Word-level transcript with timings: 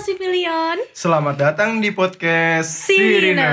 Sipilion. 0.00 0.80
Selamat 0.90 1.36
datang 1.36 1.78
di 1.78 1.92
podcast 1.92 2.88
Sirina. 2.88 3.52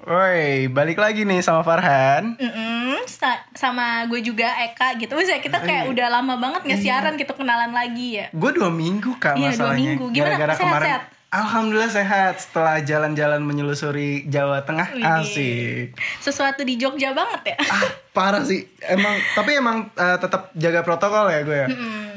Woi, 0.00 0.72
balik 0.72 0.96
lagi 0.96 1.28
nih 1.28 1.44
sama 1.44 1.60
Farhan. 1.60 2.32
Mm-mm, 2.34 3.04
sa- 3.04 3.44
sama 3.52 4.08
gue 4.08 4.24
juga 4.24 4.48
Eka 4.64 4.96
gitu. 4.96 5.12
Maksudnya 5.12 5.44
kita 5.44 5.60
kayak 5.60 5.84
Iya. 5.84 5.90
udah 5.92 6.06
lama 6.10 6.34
banget 6.38 6.64
nggak 6.64 6.80
siaran 6.80 7.14
gitu 7.14 7.36
kenalan 7.36 7.70
lagi 7.70 8.16
ya. 8.16 8.26
Gue 8.32 8.50
dua 8.50 8.72
minggu 8.72 9.20
kak 9.20 9.36
Iya, 9.36 9.52
dua 9.52 9.68
masalahnya. 9.68 9.76
minggu. 9.76 10.04
Gimana? 10.08 10.24
Gara-gara 10.32 10.52
Sehat, 10.54 10.64
kemarin. 10.64 10.86
sehat? 10.88 11.02
Alhamdulillah 11.28 11.92
sehat 11.92 12.40
setelah 12.40 12.80
jalan-jalan 12.80 13.44
menyelusuri 13.44 14.24
Jawa 14.32 14.64
Tengah. 14.64 14.96
Widih. 14.96 15.04
Asik. 15.04 15.86
Sesuatu 16.24 16.64
di 16.64 16.80
Jogja 16.80 17.12
banget 17.12 17.52
ya. 17.52 17.56
Ah, 17.68 17.84
parah 18.16 18.40
sih. 18.48 18.64
Emang 18.80 19.12
tapi 19.36 19.60
emang 19.60 19.92
eh, 19.92 20.16
tetap 20.16 20.48
jaga 20.56 20.80
protokol 20.80 21.28
ya 21.28 21.44
gue 21.44 21.58
ya. 21.64 21.68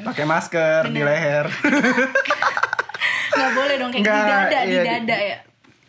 Pakai 0.08 0.24
masker 0.24 0.88
di 0.96 1.04
leher. 1.04 1.44
Nggak 3.36 3.52
boleh 3.52 3.76
dong 3.84 3.92
kayak 3.92 4.00
di 4.00 4.08
Nggak, 4.08 4.28
dada, 4.32 4.60
di 4.64 4.72
iya. 4.72 4.84
dada 4.88 5.18
ya. 5.20 5.38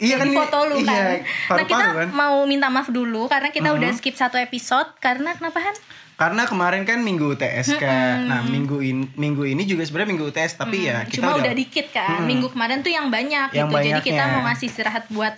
Iya 0.02 0.16
Kayak 0.18 0.27
di 0.27 0.34
kan, 0.34 0.38
foto 0.43 0.59
lu 0.66 0.77
iya, 0.82 0.91
kan. 0.91 1.18
nah 1.54 1.62
kita 1.62 1.87
kan. 1.95 2.09
mau 2.10 2.43
minta 2.43 2.66
maaf 2.66 2.91
dulu 2.91 3.30
karena 3.30 3.54
kita 3.54 3.70
udah 3.70 3.95
skip 3.95 4.18
satu 4.18 4.34
episode 4.34 4.98
karena 4.98 5.30
kenapa 5.38 5.62
Han? 5.62 5.77
Karena 6.22 6.46
kemarin 6.46 6.82
kan 6.82 7.02
minggu 7.02 7.34
UTS 7.34 7.74
kan. 7.76 8.30
Nah, 8.30 8.46
minggu 8.46 8.78
ini 8.78 9.10
minggu 9.12 9.42
ini 9.42 9.66
juga 9.66 9.82
sebenarnya 9.82 10.10
minggu 10.14 10.30
UTS 10.30 10.52
tapi 10.54 10.86
ya 10.86 11.02
kita 11.02 11.18
Cuma 11.18 11.34
udah, 11.34 11.42
udah, 11.42 11.52
dikit 11.52 11.90
kan. 11.90 12.22
Minggu 12.22 12.46
kemarin 12.48 12.78
tuh 12.78 12.90
yang 12.90 13.10
banyak 13.10 13.50
Yang 13.50 13.66
gitu. 13.68 13.82
Jadi 13.82 14.00
kita 14.04 14.22
banyaknya. 14.22 14.38
mau 14.38 14.42
ngasih 14.46 14.66
istirahat 14.68 15.04
buat 15.10 15.34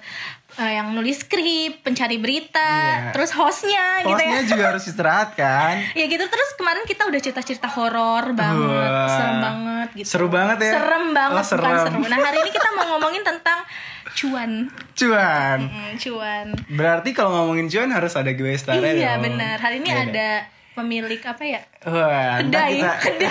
eh, 0.55 0.73
yang 0.73 0.93
nulis 0.93 1.19
skrip, 1.19 1.81
pencari 1.81 2.15
berita, 2.15 2.61
Iya. 2.61 3.11
terus 3.11 3.33
hostnya 3.33 4.05
gitu 4.05 4.13
ya. 4.13 4.29
Hostnya 4.29 4.43
juga 4.47 4.65
harus 4.71 4.85
istirahat 4.85 5.31
kan. 5.35 5.75
Ya 5.99 6.05
gitu 6.05 6.23
terus 6.23 6.51
kemarin 6.55 6.85
kita 6.85 7.09
udah 7.09 7.19
cerita-cerita 7.19 7.67
horor 7.67 8.37
banget, 8.37 8.91
Wah. 8.93 9.09
serem 9.11 9.37
banget 9.41 9.89
gitu. 9.97 10.07
Seru 10.07 10.27
banget 10.29 10.59
ya? 10.63 10.73
Serem 10.77 11.05
banget 11.11 11.41
Oh, 11.41 11.47
serem. 11.49 11.65
bukan 11.65 11.79
seru. 11.83 12.01
Nah, 12.07 12.19
hari 12.21 12.39
ini 12.39 12.51
kita 12.53 12.69
mau 12.71 12.85
ngomongin 12.95 13.23
tentang 13.25 13.59
cuan. 14.15 14.51
Cuan. 14.95 15.59
Mm, 15.65 15.93
cuan. 15.99 16.47
Berarti 16.71 17.11
kalau 17.11 17.31
ngomongin 17.35 17.67
cuan 17.67 17.91
harus 17.91 18.15
ada 18.15 18.31
gue 18.31 18.53
star 18.55 18.79
Iya 18.79 19.19
benar. 19.19 19.59
Hari 19.59 19.83
ini 19.83 19.91
Iya, 19.91 20.03
ada 20.07 20.29
pemilik 20.75 21.23
apa 21.23 21.43
ya? 21.43 21.61
Wah, 21.85 22.39
Kedai. 22.39 22.83
kita 22.83 23.31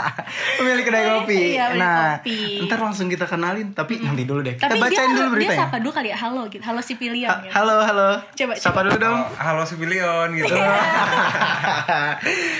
pemilik 0.58 0.80
kedai 0.82 1.04
kopi. 1.12 1.36
Iya, 1.52 1.64
pemilik 1.68 1.78
nah, 1.78 2.16
kopi. 2.16 2.38
ntar 2.64 2.78
langsung 2.80 3.06
kita 3.06 3.24
kenalin, 3.24 3.70
tapi 3.70 3.98
nanti 3.98 4.24
dulu 4.24 4.40
deh. 4.40 4.54
Kita 4.54 4.66
Tapi 4.66 4.80
dia, 4.80 4.84
bacain 4.86 5.10
dulu 5.10 5.20
dia 5.20 5.34
beritanya. 5.36 5.60
sapa 5.60 5.76
dulu 5.78 5.92
kali 5.92 6.08
ya, 6.08 6.16
halo 6.16 6.42
gitu. 6.48 6.62
Halo 6.62 6.80
si 6.80 6.94
pilihan 6.94 7.28
Ha- 7.28 7.42
gitu. 7.42 7.52
Halo, 7.52 7.76
halo. 7.78 8.08
Coba, 8.32 8.52
Sapa 8.56 8.80
dulu 8.80 8.96
dong. 8.96 9.18
Oh, 9.20 9.28
halo 9.36 9.62
Sibilion 9.64 10.28
gitu. 10.32 10.54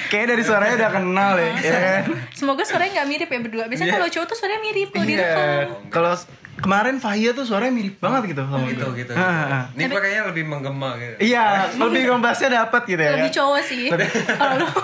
Kayaknya 0.07 0.29
dari 0.29 0.43
suaranya 0.43 0.75
udah 0.77 0.91
kenal 0.93 1.33
ya. 1.35 1.51
ya 1.57 1.73
kan? 1.73 2.03
Semoga 2.31 2.63
suaranya 2.63 2.93
nggak 2.95 3.09
mirip 3.09 3.29
ya 3.29 3.39
berdua. 3.41 3.65
Biasanya 3.67 3.87
Iya. 3.87 3.97
kalau 3.97 4.09
cowok 4.11 4.27
tuh 4.27 4.37
suaranya 4.37 4.61
mirip 4.63 4.89
kalau 4.91 5.05
Iya. 5.05 5.11
direkam. 5.11 5.67
Kalau 5.89 6.13
kemarin 6.57 6.97
Fahia 6.97 7.31
tuh 7.31 7.43
suaranya 7.43 7.73
mirip 7.73 7.99
banget 7.99 8.33
gitu 8.33 8.43
sama 8.43 8.65
gitu 8.65 8.87
gue. 8.87 9.01
gitu. 9.01 9.13
Ah. 9.13 9.69
Ini 9.71 9.85
gue 9.85 10.01
kayaknya 10.01 10.25
lebih 10.29 10.45
menggema 10.45 10.97
gitu. 10.97 11.17
Iya, 11.25 11.45
lebih 11.77 12.03
ngombasnya 12.09 12.49
dapat 12.59 12.83
gitu 12.85 12.99
ya. 12.99 13.13
Lebih 13.15 13.33
cowok 13.33 13.61
sih. 13.63 13.85
Kalau 14.41 14.55
lu 14.57 14.69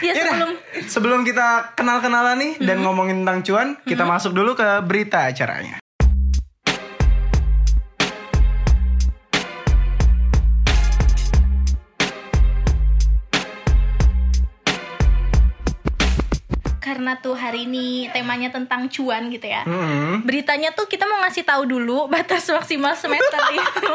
Ya 0.00 0.12
Yaudah, 0.12 0.24
sebelum 0.24 0.50
sebelum 0.86 1.20
kita 1.22 1.76
kenal-kenalan 1.76 2.36
nih 2.36 2.52
dan 2.60 2.80
Hmm. 2.80 2.84
ngomongin 2.88 3.16
tentang 3.24 3.40
cuan, 3.44 3.68
kita 3.82 4.04
masuk 4.04 4.32
dulu 4.32 4.56
ke 4.56 4.64
berita 4.80 5.28
acaranya. 5.28 5.83
Karena 17.04 17.20
tuh 17.20 17.36
hari 17.36 17.68
ini 17.68 18.08
temanya 18.16 18.48
tentang 18.48 18.88
cuan 18.88 19.28
gitu 19.28 19.44
ya. 19.44 19.60
Hmm. 19.68 20.24
Beritanya 20.24 20.72
tuh 20.72 20.88
kita 20.88 21.04
mau 21.04 21.20
ngasih 21.20 21.44
tahu 21.44 21.68
dulu 21.68 22.08
batas 22.08 22.48
maksimal 22.48 22.96
semester 22.96 23.44
itu. 23.60 23.92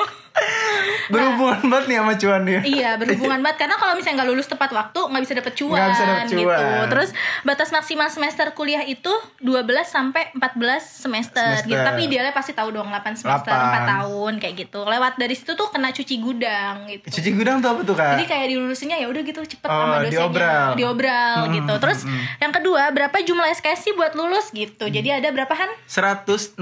Berhubungan 1.10 1.60
banget 1.66 1.86
nih 1.86 1.98
sama 1.98 2.14
cuan 2.16 2.42
dia. 2.44 2.60
Iya 2.62 2.90
berhubungan 3.00 3.40
banget 3.42 3.58
karena 3.60 3.76
kalau 3.76 3.94
misalnya 3.94 4.16
nggak 4.20 4.30
lulus 4.30 4.48
tepat 4.48 4.70
waktu 4.72 5.00
nggak 5.02 5.22
bisa 5.22 5.34
dapet 5.36 5.54
cuan, 5.56 5.76
Nggak 5.76 5.90
bisa 5.90 6.04
dapet 6.06 6.26
gitu. 6.30 6.46
cuan. 6.46 6.86
Terus 6.88 7.10
batas 7.42 7.70
maksimal 7.70 8.08
semester 8.08 8.48
kuliah 8.52 8.84
itu 8.84 9.10
12 9.40 9.50
sampai 9.84 10.30
14 10.32 10.80
semester, 10.80 11.42
Semester. 11.58 11.68
gitu. 11.68 11.82
Tapi 11.82 12.02
idealnya 12.06 12.32
pasti 12.32 12.52
tahu 12.52 12.70
dong 12.72 12.88
8 12.88 13.16
semester, 13.16 13.50
8. 13.50 13.82
4 13.82 13.92
tahun 13.92 14.34
kayak 14.38 14.56
gitu. 14.60 14.80
Lewat 14.84 15.14
dari 15.16 15.34
situ 15.34 15.52
tuh 15.54 15.68
kena 15.70 15.90
cuci 15.90 16.16
gudang 16.20 16.86
gitu. 16.88 17.06
Cuci 17.12 17.30
gudang 17.34 17.58
tuh 17.60 17.70
apa 17.70 17.82
tuh 17.82 17.96
kak? 17.96 18.10
Jadi 18.16 18.26
kayak 18.26 18.46
dilulusinnya 18.48 18.98
ya 18.98 19.08
udah 19.08 19.22
gitu 19.24 19.40
cepet 19.42 19.68
Oh, 19.68 19.76
sama 19.76 19.96
dosennya. 20.00 20.12
diobral. 20.14 20.70
Diobral 20.76 21.38
gitu. 21.52 21.74
Terus 21.80 22.00
yang 22.38 22.52
kedua, 22.52 22.84
berapa 22.90 23.18
jumlah 23.20 23.48
SKS 23.52 23.80
sih 23.82 23.94
buat 23.94 24.14
lulus 24.14 24.52
gitu. 24.52 24.86
Jadi 24.86 25.10
ada 25.12 25.30
berapa 25.30 25.52
Han? 25.52 25.72
160 25.86 26.56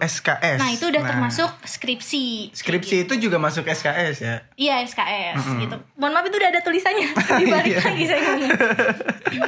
SKS. 0.00 0.58
Nah, 0.58 0.70
itu 0.70 0.84
udah 0.84 0.98
Nah, 0.98 1.08
termasuk 1.08 1.50
skripsi. 1.62 2.50
Skripsi 2.50 2.95
itu 2.98 3.14
juga 3.18 3.36
masuk 3.36 3.64
SKS 3.64 4.16
ya. 4.18 4.34
Iya 4.54 4.80
SKS 4.82 5.36
gitu. 5.58 5.76
Mohon 5.94 6.12
maaf 6.14 6.24
itu 6.24 6.36
udah 6.36 6.48
ada 6.48 6.60
tulisannya. 6.60 7.08
Dibalik 7.40 7.68
Iya. 7.68 7.80
lagi 7.82 8.04
saya 8.04 8.20
ngomong. 8.22 8.50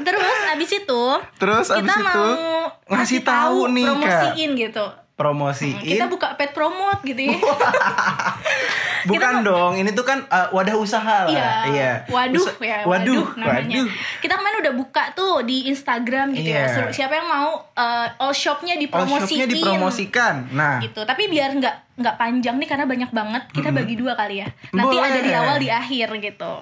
Terus 0.03 0.39
abis 0.51 0.71
itu 0.75 1.03
Terus 1.37 1.67
kita 1.71 1.81
abis 1.89 2.05
itu 2.05 2.27
mau 2.27 2.51
ngasih 2.91 3.21
tahu 3.23 3.59
nih, 3.71 3.85
Kak. 3.85 3.95
promosiin 3.95 4.51
gitu. 4.55 4.87
Promosiin. 5.19 5.83
Kita 5.83 6.07
buka 6.07 6.39
pet 6.39 6.55
promote 6.55 7.03
gitu 7.03 7.27
ya. 7.27 7.35
Bukan 9.11 9.43
dong, 9.43 9.75
ini 9.75 9.91
tuh 9.91 10.07
kan 10.07 10.23
uh, 10.27 10.47
wadah 10.51 10.79
usaha 10.79 11.27
lah. 11.27 11.67
Iya. 11.67 12.07
Waduh 12.07 12.39
Usa- 12.39 12.55
ya, 12.63 12.87
waduh, 12.87 13.27
waduh, 13.27 13.27
namanya. 13.35 13.83
waduh. 13.83 13.87
Kita 14.23 14.35
kemarin 14.39 14.57
udah 14.63 14.75
buka 14.79 15.03
tuh 15.15 15.43
di 15.43 15.67
Instagram 15.67 16.35
gitu 16.35 16.51
ya. 16.51 16.71
Iya. 16.71 16.95
Siapa 16.95 17.15
yang 17.15 17.27
mau 17.27 17.51
uh, 17.75 18.07
all 18.15 18.31
shopnya 18.31 18.79
All 18.79 18.83
dipromosiin. 18.87 19.43
shopnya 19.43 19.47
dipromosikan. 19.51 20.35
Nah, 20.55 20.79
gitu. 20.79 21.03
Tapi 21.03 21.27
biar 21.27 21.51
nggak 21.51 21.99
nggak 21.99 22.15
panjang 22.15 22.55
nih 22.63 22.69
karena 22.71 22.87
banyak 22.87 23.11
banget, 23.11 23.43
kita 23.51 23.75
bagi 23.75 23.99
dua 23.99 24.15
kali 24.15 24.39
ya. 24.39 24.47
Nanti 24.71 24.95
Boleh. 24.95 25.11
ada 25.11 25.19
di 25.19 25.33
awal 25.35 25.57
di 25.59 25.67
akhir 25.67 26.15
gitu. 26.23 26.53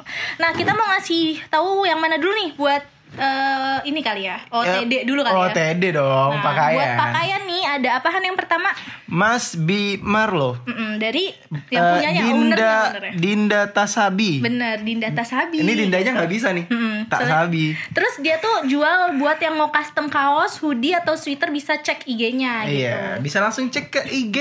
Nah 0.41 0.50
kita 0.56 0.72
mau 0.72 0.89
ngasih 0.97 1.45
tahu 1.53 1.84
yang 1.84 2.00
mana 2.00 2.16
dulu 2.16 2.33
nih 2.33 2.50
buat 2.56 2.81
eh, 3.09 3.78
ini 3.84 4.00
kali 4.00 4.25
ya, 4.25 4.37
OTD 4.47 5.03
dulu 5.03 5.22
kali 5.22 5.33
ya. 5.33 5.43
OTD 5.49 5.83
dong, 5.93 6.31
Nah, 6.33 6.43
pakaian. 6.43 6.75
Buat 6.75 6.93
pakaian 6.99 7.43
nih 7.44 7.62
ada 7.65 7.89
apa 7.97 8.09
Han 8.11 8.25
yang 8.25 8.34
pertama? 8.34 8.69
Mas 9.06 9.55
B 9.55 9.71
Marlo. 9.99 10.59
Mm-mm, 10.62 10.99
dari 10.99 11.31
yang 11.69 11.81
Eh, 11.81 11.93
punyanya 11.93 12.21
Dinda. 12.21 12.75
Dinda 13.15 13.61
Tasabi. 13.69 14.41
Bener, 14.41 14.81
Dinda 14.81 15.09
Tasabi. 15.09 15.59
Ini 15.59 15.72
Dindanya 15.78 16.11
nggak 16.15 16.31
bisa 16.31 16.50
nih. 16.50 16.66
Mm-mm, 16.66 17.06
Tasabi. 17.06 17.72
Terus 17.91 18.15
dia 18.19 18.37
tuh 18.37 18.66
jual 18.66 19.15
buat 19.16 19.39
yang 19.39 19.55
mau 19.55 19.71
custom 19.71 20.06
kaos, 20.06 20.59
hoodie 20.59 20.93
atau 20.93 21.15
sweater 21.15 21.49
bisa 21.49 21.78
cek 21.78 22.05
IG-nya 22.05 22.65
gitu. 22.65 22.83
Iya, 22.83 23.00
bisa 23.19 23.39
langsung 23.39 23.66
cek 23.66 23.87
ke 23.89 24.00
IG 24.05 24.37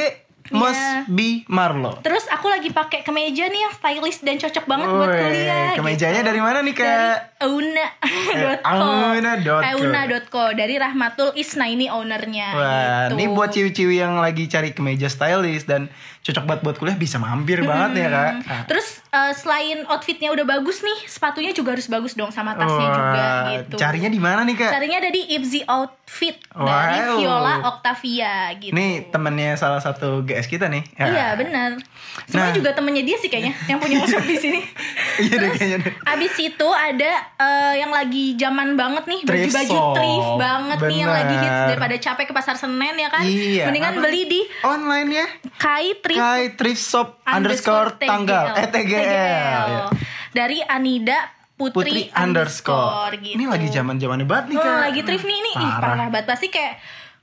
Mas 0.47 0.77
Iya. 0.77 1.05
B 1.07 1.19
Marlo. 1.47 1.97
Terus 1.99 2.25
aku 2.27 2.45
lagi 2.45 2.69
pakai 2.69 3.01
kemeja 3.01 3.45
nih 3.45 3.61
yang 3.61 3.73
stylish 3.73 4.21
dan 4.21 4.37
cocok 4.37 4.65
banget 4.65 4.87
buat 4.87 5.09
Woi, 5.09 5.17
kuliah. 5.19 5.73
kemejanya 5.73 6.21
gitu. 6.21 6.29
dari 6.29 6.37
mana 6.39 6.59
nih, 6.61 6.75
Kak? 6.75 6.85
Dari 6.85 7.09
auna.co. 7.35 8.49
auna.co. 8.63 9.55
Auna.co 9.59 10.43
dari 10.53 10.75
Rahmatul 10.75 11.35
Isna 11.35 11.67
ini 11.67 11.87
ownernya. 11.87 12.47
Wah, 12.51 12.71
gitu. 13.07 13.13
ini 13.15 13.25
buat 13.27 13.49
ciwi-ciwi 13.51 13.95
yang 13.97 14.17
lagi 14.17 14.47
cari 14.47 14.71
kemeja 14.71 15.07
stylish 15.07 15.63
dan 15.63 15.91
cocok 16.21 16.43
banget 16.43 16.61
buat 16.63 16.75
kuliah 16.75 16.97
bisa 16.97 17.17
mampir 17.17 17.61
banget 17.61 18.01
ya, 18.01 18.07
Kak. 18.09 18.31
Ah. 18.43 18.63
Terus 18.65 19.03
eh, 19.05 19.33
selain 19.35 19.85
outfitnya 19.85 20.31
udah 20.31 20.41
bagus 20.43 20.81
nih, 20.81 21.05
sepatunya 21.05 21.51
juga 21.51 21.75
harus 21.75 21.85
bagus 21.85 22.13
dong 22.13 22.31
sama 22.31 22.55
tasnya 22.55 22.81
Wah, 22.81 22.95
juga 22.95 23.25
gitu. 23.53 23.75
Carinya 23.77 24.09
di 24.09 24.17
mana 24.17 24.41
nih, 24.41 24.55
Kak? 24.55 24.71
Carinya 24.71 24.97
ada 24.99 25.11
di 25.11 25.21
Ibzi 25.37 25.61
Outfit 25.67 26.37
dari 26.49 26.97
Wow. 27.05 27.17
Viola 27.19 27.53
Octavia 27.67 28.33
gitu. 28.57 28.73
Nih 28.73 29.05
temennya 29.07 29.53
salah 29.53 29.77
satu 29.77 30.23
GS 30.23 30.47
kita 30.47 30.65
nih. 30.65 30.81
Ya. 30.95 31.05
Iya 31.05 31.27
benar. 31.37 31.69
Semuanya 32.25 32.49
Nah. 32.49 32.55
juga 32.55 32.69
temennya 32.71 33.03
dia 33.03 33.17
sih 33.17 33.27
kayaknya 33.27 33.53
yang 33.67 33.77
punya 33.77 34.01
shop 34.09 34.23
di 34.23 34.37
sini. 34.39 34.59
Iya 35.19 35.35
deh 35.37 35.49
kayaknya 35.51 35.77
deh. 35.83 35.93
abis 36.07 36.33
itu 36.39 36.67
ada 36.69 37.11
eh, 37.37 37.73
yang 37.77 37.89
lagi 37.89 38.33
zaman 38.33 38.73
banget 38.73 39.03
nih 39.05 39.21
baju-baju 39.21 39.77
thrift 39.93 40.31
banget 40.37 40.77
nih 40.83 40.97
yang 40.97 41.11
lagi 41.11 41.35
hits 41.35 41.51
Bener. 41.57 41.67
daripada 41.69 41.95
capek 41.97 42.25
ke 42.25 42.33
pasar 42.33 42.55
Senen 42.55 42.95
ya 42.95 43.09
kan. 43.09 43.21
Iya. 43.21 43.63
Mendingan 43.65 43.93
Apa? 43.93 44.01
beli 44.01 44.21
di 44.25 44.41
Online 44.61 45.09
ya. 45.11 45.25
Kai 45.55 45.87
Thrift 45.97 46.17
Kai 46.17 46.43
Thrift 46.53 46.81
Shop 46.81 47.07
underscore 47.25 47.95
tanggal 47.97 48.55
eh 48.55 48.67
TGL. 48.67 49.67
Ya. 49.67 49.83
dari 50.31 50.59
Anida 50.61 51.31
Putri, 51.53 51.87
Putri 51.87 52.01
underscore. 52.11 53.15
gitu. 53.15 53.33
Ini 53.33 53.45
lagi 53.45 53.67
zaman 53.69 53.95
zamannya 53.95 54.23
banget 54.23 54.45
nih 54.49 54.57
Oh, 54.57 54.63
kak. 54.65 54.79
lagi 54.85 55.01
thrift 55.01 55.23
nih 55.23 55.37
ini 55.37 55.51
ih 55.53 55.63
Parah. 55.69 55.79
parah 55.93 56.07
banget 56.09 56.25
pasti 56.25 56.47
kayak 56.49 56.73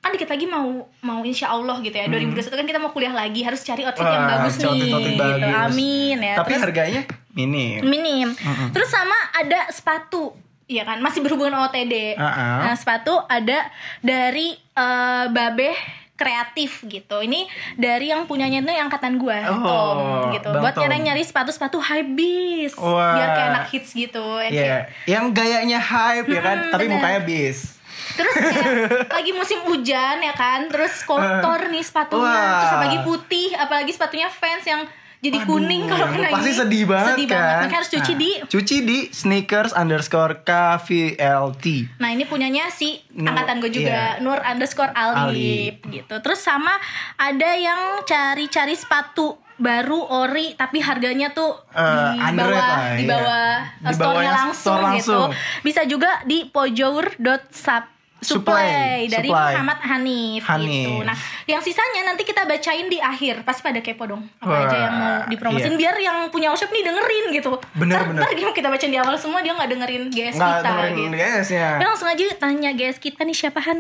kan 0.03 0.11
dikit 0.11 0.27
lagi 0.29 0.45
mau 0.45 0.67
mau 1.01 1.23
insya 1.23 1.49
Allah 1.49 1.79
gitu 1.79 1.95
ya 1.95 2.05
2021 2.05 2.51
kan 2.53 2.67
kita 2.67 2.77
mau 2.77 2.91
kuliah 2.91 3.15
lagi 3.15 3.41
harus 3.41 3.63
cari 3.63 3.83
outfit 3.83 4.03
yang 4.03 4.19
Hmm. 4.19 4.27
Wah, 4.29 4.39
bagus 4.41 4.55
nih 4.57 4.67
outfit 4.67 4.91
gitu 5.09 5.23
bagus. 5.23 5.55
amin 5.65 6.17
ya 6.21 6.35
Tapi 6.37 6.51
terus 6.51 6.63
harganya 6.65 7.03
minim. 7.31 7.81
minim 7.83 8.29
terus 8.69 8.89
sama 8.89 9.15
ada 9.33 9.67
sepatu 9.69 10.35
Iya 10.65 10.83
kan 10.83 10.99
masih 10.99 11.21
berhubungan 11.21 11.55
OTD 11.61 12.15
Uh-uh. 12.15 12.59
nah 12.63 12.75
sepatu 12.75 13.15
ada 13.23 13.69
dari 14.01 14.53
eh, 14.55 15.25
Babeh 15.29 15.77
kreatif 16.15 16.87
gitu. 16.87 17.19
Ini 17.19 17.51
dari 17.75 18.09
yang 18.09 18.25
punyanya 18.25 18.63
tuh 18.63 18.71
yang 18.71 18.87
angkatan 18.87 19.19
gue, 19.19 19.39
Oh, 19.45 19.59
Tom 19.59 19.99
gitu. 20.31 20.49
Bang 20.49 20.63
Buat 20.63 20.79
nyari 20.79 21.03
nyari 21.03 21.19
sepatu-sepatu 21.21 21.83
hypebeast, 21.83 22.79
Wah. 22.79 23.17
biar 23.17 23.29
kayak 23.33 23.49
anak 23.51 23.67
hits 23.69 23.91
gitu. 23.91 24.23
yang 24.41 24.53
Iya, 24.53 24.63
kayak- 24.63 24.87
yang 25.05 25.25
gayanya 25.33 25.81
hype 25.83 26.29
ya 26.29 26.41
kan, 26.41 26.57
tapi 26.71 26.87
bener. 26.87 26.95
mukanya 26.95 27.21
bis. 27.23 27.72
Terus 28.13 28.35
kayak 28.35 29.09
lagi 29.09 29.33
musim 29.33 29.59
hujan 29.65 30.21
ya 30.21 30.35
kan, 30.35 30.69
terus 30.69 31.03
kotor 31.03 31.69
nih 31.69 31.81
sepatunya, 31.81 32.23
Wah. 32.25 32.59
terus 32.61 32.73
apalagi 32.77 32.99
putih, 33.03 33.49
apalagi 33.55 33.91
sepatunya 33.91 34.29
fans 34.29 34.65
yang 34.65 34.83
jadi 35.23 35.39
Aduh, 35.39 35.55
kuning 35.55 35.87
kalau 35.87 36.11
kena 36.11 36.35
pasti 36.35 36.51
ini. 36.51 36.59
sedih 36.59 36.83
banget 36.83 37.15
sedih 37.15 37.29
kan. 37.31 37.39
banget. 37.39 37.55
Makanya 37.63 37.77
harus 37.79 37.91
cuci 37.95 38.13
Nah, 38.13 38.19
di 38.19 38.31
cuci 38.43 38.77
di 38.83 38.99
sneakers 39.15 39.71
underscore 39.71 40.35
KVLT. 40.43 41.65
Nah 42.03 42.09
ini 42.11 42.27
punyanya 42.27 42.67
si 42.75 42.99
Nur, 43.15 43.31
angkatan 43.31 43.63
gue 43.63 43.71
juga 43.71 44.19
iya. 44.19 44.19
Nur 44.19 44.43
underscore 44.43 44.91
Alip 44.91 45.79
gitu. 45.87 46.15
Terus 46.19 46.43
sama 46.43 46.75
ada 47.15 47.55
yang 47.55 48.03
cari-cari 48.03 48.75
sepatu 48.75 49.39
baru 49.55 50.01
ori 50.01 50.55
tapi 50.55 50.79
harganya 50.79 51.31
tuh 51.31 51.53
Eh, 51.71 51.85
di 52.13 52.19
underrated 52.21 52.53
bawah 52.53 52.69
lah, 52.69 52.81
di 52.93 53.03
iya. 53.03 53.11
bawah 53.11 53.51
Di 53.63 53.85
uh, 53.85 53.95
store-nya 53.95 54.31
langsung, 54.33 54.55
store 54.55 54.77
gitu. 54.77 54.87
langsung. 54.87 55.29
Bisa 55.61 55.81
juga 55.85 56.11
di 56.23 56.39
pojour.sap 56.47 57.85
Supply 58.23 58.55
Supply, 58.55 59.11
dari 59.11 59.27
supply. 59.27 59.51
Muhammad 59.51 59.79
Hanif, 59.83 60.43
Hanif. 60.47 60.71
gitu. 60.71 60.95
Nah, 61.03 61.17
yang 61.43 61.59
sisanya 61.59 62.07
nanti 62.07 62.23
kita 62.23 62.47
bacain 62.47 62.87
di 62.87 63.03
akhir. 63.03 63.43
Pasti 63.43 63.67
pada 63.67 63.83
kepo 63.83 64.07
dong. 64.07 64.23
Apa 64.39 64.47
Wah, 64.47 64.63
aja 64.63 64.77
yang 64.79 64.95
mau 64.95 65.15
dipromosin 65.27 65.75
iya. 65.75 65.81
biar 65.83 65.95
yang 65.99 66.17
punya 66.31 66.55
workshop 66.55 66.71
nih 66.71 66.87
dengerin 66.87 67.25
gitu. 67.35 67.59
Bener, 67.75 67.99
ntar, 67.99 68.03
bener. 68.15 68.21
ntar 68.23 68.31
gimana 68.39 68.55
kita 68.55 68.69
bacain 68.71 68.95
di 68.95 69.01
awal 69.03 69.19
semua 69.19 69.43
dia 69.43 69.59
nggak 69.59 69.71
dengerin 69.75 70.03
GS 70.07 70.39
Nggak 70.39 70.55
kita 70.55 70.63
dengerin 70.63 70.95
gitu. 70.95 71.19
GS-nya. 71.19 71.67
Udah 71.83 71.89
langsung 71.91 72.09
aja 72.15 72.23
tanya 72.39 72.71
GS 72.71 72.99
kita 73.03 73.21
nih 73.27 73.35
siapa 73.35 73.59
Han? 73.59 73.79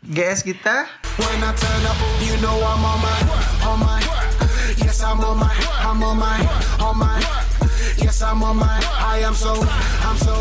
GS 0.00 0.40
kita 0.40 0.76
When 1.20 1.44
I 1.44 1.52
turn 1.52 1.84
up, 1.84 2.00
you 2.24 2.40
know 2.40 2.56
I'm 2.56 2.80
on 2.80 2.98
my, 3.04 3.20
on 3.68 3.78
my. 3.84 4.13
I'm 5.04 5.20
on 5.20 5.36
my, 5.36 5.52
I'm 5.84 6.00
on 6.02 6.16
my, 6.16 6.38
on 6.80 6.94
my. 6.96 7.20
Yes, 8.00 8.24
I'm 8.24 8.40
on 8.42 8.56
my, 8.56 8.80
I 8.96 9.20
am 9.20 9.36
so, 9.36 9.52
I'm 10.00 10.16
so. 10.16 10.34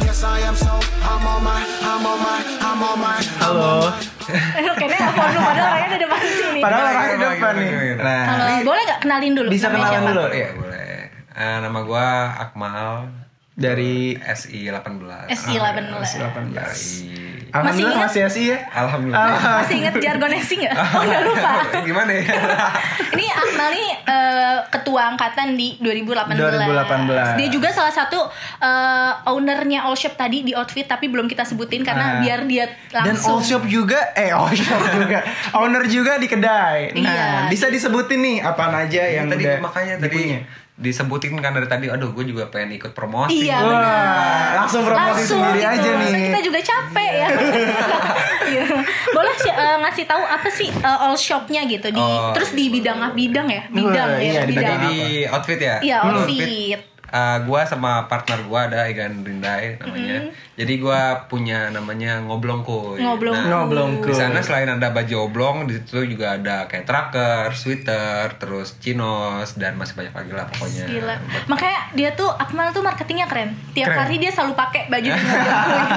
Yes, 0.00 0.24
I 0.24 0.40
am 0.40 0.56
so, 0.56 0.72
I'm 1.04 1.20
on 1.20 1.44
my, 1.44 1.60
I'm 1.84 2.00
on 2.00 2.18
my, 2.18 2.40
I'm 2.64 2.80
on 2.80 2.96
my. 2.96 3.20
Halo. 3.44 3.92
Kayaknya 4.24 4.96
telepon 5.04 5.28
lu 5.36 5.40
padahal 5.44 5.68
orangnya 5.68 5.88
ada 5.92 5.98
depan 6.00 6.20
sini. 6.24 6.60
Padahal 6.64 6.84
orangnya 6.88 7.16
depan 7.28 7.52
nih. 7.60 7.70
Nah, 8.00 8.24
Halo, 8.24 8.44
ini 8.48 8.62
boleh 8.64 8.82
nggak 8.88 9.00
kenalin 9.04 9.32
dulu? 9.36 9.48
Bisa 9.52 9.66
kenalan 9.68 9.92
siapa? 9.92 10.10
dulu. 10.10 10.24
Iya 10.32 10.48
boleh. 10.56 10.88
Eh, 11.34 11.56
nama 11.60 11.78
gua 11.84 12.06
Akmal 12.40 12.88
dari 13.54 14.18
SI 14.18 14.66
18. 14.66 15.30
SI 15.30 15.54
18. 15.54 15.94
Dari 16.50 16.90
Alhamdulillah 17.54 17.94
ingat? 17.94 18.10
masih 18.10 18.20
SI 18.26 18.42
ya. 18.50 18.58
Alhamdulillah. 18.66 19.38
Masih 19.62 19.74
inget 19.78 19.94
jargon 20.02 20.30
SI 20.36 20.54
nggak? 20.58 20.74
Oh 20.94 21.02
nggak 21.02 21.22
lupa. 21.22 21.52
Gimana 21.86 22.10
ya? 22.10 22.22
Ini 23.14 23.26
Akmal 23.30 23.70
nih 23.70 23.90
eh, 24.04 24.58
ketua 24.68 25.14
angkatan 25.14 25.54
di 25.54 25.78
2018. 25.78 26.34
2018. 26.34 27.38
Dia 27.38 27.48
juga 27.48 27.70
salah 27.70 27.94
satu 27.94 28.26
eh, 28.58 29.12
ownernya 29.30 29.86
All 29.86 29.94
Shop 29.94 30.14
tadi 30.14 30.42
di 30.42 30.50
outfit 30.50 30.82
tapi 30.84 31.06
belum 31.06 31.30
kita 31.30 31.46
sebutin 31.46 31.82
karena 31.82 32.02
Ah. 32.04 32.20
biar 32.20 32.42
dia 32.44 32.66
Dan 32.90 33.14
langsung. 33.14 33.38
all 33.38 33.42
shop 33.42 33.64
juga, 33.64 34.12
eh 34.12 34.28
all 34.28 34.50
shop 34.50 34.76
juga, 34.92 35.22
owner 35.54 35.86
juga 35.86 36.18
di 36.18 36.26
kedai. 36.26 36.90
Nah, 36.92 37.06
Iya. 37.06 37.26
bisa 37.48 37.66
disebutin 37.66 38.18
nih 38.18 38.36
apa 38.40 38.66
aja 38.76 39.02
yang 39.04 39.26
tadi 39.26 39.46
udah 39.46 39.62
makanya 39.62 39.94
tadi 39.96 40.10
dipunya. 40.10 40.40
Disebutin 40.74 41.38
kan 41.38 41.50
dari 41.50 41.64
tadi 41.64 41.86
aduh 41.86 42.10
gue 42.10 42.24
juga 42.26 42.48
pengen 42.48 42.74
ikut 42.74 42.90
promosi. 42.92 43.46
Iya, 43.46 43.58
Wah, 43.58 43.70
benar. 43.70 44.50
langsung 44.58 44.82
promosi 44.82 45.22
sendiri 45.24 45.60
gitu. 45.60 45.70
aja 45.70 45.90
nih. 45.96 46.10
Kita 46.28 46.40
juga 46.42 46.60
capek 46.60 47.10
ya. 47.14 47.28
Iya. 48.44 48.66
Boleh 49.08 49.34
sih 49.34 49.48
eh, 49.48 49.76
ngasih 49.80 50.04
tahu 50.04 50.20
apa 50.20 50.48
sih 50.48 50.68
eh, 50.68 50.98
all 51.00 51.16
shopnya 51.16 51.64
gitu 51.64 51.88
di 51.88 51.96
Oh, 51.96 52.28
terus 52.30 52.52
di 52.52 52.68
bidang 52.68 53.00
apa 53.00 53.14
bidang 53.14 53.48
ya? 53.48 53.62
Bidang 53.66 54.08
ya, 54.14 54.20
iya, 54.20 54.42
di 54.42 54.52
Tadi 54.52 54.54
bidang. 54.54 54.80
di 54.84 54.96
outfit 55.26 55.56
ya? 55.58 55.76
Iya, 55.80 55.98
Hmm. 55.98 56.10
outfit. 56.20 56.78
Eh, 57.06 57.36
gua 57.46 57.62
sama 57.62 58.04
partner 58.04 58.42
gua 58.44 58.66
ada 58.66 58.84
Igan 58.84 59.22
Rindai 59.22 59.78
namanya. 59.78 60.28
Jadi 60.54 60.78
gua 60.78 61.00
punya 61.24 61.66
namanya 61.68 62.18
Ngoblong 62.20 62.62
Kuy. 62.62 62.98
Ngoblong 62.98 63.34
Nah, 63.34 63.66
Ngoblong 63.66 63.90
Di 64.00 64.14
sana 64.14 64.38
selain 64.38 64.68
ada 64.68 64.88
baju 64.88 65.16
oblong, 65.24 65.56
di 65.64 65.74
situ 65.74 66.06
juga 66.06 66.34
ada 66.34 66.64
kayak 66.64 66.84
tracker, 66.84 67.50
sweater, 67.50 68.36
terus 68.36 68.78
chinos 68.78 69.54
dan 69.54 69.74
masih 69.74 69.94
banyak 69.94 70.14
lagi 70.14 70.30
lah 70.30 70.46
pokoknya. 70.46 70.84
Gila. 70.86 71.14
Makanya 71.46 71.78
dia 71.92 72.10
tuh 72.12 72.30
Akmal 72.30 72.70
tuh 72.70 72.80
marketingnya 72.80 73.26
keren. 73.26 73.50
Tiap 73.72 73.88
Keren. 73.88 73.98
hari 74.00 74.16
dia 74.16 74.30
selalu 74.30 74.54
pakai 74.54 74.86
baju 74.86 75.04
di 75.04 75.10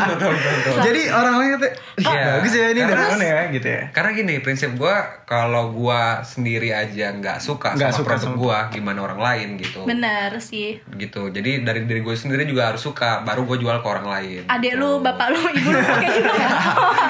betul, 0.07 0.31
betul, 0.31 0.51
betul. 0.57 0.73
Jadi 0.83 1.01
orang 1.07 1.35
lain 1.37 1.49
tuh, 1.55 1.71
"Ih, 1.95 2.05
Iya. 2.07 2.25
bagus 2.33 2.51
ya 2.51 2.65
ini 2.67 2.81
dari 2.81 2.91
Terus- 2.91 3.11
mana 3.11 3.25
ya 3.25 3.41
gitu 3.51 3.67
ya. 3.67 3.81
Karena 3.91 4.09
gini, 4.11 4.33
prinsip 4.39 4.71
gua 4.73 4.95
kalau 5.23 5.69
gua 5.69 6.01
sendiri 6.23 6.71
aja 6.71 7.11
nggak 7.11 7.37
suka 7.37 7.73
Nggak 7.73 7.91
sama 7.91 7.97
suka 7.97 8.09
produk 8.11 8.25
sama- 8.27 8.39
gua, 8.39 8.57
gimana 8.69 8.99
orang 9.03 9.19
lain 9.19 9.47
gitu. 9.57 9.83
Benar 9.83 10.33
sih. 10.39 10.81
Gitu. 10.89 11.29
Jadi 11.29 11.61
dari 11.61 11.83
diri 11.83 11.99
gue 11.99 12.15
sendiri 12.15 12.43
juga 12.43 12.67
harus 12.67 12.79
suka, 12.79 13.21
baru 13.21 13.43
gue 13.43 13.59
jual 13.59 13.77
ke 13.77 13.87
orang 13.87 14.07
lain. 14.07 14.43
Adek 14.49 14.65
Gitu. 14.69 14.79
lu, 14.79 14.89
bapak 14.99 15.27
lu, 15.29 15.39
ibu 15.49 15.69
lu 15.69 15.79
pakai 15.79 16.09
juga 16.09 16.31
ya? 16.33 16.49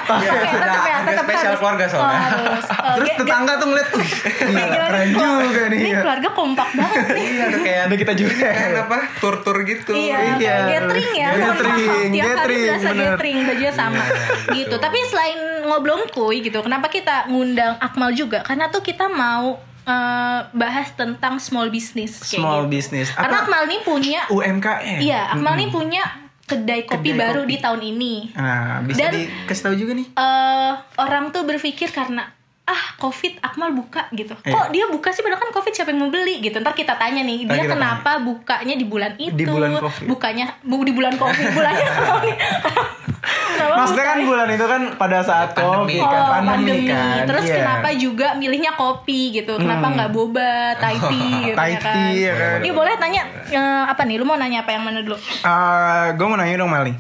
Oke, 0.08 0.24
Iya, 0.24 0.32
ada 0.58 0.80
ya, 0.82 0.98
tetep 1.04 1.24
spesial 1.24 1.46
harus. 1.46 1.60
keluarga 1.60 1.86
soalnya. 1.86 2.08
Oh, 2.08 2.20
harus. 2.20 2.66
Oh, 2.78 2.96
Terus 2.96 3.10
tetangga 3.16 3.54
tuh 3.56 3.68
ngeliat, 3.68 3.90
"Wih, 3.98 4.08
ge- 4.08 4.36
gila, 4.48 4.78
keren 4.82 5.08
juga 5.12 5.64
nih. 5.68 5.80
Ini 5.80 5.92
keluarga 5.98 6.30
kompak 6.32 6.70
banget 6.72 7.04
nih. 7.10 7.26
Iya, 7.28 7.44
ada 7.44 7.58
kayak 7.60 7.82
Ada 7.84 7.96
kita 7.98 8.14
juga. 8.16 8.34
kayak 8.48 8.82
apa? 8.82 8.98
Tur-tur 9.18 9.58
gitu. 9.62 9.92
Iya, 9.92 10.18
Iya. 10.34 10.56
gathering 10.70 11.12
ya. 11.14 11.30
Gathering, 11.34 12.10
tiap 12.10 12.26
hari 12.26 12.56
gathering, 12.56 12.64
bener. 12.80 12.96
gathering, 13.06 13.38
bajunya 13.44 13.74
sama, 13.74 14.04
gitu. 14.50 14.76
Tapi 14.78 14.98
selain 15.06 15.40
ngoblong 15.64 16.02
kuy 16.10 16.40
gitu, 16.40 16.60
kenapa 16.60 16.88
kita 16.88 17.28
ngundang 17.28 17.76
Akmal 17.78 18.12
juga? 18.12 18.40
Karena 18.42 18.68
tuh 18.68 18.82
kita 18.82 19.08
mau 19.08 19.60
eh, 19.86 20.40
bahas 20.52 20.92
tentang 20.94 21.38
small 21.38 21.68
business. 21.68 22.20
kayak 22.22 22.38
Small 22.38 22.62
gitu. 22.62 22.72
business. 22.74 23.08
Karena 23.10 23.38
Apa? 23.38 23.44
Akmal 23.46 23.64
nih 23.66 23.80
punya, 23.82 24.20
UMKM. 24.28 25.00
iya, 25.00 25.28
Akmal 25.30 25.56
nih 25.56 25.70
punya 25.70 26.04
kedai 26.48 26.82
kopi 26.82 27.12
Kedai 27.12 27.20
baru 27.22 27.42
kopi. 27.44 27.52
di 27.52 27.58
tahun 27.60 27.82
ini. 27.86 28.14
Nah, 28.34 28.80
bisa 28.82 29.04
Dan- 29.04 29.20
dikasih 29.20 29.64
tahu 29.64 29.76
juga 29.76 29.92
nih. 29.94 30.08
eh 30.10 30.72
orang 30.98 31.30
tuh 31.30 31.44
berpikir 31.44 31.92
karena 31.92 32.24
ah 32.68 32.84
covid 32.98 33.40
Akmal 33.40 33.72
buka 33.72 34.12
gitu 34.12 34.36
Iya. 34.38 34.52
kok 34.52 34.68
dia 34.70 34.86
buka 34.86 35.10
sih 35.10 35.24
padahal 35.24 35.40
kan 35.40 35.52
covid 35.52 35.72
siapa 35.72 35.90
yang 35.90 36.00
mau 36.00 36.12
beli 36.12 36.40
gitu 36.42 36.60
ntar 36.60 36.72
kita 36.72 36.94
tanya 36.94 37.22
nih 37.22 37.48
Ntar 37.48 37.56
dia 37.56 37.64
kenapa 37.66 38.20
bukanya 38.20 38.76
di 38.76 38.84
bulan 38.84 39.16
itu 39.16 39.32
Di 39.34 39.48
bulan 39.48 39.80
Covid. 39.80 40.04
bukanya 40.06 40.46
bu 40.62 40.84
di 40.84 40.92
bulan 40.92 41.16
covid 41.16 41.48
bulannya 41.50 41.88
Kenapa 43.28 43.74
Maksudnya 43.76 44.06
kan 44.06 44.20
bulan 44.24 44.48
itu 44.48 44.66
kan 44.66 44.82
pada 44.96 45.20
saat 45.20 45.50
Pandemi. 45.52 45.98
COVID 45.98 46.04
Oh, 46.06 46.30
kan, 46.30 46.44
pandemi. 46.46 46.88
kan. 46.88 47.26
Terus 47.26 47.44
Iya. 47.44 47.56
kenapa 47.58 47.90
juga 47.92 48.28
milihnya 48.38 48.72
kopi 48.72 49.34
gitu? 49.34 49.58
Kenapa 49.58 49.84
Hmm. 49.84 49.96
nggak 49.98 50.12
boba, 50.14 50.52
Thai 50.78 50.96
tea 51.02 51.32
gitu 51.44 51.58
Thai 51.58 51.70
ya 51.70 51.80
kan? 51.82 51.96
tea, 51.98 52.14
ya 52.22 52.34
kan? 52.34 52.58
Iya 52.62 52.74
boleh 52.74 52.94
tanya 52.96 53.22
eh, 53.50 53.84
apa 53.84 54.02
nih? 54.04 54.16
Lu 54.16 54.24
mau 54.24 54.38
nanya 54.38 54.62
apa 54.62 54.72
yang 54.72 54.84
mana 54.86 55.02
dulu? 55.02 55.18
gue 56.10 56.26
mau 56.26 56.38
nanya 56.38 56.56
dong 56.56 56.70
Mali, 56.70 56.94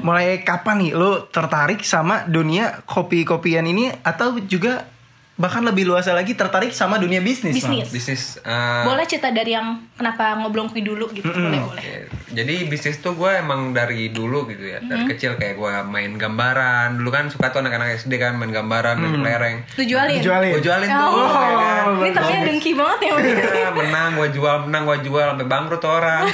mulai 0.00 0.42
kapan 0.42 0.76
nih 0.78 0.90
lo 0.92 1.24
tertarik 1.26 1.80
sama 1.82 2.26
dunia 2.26 2.82
kopi-kopian 2.84 3.64
ini 3.64 3.88
atau 4.02 4.36
juga 4.42 4.84
bahkan 5.32 5.64
lebih 5.64 5.84
luas 5.84 6.04
lagi 6.06 6.32
tertarik 6.32 6.70
sama 6.70 6.96
dunia 6.96 7.18
bisnis? 7.18 7.56
Bisnis. 7.56 7.88
Bisnis. 7.88 8.22
eh, 8.38 8.84
Boleh 8.84 9.04
cerita 9.04 9.32
dari 9.32 9.52
yang 9.52 9.80
kenapa 9.94 10.36
ngoblong 10.36 10.68
kui 10.68 10.80
dulu 10.80 11.08
gitu? 11.10 11.24
Boleh 11.24 11.60
boleh. 11.62 11.80
Oke. 11.80 12.21
Jadi 12.32 12.64
bisnis 12.64 12.96
tuh 12.98 13.12
gue 13.12 13.30
emang 13.30 13.70
dari 13.70 14.08
dulu 14.08 14.44
gitu 14.46 14.64
ya 14.66 14.80
Dari 14.80 15.04
kecil 15.06 15.36
kayak 15.36 15.54
gue 15.54 15.72
main 15.84 16.12
gambaran 16.12 16.96
Dulu 16.96 17.08
kan 17.08 17.28
suka 17.28 17.48
tuh 17.48 17.60
anak-anak 17.60 17.94
SD 17.96 18.16
kan 18.16 18.34
main 18.34 18.48
gambaran, 18.48 18.96
main 18.96 19.12
kelereng 19.14 19.56
Lu 19.76 19.84
jualin? 19.84 20.16
Dijualin. 20.16 20.52
Gue 20.52 20.62
jualin 20.62 20.88
tuh 20.88 21.10
Oh, 21.12 21.28
ya 21.28 21.52
kan. 21.52 21.84
ini 21.94 22.10
ternyata 22.10 22.44
dengki 22.44 22.72
banget 22.72 22.98
ya. 23.00 23.12
Iya, 23.12 23.68
menang 23.70 24.10
gue 24.14 24.28
jual 24.32 24.56
menang 24.64 24.82
gue 24.84 24.98
jual 25.02 25.26
sampai 25.28 25.46
bangkrut 25.46 25.80
tuh 25.84 25.92
orang 25.92 26.24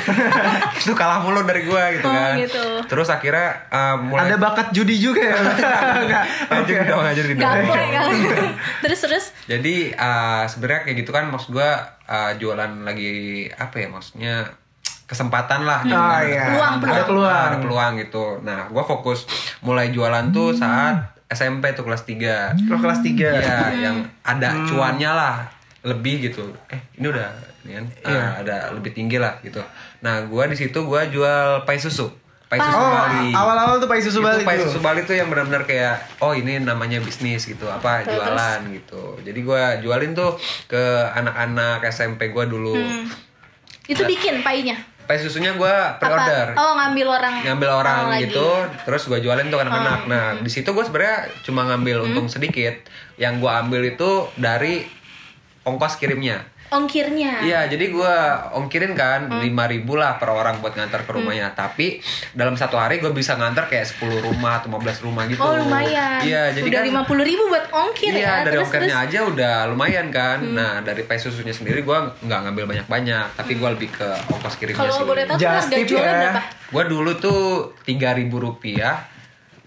itu 0.72 0.92
kalah 0.92 1.18
mulu 1.18 1.42
dari 1.42 1.62
gue 1.64 1.82
gitu 1.98 2.06
Oh, 2.06 2.12
kan 2.12 2.34
gitu. 2.38 2.64
terus 2.86 3.08
akhirnya 3.08 3.66
uh, 3.68 3.96
mulai 3.98 4.30
Ada 4.30 4.36
bakat 4.38 4.66
judi 4.70 4.96
juga 4.96 5.20
ya? 5.20 5.36
Enggak. 6.04 6.24
Anjir 6.48 6.80
dong, 6.84 7.02
anjir 7.02 7.26
dong. 7.28 7.42
Kan. 7.42 8.06
terus 8.84 9.00
terus. 9.00 9.24
Jadi 9.44 9.90
uh, 9.92 10.44
sebenarnya 10.46 10.80
kayak 10.84 10.96
gitu 10.98 11.10
kan 11.10 11.26
maksud 11.26 11.50
gua 11.50 11.70
uh, 12.04 12.32
jualan 12.36 12.84
lagi 12.84 13.12
apa 13.50 13.74
ya 13.76 13.88
maksudnya 13.88 14.34
kesempatan 15.08 15.64
lah 15.64 15.80
Ah, 15.82 16.20
kan. 16.20 16.22
iya. 16.22 16.44
Peluang, 16.46 16.72
Ada 16.78 17.02
peluang. 17.02 17.46
Ada 17.48 17.58
peluang 17.58 17.92
gitu. 17.98 18.24
Nah, 18.44 18.68
gua 18.68 18.84
fokus 18.84 19.24
mulai 19.58 19.88
jualan 19.88 20.28
tuh 20.28 20.52
saat 20.52 21.00
SMP 21.26 21.72
tuh 21.72 21.82
kelas 21.82 22.04
3. 22.04 22.52
Lo 22.68 22.76
kelas 22.76 23.00
3 23.00 23.16
Iya, 23.34 23.58
yang 23.74 23.96
ada 24.22 24.52
cuannya 24.64 25.10
lah 25.10 25.34
lebih 25.80 26.22
gitu. 26.22 26.44
Eh, 26.68 26.76
ini 26.94 27.08
udah 27.08 27.28
ini 27.62 27.72
kan 27.74 27.84
uh, 28.02 28.10
Iya. 28.10 28.24
ada 28.38 28.56
lebih 28.70 28.92
tinggi 28.92 29.16
lah 29.16 29.40
gitu. 29.40 29.64
Nah, 29.98 30.20
gua 30.22 30.44
di 30.44 30.54
situ 30.54 30.76
gua 30.82 31.04
jual 31.04 31.64
pai 31.64 31.76
susu. 31.76 32.08
Pai 32.46 32.56
susu 32.56 32.72
Oh, 32.74 32.88
Bali. 32.90 33.28
awal-awal 33.30 33.76
tuh 33.76 33.84
Pai 33.84 34.00
Susu 34.00 34.20
Bali 34.20 34.40
Pai 34.40 34.56
susu 34.56 34.80
Bali 34.80 35.04
tuh 35.04 35.12
yang 35.12 35.28
benar-benar 35.28 35.64
kayak 35.64 36.00
oh 36.18 36.32
ini 36.32 36.56
namanya 36.58 36.96
bisnis 36.98 37.44
gitu 37.44 37.68
apa 37.68 38.00
Terus, 38.00 38.16
jualan 38.16 38.58
gitu 38.72 39.20
jadi 39.20 39.40
gua 39.44 39.62
jualin 39.76 40.16
tuh 40.16 40.32
ke 40.64 40.80
anak-anak 41.12 41.84
SMP 41.86 42.32
gua 42.32 42.48
dulu 42.48 42.72
Itu 43.84 44.00
bikin 44.02 44.40
painya. 44.40 44.80
Pai 45.08 45.16
susunya 45.16 45.50
gue 45.50 45.74
pre-order. 45.96 46.52
Apa? 46.52 46.60
Oh, 46.60 46.72
ngambil 46.76 47.06
orang. 47.10 47.34
ngambil 47.42 47.70
orang 47.74 47.98
lagi. 48.10 48.28
gitu 48.28 48.44
terus 48.84 49.02
gue 49.04 49.18
jualin 49.18 49.48
tuh 49.48 49.56
anak-anak 49.56 49.98
Oh, 49.98 50.06
nah 50.06 50.24
di 50.36 50.46
situ 50.46 50.68
gue 50.68 50.84
sebenarnya 50.84 51.16
cuma 51.40 51.64
ngambil 51.64 51.96
Hmm. 51.98 52.06
untung 52.06 52.28
sedikit 52.28 52.76
yang 53.16 53.40
gue 53.40 53.48
ambil 53.48 53.88
itu 53.88 54.10
dari 54.36 54.84
ongkos 55.64 55.96
kirimnya 55.96 56.44
Ongkirnya. 56.68 57.40
Iya, 57.40 57.60
jadi 57.66 57.84
gue 57.88 58.14
ongkirin 58.52 58.92
kan 58.92 59.26
Hmm. 59.26 59.40
lima 59.40 59.64
ribu 59.64 59.94
lah 59.94 60.16
per 60.16 60.28
orang 60.28 60.58
buat 60.58 60.72
ngantar 60.72 61.02
ke 61.02 61.10
rumahnya. 61.10 61.50
Tapi 61.50 61.98
dalam 62.30 62.54
satu 62.54 62.76
hari 62.76 62.98
gue 62.98 63.08
bisa 63.10 63.34
ngantar 63.34 63.66
kayak 63.66 63.88
10 63.88 64.20
rumah 64.20 64.58
atau 64.58 64.68
15 64.68 65.00
rumah 65.00 65.24
gitu. 65.24 65.38
Oh, 65.38 65.56
lumayan. 65.56 66.20
Iya, 66.20 66.52
jadi 66.52 66.66
Udah 66.66 66.78
kan 66.78 66.86
lima 66.86 67.02
puluh 67.02 67.24
ribu 67.24 67.48
buat 67.48 67.64
ongkir 67.68 68.12
Iya, 68.12 68.20
ya. 68.20 68.32
dari 68.42 68.54
terus, 68.54 68.64
ongkirnya 68.64 68.86
terus, 68.86 69.00
Hmm. 69.00 69.08
aja 69.08 69.18
udah 69.26 69.54
lumayan 69.66 70.06
kan. 70.08 70.38
Nah, 70.44 70.72
dari 70.80 71.02
pay 71.02 71.16
susunya 71.16 71.50
sendiri 71.50 71.80
gue 71.80 71.98
nggak 72.20 72.40
ngambil 72.44 72.64
banyak-banyak, 72.66 73.26
tapi 73.34 73.52
gue 73.54 73.68
lebih 73.70 73.90
ke 73.90 74.08
ongkos 74.28 74.54
kirimnya 74.56 74.78
Kalau 74.82 74.94
sih. 74.94 75.06
boleh 75.06 75.22
tahu 75.24 75.38
harga 75.40 75.76
jualnya 75.82 76.04
ya. 76.06 76.20
berapa? 76.22 76.40
Gue 76.68 76.84
dulu 76.86 77.10
tuh 77.16 77.40
tiga 77.82 78.12
ribu 78.12 78.36
rupiah 78.38 79.08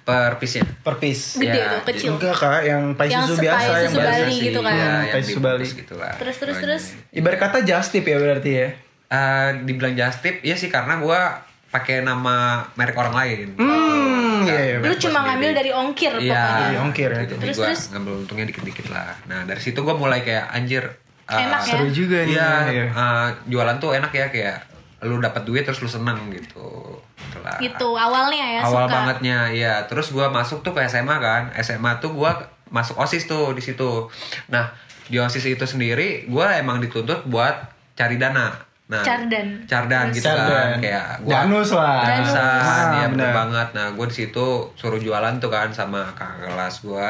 per 0.02 0.32
piece-nya. 0.36 0.66
Per 0.80 0.96
piece. 0.98 1.38
Gede 1.38 1.54
Iya, 1.54 1.68
tuh, 1.72 1.82
kecil. 1.88 2.10
Enggak 2.14 2.36
kak, 2.36 2.60
yang 2.64 2.84
pai 2.94 3.08
Yang 3.08 3.24
susu 3.28 3.36
biasa 3.40 3.60
susu 3.60 3.72
yang 3.78 3.94
biasa 3.94 4.10
Bali 4.12 4.32
sih. 4.32 4.42
gitu 4.44 4.60
kan. 4.60 4.74
Iya, 4.74 4.84
yang 4.84 5.08
pai 5.08 5.22
susu 5.22 5.40
Bali. 5.40 5.66
gitu 5.68 5.94
lah. 5.96 6.14
Terus, 6.16 6.36
terus, 6.36 6.56
Pokoknya. 6.56 6.66
terus. 6.68 6.84
Ibarat 7.12 7.40
kata 7.40 7.58
just 7.62 7.90
tip 7.90 8.04
ya 8.04 8.18
berarti 8.18 8.52
ya. 8.52 8.68
Eh, 9.08 9.50
dibilang 9.62 9.94
just 9.94 10.20
tip, 10.20 10.40
iya 10.40 10.56
sih 10.56 10.68
karena 10.68 10.96
gue 10.98 11.20
pakai 11.68 12.00
nama 12.00 12.36
merek 12.74 12.96
orang 12.96 13.14
lain. 13.14 13.48
Hmm, 13.56 14.44
iya, 14.44 14.60
iya. 14.62 14.76
Lu 14.76 14.84
Merek 14.84 14.92
gua 14.92 15.00
cuma 15.02 15.12
sendiri. 15.14 15.28
ngambil 15.30 15.50
dari 15.54 15.72
ongkir 15.72 16.12
Iya, 16.12 16.20
pokoknya. 16.20 16.60
Dari 16.60 16.78
ongkir 16.78 17.10
ya. 17.10 17.22
Jadi 17.26 17.36
Terus, 17.42 17.56
gua 17.56 17.66
terus? 17.66 17.82
ngambil 17.90 18.14
untungnya 18.18 18.46
dikit-dikit 18.46 18.88
lah. 18.88 19.10
Nah 19.26 19.40
dari 19.44 19.62
situ 19.62 19.80
gue 19.80 19.94
mulai 19.94 20.20
kayak 20.22 20.46
anjir. 20.50 20.84
uh, 21.24 21.38
Enak 21.38 21.62
ya? 21.62 21.72
Seru 21.72 21.88
juga 21.90 22.18
nih. 22.22 22.34
Iya, 22.34 22.50
iya. 22.68 22.86
uh, 22.90 23.28
jualan 23.46 23.78
tuh 23.78 23.92
enak 23.94 24.12
ya 24.12 24.28
kayak 24.28 24.58
lu 25.02 25.18
dapat 25.18 25.42
duit 25.42 25.62
terus 25.62 25.80
lu 25.80 25.90
seneng 25.90 26.30
gitu. 26.30 26.98
Itulah. 27.18 27.58
Gitu 27.58 27.88
awalnya 27.92 28.46
ya 28.52 28.62
Awal 28.62 28.86
suka. 28.86 28.94
bangetnya, 28.94 29.38
iya. 29.50 29.74
Terus 29.86 30.10
gua 30.10 30.30
masuk 30.30 30.62
tuh 30.62 30.72
ke 30.72 30.82
SMA 30.86 31.18
kan. 31.18 31.50
SMA 31.58 31.98
tuh 31.98 32.12
gua 32.12 32.38
masuk 32.68 32.96
OSIS 32.96 33.26
tuh 33.26 33.52
di 33.52 33.60
situ. 33.60 34.08
Nah, 34.48 34.70
di 35.06 35.18
OSIS 35.18 35.44
itu 35.48 35.66
sendiri 35.66 36.26
gua 36.26 36.54
emang 36.54 36.78
dituntut 36.78 37.26
buat 37.26 37.56
cari 37.94 38.16
dana. 38.16 38.54
Nah, 38.88 39.00
Cardan. 39.02 39.64
Cardan 39.66 40.12
gitu 40.12 40.28
Cardan. 40.28 40.52
kan. 40.76 40.84
Kayak 40.84 41.08
Danus 41.24 41.72
lah. 41.72 42.04
Danusan, 42.04 42.44
Ah, 42.60 42.92
ya 42.94 43.08
bener 43.08 43.24
bener. 43.24 43.32
banget. 43.32 43.68
Nah, 43.72 43.88
gue 43.90 44.06
di 44.06 44.16
situ 44.18 44.48
suruh 44.76 45.00
jualan 45.00 45.40
tuh 45.40 45.48
kan 45.48 45.72
sama 45.72 46.12
kakak 46.12 46.52
kelas 46.52 46.84
gue. 46.84 47.08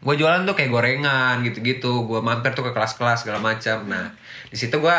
Gue 0.00 0.14
jualan 0.16 0.42
tuh 0.42 0.56
kayak 0.56 0.72
gorengan 0.72 1.44
gitu-gitu. 1.44 2.08
Gue 2.08 2.24
mampir 2.24 2.48
tuh 2.50 2.64
ke 2.64 2.72
kelas-kelas 2.72 3.22
segala 3.22 3.44
macam. 3.44 3.84
Nah, 3.84 4.08
di 4.48 4.56
situ 4.56 4.72
gue 4.72 4.96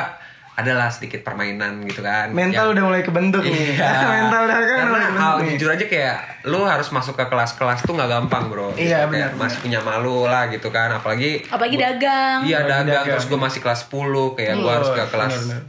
adalah 0.57 0.89
sedikit 0.89 1.21
permainan 1.21 1.85
gitu 1.85 2.01
kan. 2.01 2.33
Mental 2.33 2.65
Yang- 2.65 2.73
udah 2.73 2.83
mulai 2.83 3.01
kebentuk 3.01 3.41
nih. 3.41 3.77
Iya. 3.77 3.93
Mental 4.17 4.41
udah 4.43 4.57
kan 4.57 4.65
Karena 4.67 4.89
mulai 4.89 5.05
kebentuk 5.05 5.37
nih. 5.37 5.49
jujur 5.53 5.69
aja 5.69 5.85
kayak 5.85 6.17
lu 6.43 6.59
harus 6.63 6.87
masuk 6.89 7.13
ke 7.13 7.25
kelas-kelas 7.25 7.79
tuh 7.79 7.93
nggak 7.93 8.09
gampang 8.09 8.43
bro. 8.47 8.73
Iya, 8.73 9.05
Kayak 9.05 9.07
benar, 9.07 9.29
Masih 9.37 9.57
punya 9.59 9.79
malu 9.79 10.25
lah 10.25 10.49
gitu 10.49 10.67
kan. 10.67 10.89
Apalagi 10.91 11.45
Apalagi 11.45 11.77
dagang. 11.77 12.41
Iya 12.41 12.57
Apalagi 12.59 12.73
dagang, 12.83 12.85
dagang. 12.89 13.05
terus 13.13 13.25
gue 13.27 13.39
masih 13.39 13.59
kelas 13.59 13.79
10 13.85 13.93
kayak 14.33 14.53
gue 14.55 14.63
Oh, 14.63 14.73
harus 14.73 14.89
ke 14.89 15.03
kelas 15.07 15.31
benar-benar. 15.31 15.61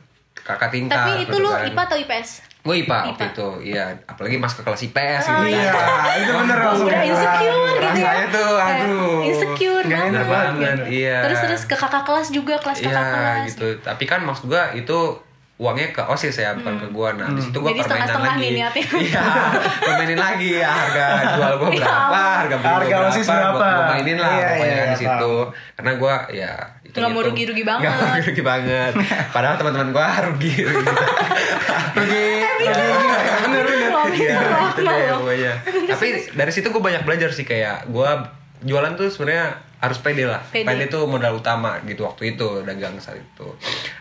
kakak 0.43 0.71
tingkat. 0.71 0.97
Tapi 0.97 1.11
itu 1.13 1.21
gitu 1.23 1.37
lu 1.39 1.49
kan. 1.51 1.63
IPA 1.63 1.83
atau 1.85 1.97
IPS? 1.99 2.31
Gue 2.61 2.75
IPA, 2.79 2.99
waktu 3.07 3.17
IPA. 3.17 3.31
itu, 3.31 3.49
iya. 3.67 3.85
Apalagi 4.05 4.37
masuk 4.37 4.57
ke 4.59 4.65
kelas 4.65 4.83
IPS 4.85 5.25
Oh, 5.25 5.41
gitu. 5.41 5.55
Iya, 5.55 5.73
itu 6.21 6.33
bener 6.35 6.59
Oh, 6.59 6.65
langsung. 6.69 6.87
udah 6.87 7.03
insecure 7.03 7.79
gitu 7.79 7.81
ya. 7.81 7.93
Kayak 7.95 8.29
aduh. 8.61 9.19
Insecure 9.23 9.85
Nggak 9.85 9.99
banget. 9.99 10.13
enak 10.13 10.27
banget, 10.27 10.53
banget, 10.53 10.77
gitu. 10.77 10.85
iya. 10.93 11.17
Terus 11.23 11.39
terus 11.41 11.63
ke 11.65 11.77
kakak 11.77 12.05
kelas 12.05 12.29
juga, 12.29 12.55
kelas 12.57 12.79
kakak 12.79 12.93
Iya 12.93 13.09
kelas. 13.09 13.43
gitu. 13.49 13.69
Tapi 13.81 14.05
kan 14.05 14.21
maksud 14.21 14.45
gue 14.47 14.63
itu 14.75 14.99
uangnya 15.59 15.91
ke 15.91 16.03
OSIS 16.07 16.39
ya, 16.39 16.55
bukan 16.55 16.79
ke 16.79 16.87
gue. 16.87 17.09
Nah, 17.19 17.29
di 17.35 17.43
situ 17.43 17.59
gue 17.59 17.67
Hmm. 17.67 17.75
Jadi 17.75 17.83
permainan 17.83 18.07
setengah-setengah 18.07 18.35
lagi. 18.39 18.87
Iya, 19.09 19.25
permainin 19.81 20.19
lagi 20.19 20.49
ya 20.55 20.69
harga 20.71 21.05
jual 21.35 21.53
gue 21.59 21.69
Ya 21.75 21.83
berapa, 21.83 22.21
harga 22.39 22.57
beli 22.57 22.71
Harga 22.71 22.97
OSIS 23.05 23.27
berapa, 23.27 23.43
berapa. 23.51 23.59
gue 23.59 23.85
mainin 23.91 24.17
lah 24.17 24.31
Iya, 24.31 24.47
pokoknya 24.49 24.77
kan 24.77 24.87
di 24.87 24.89
iya, 24.89 24.97
situ. 24.97 25.35
Karena 25.75 25.93
gue 25.95 26.15
ya 26.33 26.53
itu 26.81 26.97
Nggak 26.97 27.11
mau 27.11 27.21
rugi-rugi 27.21 27.65
banget. 27.69 27.83
Nggak 27.85 27.95
mau 27.97 28.09
rugi-rugi 28.09 28.43
banget. 28.43 28.93
Padahal 29.29 29.55
teman-teman 29.59 29.89
gue 29.91 30.07
rugi. 30.25 30.53
rugi. 30.63 30.87
Pergi. 31.93 32.27
Bener 33.45 33.65
bener. 33.67 33.87
Iya, 34.09 34.35
loh, 34.41 34.63
itu 34.65 34.81
deh 34.81 34.99
loh. 35.11 35.19
pokoknya. 35.21 35.53
Tapi 35.91 36.07
dari 36.33 36.53
situ 36.55 36.67
gue 36.71 36.81
banyak 36.81 37.03
belajar 37.03 37.29
sih 37.31 37.45
kayak 37.45 37.87
gue 37.87 38.11
jualan 38.65 38.93
tuh 38.95 39.07
sebenarnya 39.11 39.59
harus 39.79 39.99
pede 40.01 40.25
lah. 40.27 40.43
Pede. 40.49 40.67
Pede, 40.67 40.85
tuh 40.87 41.07
modal 41.07 41.39
utama 41.39 41.79
gitu 41.85 42.03
waktu 42.03 42.35
itu 42.35 42.63
dagang 42.63 42.99
saat 42.99 43.19
itu. 43.19 43.47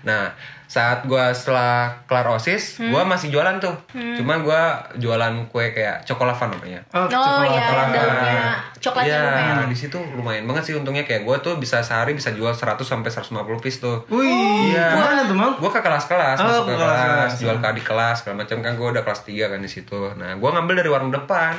Nah 0.02 0.32
saat 0.68 1.00
gue 1.02 1.24
setelah 1.32 1.90
kelar 2.04 2.28
osis, 2.30 2.76
Hmm. 2.78 2.92
gue 2.92 3.02
masih 3.02 3.28
jualan 3.30 3.56
tuh. 3.58 3.72
Cuma 3.90 4.36
gue 4.38 4.62
jualan 4.98 5.32
kue 5.48 5.72
kayak 5.72 6.04
cokolava 6.04 6.46
namanya. 6.46 6.84
Oh, 6.90 7.08
Oh 7.08 7.42
iya, 7.42 7.56
yang 7.56 7.72
dalamnya 7.96 8.40
coklatnya 8.78 9.08
Iya, 9.10 9.20
lumayan. 9.24 9.66
di 9.66 9.78
situ 9.78 9.98
lumayan 10.12 10.44
banget 10.44 10.64
sih 10.64 10.74
untungnya 10.74 11.02
kayak 11.02 11.24
gue 11.24 11.36
tuh 11.42 11.56
bisa 11.56 11.80
sehari 11.80 12.12
bisa 12.12 12.30
jual 12.30 12.52
100 12.52 12.84
sampai 12.84 13.08
150 13.08 13.32
piece 13.58 13.80
tuh. 13.80 14.04
Wih, 14.08 14.28
Iya. 14.70 14.92
gimana 14.94 15.24
tuh 15.24 15.34
mau? 15.34 15.52
Gue 15.54 15.70
ke 15.70 15.80
kelas-kelas, 15.80 16.38
Oh, 16.38 16.46
masuk 16.46 16.64
ke 16.66 16.70
ke 16.70 16.76
kelas, 16.76 16.92
kelas-kelas. 16.92 17.32
jual 17.40 17.58
ke 17.58 17.68
adik 17.68 17.86
kelas, 17.86 18.16
segala 18.20 18.36
macam 18.38 18.58
kan 18.60 18.74
gue 18.74 18.88
udah 18.90 19.02
kelas 19.02 19.22
3 19.24 19.46
kan 19.48 19.60
di 19.60 19.70
situ. 19.70 20.00
Nah, 20.14 20.36
gue 20.36 20.50
ngambil 20.50 20.76
dari 20.78 20.90
warung 20.90 21.10
depan. 21.10 21.56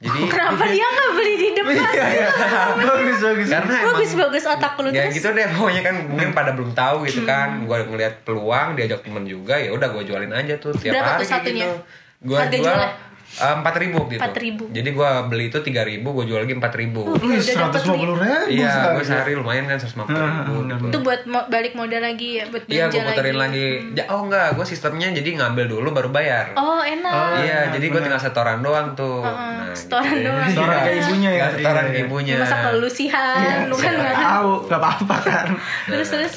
Jadi 0.00 0.20
Kenapa 0.32 0.64
dia 0.74 0.86
nggak 0.88 1.10
beli 1.12 1.34
di 1.36 1.48
depan? 1.52 1.76
Iya, 1.76 2.04
iya. 2.08 2.28
Bagus 2.88 3.18
bagus. 3.20 3.48
karena 3.52 3.74
emang 3.84 4.00
bagus 4.00 4.12
bagus 4.16 4.44
otak 4.48 4.72
lu 4.80 4.88
ya 4.88 5.04
terus. 5.04 5.14
gitu 5.20 5.28
deh 5.36 5.46
pokoknya 5.52 5.82
kan 5.84 5.94
mungkin 6.08 6.28
pada 6.32 6.50
belum 6.56 6.72
tahu 6.72 6.96
gitu 7.04 7.28
kan. 7.28 7.68
Gue 7.68 7.78
ngeliat 7.84 8.24
peluang, 8.24 8.80
diajak 8.80 9.04
temen 9.04 9.28
juga, 9.28 9.60
ya 9.60 9.70
udah 9.76 9.88
gue 9.92 10.02
jualin 10.08 10.32
aja 10.32 10.56
tuh 10.56 10.72
tiap 10.72 10.96
Berapa 10.96 11.20
hari 11.20 11.20
tuh 11.20 11.28
kayak 11.28 11.42
satunya? 11.44 11.66
gitu. 11.68 11.76
Gue 12.20 12.36
Harga 12.40 12.56
jual 12.56 12.64
jualnya? 12.64 12.88
Empat 13.32 13.74
ribu 13.76 14.04
gitu. 14.06 14.18
4.000. 14.18 14.74
Jadi 14.74 14.88
gue 14.90 15.10
beli 15.24 15.44
itu 15.46 15.58
tiga 15.60 15.80
ribu, 15.80 16.10
gue 16.12 16.26
jual 16.26 16.40
lagi 16.40 16.50
empat 16.52 16.74
ribu. 16.74 17.14
Wih, 17.16 17.38
dapet 17.38 17.46
seratus 17.46 17.82
lima 17.84 17.96
puluh 17.96 18.16
ribu. 18.16 18.50
Iya, 18.50 18.72
gue 18.92 19.04
sehari 19.04 19.32
lumayan 19.32 19.64
kan 19.64 19.78
150 19.78 20.10
ribu. 20.10 20.54
gitu. 20.66 20.84
Itu 20.88 20.98
buat 21.00 21.20
mo- 21.24 21.46
balik 21.46 21.72
modal 21.72 22.02
lagi 22.02 22.36
ya, 22.36 22.44
buat 22.46 22.66
Iya, 22.66 22.84
belanja 22.84 22.96
gue 22.96 23.06
puterin 23.08 23.36
lagi. 23.36 23.66
Ya, 23.92 24.04
oh 24.08 24.20
enggak, 24.24 24.48
gue 24.52 24.66
sistemnya 24.66 25.08
jadi 25.12 25.30
ngambil 25.36 25.64
dulu 25.68 25.88
baru 25.90 26.08
bayar. 26.08 26.52
Oh 26.54 26.80
enak. 26.80 27.14
iya, 27.40 27.58
benar, 27.64 27.74
jadi 27.74 27.86
gue 27.86 28.00
tinggal 28.02 28.20
setoran 28.20 28.58
doang 28.60 28.88
tuh. 28.92 29.22
Heeh, 29.22 29.38
Nah, 29.62 29.72
setoran 29.72 30.10
gitu. 30.12 30.26
doang. 30.26 30.46
Setoran 30.46 30.74
Iya. 30.74 30.82
ke 30.82 30.90
ibunya 30.98 31.30
ya? 31.30 31.46
Setoran 31.48 31.62
Iya, 31.78 31.86
ke 31.86 31.94
iya. 31.94 32.04
ibunya. 32.04 32.36
Masa 32.36 32.56
lu 32.72 32.88
sihan, 32.88 33.58
lu 33.64 33.76
kan 33.76 33.92
nggak. 33.92 34.14
Tahu, 34.16 34.52
nggak 34.66 34.80
apa-apa 34.80 35.16
kan. 35.22 35.46
Terus 35.88 36.08
terus 36.10 36.34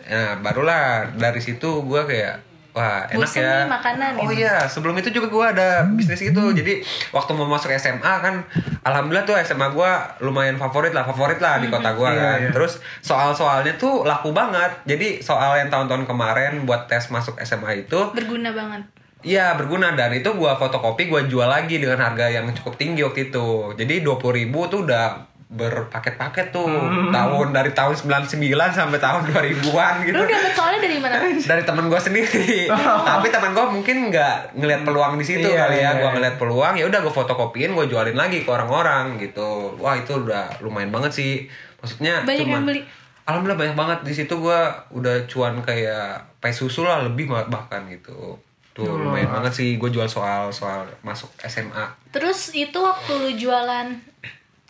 Nah, 0.00 0.40
barulah 0.40 1.12
dari 1.12 1.36
situ 1.36 1.82
gue 1.82 2.02
kayak 2.02 2.47
wah 2.72 3.04
enak 3.06 3.24
Bosen 3.26 3.42
ya. 3.42 3.64
nih 3.64 3.70
makanan 3.70 4.12
oh 4.16 4.30
ya. 4.30 4.36
iya, 4.36 4.56
sebelum 4.64 4.94
itu 4.96 5.08
juga 5.10 5.28
gue 5.28 5.44
ada 5.56 5.68
bisnis 5.88 6.20
gitu. 6.20 6.52
Jadi 6.52 6.80
waktu 7.10 7.30
mau 7.32 7.48
masuk 7.48 7.72
SMA 7.74 8.14
kan, 8.20 8.44
alhamdulillah 8.82 9.26
tuh 9.26 9.36
SMA 9.40 9.68
gue 9.70 9.90
lumayan 10.22 10.56
favorit 10.56 10.92
lah, 10.92 11.02
favorit 11.02 11.38
lah 11.38 11.58
di 11.58 11.66
kota 11.68 11.92
gue 11.92 12.08
Iya, 12.08 12.20
kan. 12.20 12.38
iya. 12.38 12.50
Terus 12.54 12.78
soal-soalnya 13.00 13.74
tuh 13.76 14.06
laku 14.06 14.30
banget. 14.30 14.70
Jadi 14.84 15.20
soal 15.20 15.58
yang 15.58 15.68
tahun-tahun 15.68 16.04
kemarin 16.04 16.62
buat 16.64 16.86
tes 16.86 17.08
masuk 17.08 17.36
SMA 17.42 17.84
itu 17.84 17.98
berguna 18.14 18.54
banget. 18.54 18.82
Iya 19.18 19.58
berguna 19.58 19.98
dan 19.98 20.14
itu 20.14 20.30
gua 20.38 20.54
fotokopi 20.54 21.10
gua 21.10 21.26
jual 21.26 21.50
lagi 21.50 21.82
dengan 21.82 21.98
harga 21.98 22.30
yang 22.30 22.46
cukup 22.54 22.78
tinggi 22.78 23.02
waktu 23.02 23.34
itu. 23.34 23.74
Jadi 23.74 24.06
20.000 24.06 24.14
ribu 24.30 24.70
tuh 24.70 24.86
udah 24.86 25.27
berpaket-paket 25.48 26.52
tuh 26.52 26.68
tahun 27.08 27.46
dari 27.56 27.72
tahun 27.72 27.96
99 27.96 28.36
sampai 28.68 29.00
tahun 29.00 29.20
2000-an 29.32 29.94
gitu. 30.04 30.20
Lu 30.20 30.28
dapet 30.28 30.52
soalnya 30.52 30.80
dari 30.84 31.00
mana? 31.00 31.16
Dari 31.24 31.62
temen 31.64 31.88
gua 31.88 31.96
sendiri. 31.96 32.68
Tapi 33.08 33.26
temen 33.32 33.56
gua 33.56 33.72
mungkin 33.72 34.12
nggak 34.12 34.52
ngelihat 34.60 34.84
peluang 34.84 35.16
di 35.16 35.24
situ 35.24 35.48
Iya, 35.48 35.64
kali 35.64 35.80
ya. 35.80 35.80
iya, 35.80 35.90
Gua 35.96 36.12
iya. 36.12 36.14
ngelihat 36.20 36.36
peluang 36.36 36.74
ya 36.76 36.84
udah 36.84 37.00
gua 37.00 37.14
fotokopiin 37.16 37.72
gua 37.72 37.88
jualin 37.88 38.12
lagi 38.12 38.44
ke 38.44 38.50
orang-orang 38.52 39.16
gitu. 39.16 39.72
Wah, 39.80 39.96
itu 39.96 40.20
udah 40.20 40.60
lumayan 40.60 40.92
banget 40.92 41.16
sih. 41.16 41.48
Maksudnya 41.80 42.28
Banyak 42.28 42.44
cuma 42.44 42.52
yang 42.60 42.66
beli. 42.68 42.80
Alhamdulillah 43.24 43.60
banyak 43.60 43.76
banget 43.76 43.98
di 44.04 44.12
situ 44.12 44.34
gua 44.36 44.84
udah 44.92 45.24
cuan 45.24 45.64
kayak 45.64 46.28
pay 46.44 46.52
susu 46.52 46.84
lah 46.84 47.00
lebih 47.08 47.24
bahkan 47.28 47.88
gitu. 47.88 48.36
Tuh 48.76 48.84
lumayan 48.94 49.32
banget 49.32 49.50
sih 49.58 49.74
gue 49.74 49.90
jual 49.90 50.06
soal 50.06 50.54
soal 50.54 50.86
masuk 51.02 51.26
SMA. 51.42 51.82
Terus 52.14 52.54
itu 52.54 52.78
waktu 52.78 53.10
lu 53.10 53.30
jualan 53.34 53.90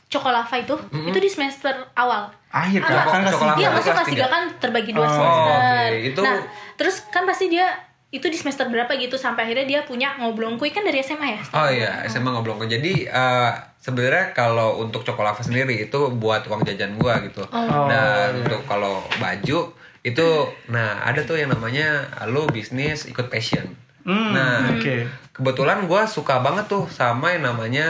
Cokolava 0.09 0.57
itu, 0.57 0.73
itu 1.05 1.19
di 1.19 1.29
semester 1.29 1.71
awal. 1.93 2.33
Akhir 2.49 2.81
kan, 2.81 3.05
kan 3.05 3.23
Cokolava. 3.29 3.61
Iya, 3.61 3.69
maksudnya 3.69 3.95
kelas 3.95 4.09
kelas 4.09 4.09
tiga. 4.09 4.27
3 4.27 4.33
kan 4.33 4.43
terbagi 4.57 4.91
dua 4.97 5.05
Oh, 5.05 5.13
semester. 5.13 5.53
oke. 5.53 5.97
Itu- 6.03 6.25
Nah, 6.25 6.37
terus 6.75 6.97
kan 7.09 7.29
pasti 7.29 7.47
dia 7.47 7.69
itu 8.09 8.25
di 8.25 8.41
semester 8.41 8.65
berapa 8.73 8.89
gitu 8.97 9.21
sampai 9.21 9.45
akhirnya 9.45 9.69
dia 9.69 9.81
punya 9.85 10.17
ngoblong 10.17 10.57
kue 10.57 10.73
kan 10.73 10.81
dari 10.81 11.05
SMA 11.05 11.29
ya? 11.29 11.43
Oh 11.53 11.69
iya, 11.69 12.09
SMA 12.09 12.33
ngobrol 12.33 12.57
Jadi 12.65 13.05
eh, 13.05 13.51
sebenarnya 13.79 14.33
kalau 14.33 14.81
untuk 14.81 15.05
Cokolava 15.05 15.45
sendiri 15.45 15.77
itu 15.79 16.01
buat 16.17 16.41
uang 16.49 16.65
jajan 16.65 16.97
gua 16.97 17.21
gitu. 17.21 17.45
Oh. 17.45 17.85
Dan 17.85 18.41
untuk 18.41 18.65
kalau 18.65 19.05
baju 19.21 19.77
itu 20.01 20.29
nah 20.73 21.05
ada 21.05 21.21
tuh 21.21 21.37
yang 21.37 21.53
namanya 21.53 22.09
lu 22.25 22.49
bisnis 22.49 23.05
ikut 23.05 23.29
passion. 23.29 23.77
Hmm, 24.09 24.33
nah, 24.33 24.73
oke. 24.73 24.97
kebetulan 25.31 25.85
gua 25.85 26.03
suka 26.05 26.41
banget 26.41 26.65
tuh 26.65 26.89
sama 26.89 27.29
yang 27.31 27.45
namanya 27.47 27.85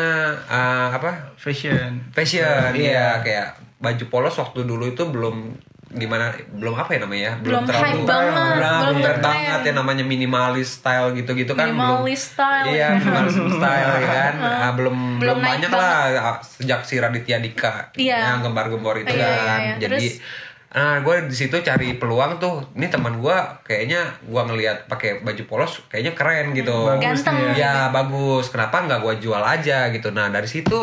eh, 0.44 0.88
apa? 0.90 1.30
Fashion. 1.34 2.02
Fashion. 2.10 2.75
Iya. 2.75 2.75
Iya, 2.75 3.06
kayak 3.22 3.48
baju 3.78 4.04
polos 4.08 4.34
waktu 4.34 4.62
dulu 4.62 4.84
itu 4.88 5.06
belum 5.06 5.54
gimana 5.88 6.28
belum 6.52 6.76
apa 6.76 6.92
ya 6.92 7.00
namanya 7.00 7.32
Belum 7.40 7.64
hype 7.64 8.04
banget, 8.04 8.04
belum, 8.04 8.52
belum 8.52 8.76
belum 8.84 8.96
ngetren. 9.00 9.25
banget 9.25 9.60
ya 9.62 9.72
namanya 9.72 10.04
minimalis 10.04 10.68
style 10.75 11.16
gitu-gitu 11.16 11.54
kan 11.54 11.64
Minimalis 11.66 11.96
belum 12.28 12.34
style. 12.37 12.66
iya 12.68 12.88
minimalis 12.92 13.34
style 13.56 13.90
ya 13.96 14.04
kan 14.04 14.34
Ah, 14.37 14.72
belum 14.75 14.92
Belum 15.16 15.16
belum 15.16 15.38
banyak 15.40 15.70
lah 15.72 15.96
ah, 16.12 16.37
sejak 16.42 16.84
si 16.84 16.98
Raditya 16.98 17.40
Dika 17.40 17.88
Iya. 17.96 18.20
yang 18.28 18.44
gembar-gembor 18.44 18.98
itu 18.98 19.08
Iya, 19.08 19.25
iya, 19.25 19.40
kan 19.40 19.60
iya. 19.62 19.75
jadi 19.80 19.96
Terus? 19.96 20.20
Nah, 20.68 21.00
gue 21.00 21.16
di 21.25 21.37
situ 21.37 21.56
cari 21.64 21.96
peluang 21.96 22.37
tuh. 22.37 22.60
Ini 22.76 22.92
teman 22.92 23.16
gue 23.16 23.37
kayaknya 23.64 24.04
gue 24.20 24.42
ngelihat 24.52 24.84
pakai 24.84 25.25
baju 25.25 25.42
polos 25.48 25.80
kayaknya 25.88 26.12
keren 26.12 26.52
gitu. 26.52 26.92
Bagus 26.92 27.25
Ganteng. 27.25 27.56
nih 27.56 27.64
Ya 27.64 27.88
bagus. 27.88 28.52
Kenapa 28.52 28.84
nggak 28.84 29.00
gue 29.00 29.14
jual 29.25 29.40
aja 29.40 29.88
gitu? 29.88 30.12
Nah 30.12 30.28
dari 30.28 30.44
situ 30.44 30.76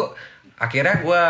akhirnya 0.58 1.06
gue 1.06 1.24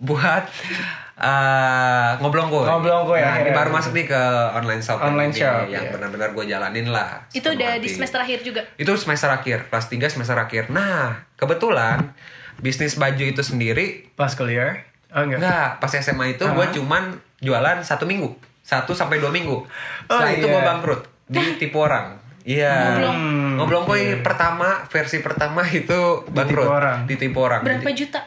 buat 0.00 0.44
eh 1.24 2.10
ngoblong 2.20 2.48
gue. 2.48 2.64
Ngoblong 2.64 3.02
Gue 3.04 3.18
Nah, 3.20 3.36
ini 3.40 3.52
baru 3.52 3.68
masuk 3.72 3.92
nih 3.92 4.08
ke 4.08 4.22
online 4.56 4.80
shop. 4.80 5.00
Online 5.00 5.32
ini, 5.32 5.40
shop, 5.40 5.68
yang 5.68 5.84
iya. 5.84 5.92
benar-benar 5.92 6.32
gue 6.32 6.44
jalanin 6.48 6.88
lah. 6.88 7.20
Itu 7.32 7.52
udah 7.52 7.76
di 7.76 7.88
semester 7.88 8.20
akhir 8.20 8.40
juga. 8.40 8.64
Itu 8.76 8.92
semester 8.96 9.28
akhir, 9.28 9.68
kelas 9.68 9.86
3 9.88 10.08
semester 10.08 10.36
akhir. 10.36 10.68
Nah 10.72 11.28
kebetulan 11.36 12.12
bisnis 12.60 12.96
baju 12.96 13.24
itu 13.24 13.40
sendiri 13.40 14.12
Pas 14.12 14.32
kuliah? 14.36 14.80
Oh 15.12 15.24
enggak. 15.24 15.40
Enggak, 15.40 15.68
pas 15.80 15.92
SMA 15.96 16.36
itu 16.36 16.44
gue 16.44 16.66
Ah. 16.68 16.72
cuman 16.72 17.02
jualan 17.40 17.80
satu 17.80 18.04
minggu, 18.04 18.32
satu 18.62 18.92
sampai 18.92 19.20
dua 19.20 19.32
minggu. 19.32 19.56
Oh, 19.56 19.66
Setelah 20.08 20.32
itu 20.36 20.46
iya. 20.46 20.52
gue 20.54 20.62
bangkrut, 20.62 21.00
ditipu 21.26 21.78
orang. 21.80 22.20
Iya. 22.44 22.72
Ngoblong. 22.72 23.18
Ngoblong 23.60 23.84
koi 23.84 24.00
iya. 24.00 24.16
pertama 24.24 24.84
versi 24.88 25.20
pertama 25.20 25.60
itu 25.68 26.24
bangkrut. 26.32 26.68
orang. 26.68 27.04
Ditipu 27.04 27.38
orang. 27.44 27.60
Berapa 27.64 27.90
Jadi, 27.92 28.00
juta? 28.06 28.20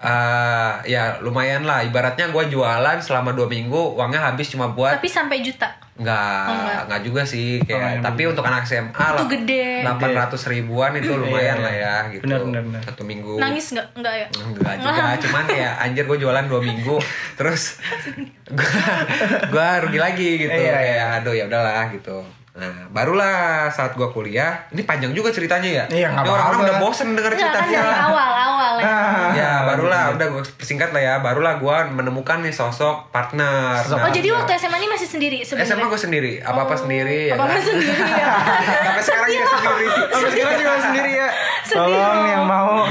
Eh, 0.00 0.72
ya 0.86 1.20
lumayan 1.20 1.62
lah. 1.62 1.80
Ibaratnya 1.80 2.28
gue 2.28 2.44
jualan 2.48 2.98
selama 2.98 3.30
dua 3.30 3.46
minggu, 3.46 3.94
uangnya 3.94 4.20
habis 4.22 4.48
cuma 4.48 4.68
buat 4.68 4.96
Tapi 4.96 5.06
sampai 5.06 5.40
juta. 5.40 5.68
Enggak, 5.94 6.16
Oh, 6.42 6.56
enggak. 6.56 6.80
enggak 6.88 7.00
juga 7.04 7.22
sih 7.22 7.48
Oh, 7.54 7.64
kayak 7.66 7.76
enggak 7.92 8.04
tapi 8.06 8.22
juga. 8.22 8.30
untuk 8.32 8.44
anak 8.48 8.62
SMA 8.64 8.88
Itu 8.88 9.12
lah, 9.12 9.26
gede. 9.28 9.64
800 9.84 10.48
ribuan 10.48 10.90
itu 10.96 11.12
lumayan 11.12 11.36
Iya, 11.54 11.60
lah 11.60 11.74
ya 11.76 11.94
gitu. 12.10 12.24
benar, 12.24 12.40
benar, 12.40 12.62
benar. 12.64 12.80
Satu 12.82 13.02
minggu. 13.04 13.34
Nangis 13.36 13.66
nggak? 13.70 13.86
Enggak 13.94 14.14
ya? 14.14 14.26
Enggak 14.34 14.74
juga, 14.80 15.02
cuman 15.28 15.44
ya 15.46 15.70
anjir 15.78 16.04
gue 16.06 16.18
jualan 16.18 16.44
dua 16.46 16.60
minggu 16.62 16.96
terus 17.36 17.76
gue 18.56 18.72
gue 19.46 19.68
rugi 19.82 19.98
lagi 19.98 20.28
gitu 20.40 20.48
Iya, 20.50 20.72
kayak 20.72 20.80
iya. 20.88 21.04
aduh 21.20 21.34
ya 21.34 21.44
udahlah 21.44 21.92
gitu. 21.92 22.24
Nah, 22.52 22.90
barulah 22.90 23.38
saat 23.68 23.92
gue 23.92 24.08
kuliah, 24.08 24.66
ini 24.68 24.82
panjang 24.82 25.10
juga 25.10 25.30
ceritanya 25.30 25.70
ya. 25.72 25.84
Iya, 25.86 26.08
Ini 26.10 26.18
orang-orang 26.20 26.34
apa-apa. 26.50 26.66
udah 26.66 26.76
bosen 26.78 27.08
denger 27.12 27.32
Enggak 27.32 27.46
kan 27.46 27.62
ceritanya. 27.62 27.80
dari 27.80 28.02
awal 28.02 28.30
awal 28.34 28.72
ya. 28.74 28.84
Ah, 28.84 29.28
ya, 29.30 29.52
barulah 29.64 30.04
udah 30.12 30.26
gue 30.28 30.42
persingkat 30.54 30.90
lah 30.90 30.98
ya. 31.00 31.14
Barulah 31.16 31.54
gue 31.56 31.76
menemukan 31.92 32.38
nih 32.40 32.50
sosok 32.50 33.08
partner. 33.08 33.78
Sosok- 33.80 34.00
Oh 34.00 34.10
jadi 34.10 34.28
waktu 34.32 34.50
SMA 34.56 34.76
ini 34.76 34.88
masih 34.88 35.08
sendiri 35.08 35.38
sebenarnya? 35.40 35.70
SMA 35.70 35.86
gue 35.86 36.00
sendiri, 36.00 36.32
apa-apa 36.40 36.74
sendiri 36.76 37.18
ya. 37.24 37.34
Apa 37.34 37.44
apa 37.44 37.52
kan? 37.52 37.62
sendiri 37.62 37.94
ya? 38.02 38.26
Sampai 38.84 39.02
sekarang 39.04 39.28
juga 39.30 39.46
sendiri. 39.52 39.86
Sampai 40.10 40.30
sekarang 40.32 40.58
juga 40.58 40.80
sendiri 40.82 41.10
ya. 41.12 41.28
Tolong 41.64 42.24
yang 42.26 42.44
mau. 42.44 42.74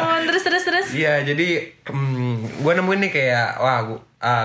Oh, 0.00 0.18
terus 0.24 0.42
terus 0.42 0.64
terus. 0.64 0.86
Iya, 0.90 1.22
jadi 1.24 1.48
hmm, 1.84 2.34
gue 2.58 2.72
nemuin 2.74 3.00
nih 3.00 3.12
kayak 3.12 3.48
wah 3.58 3.78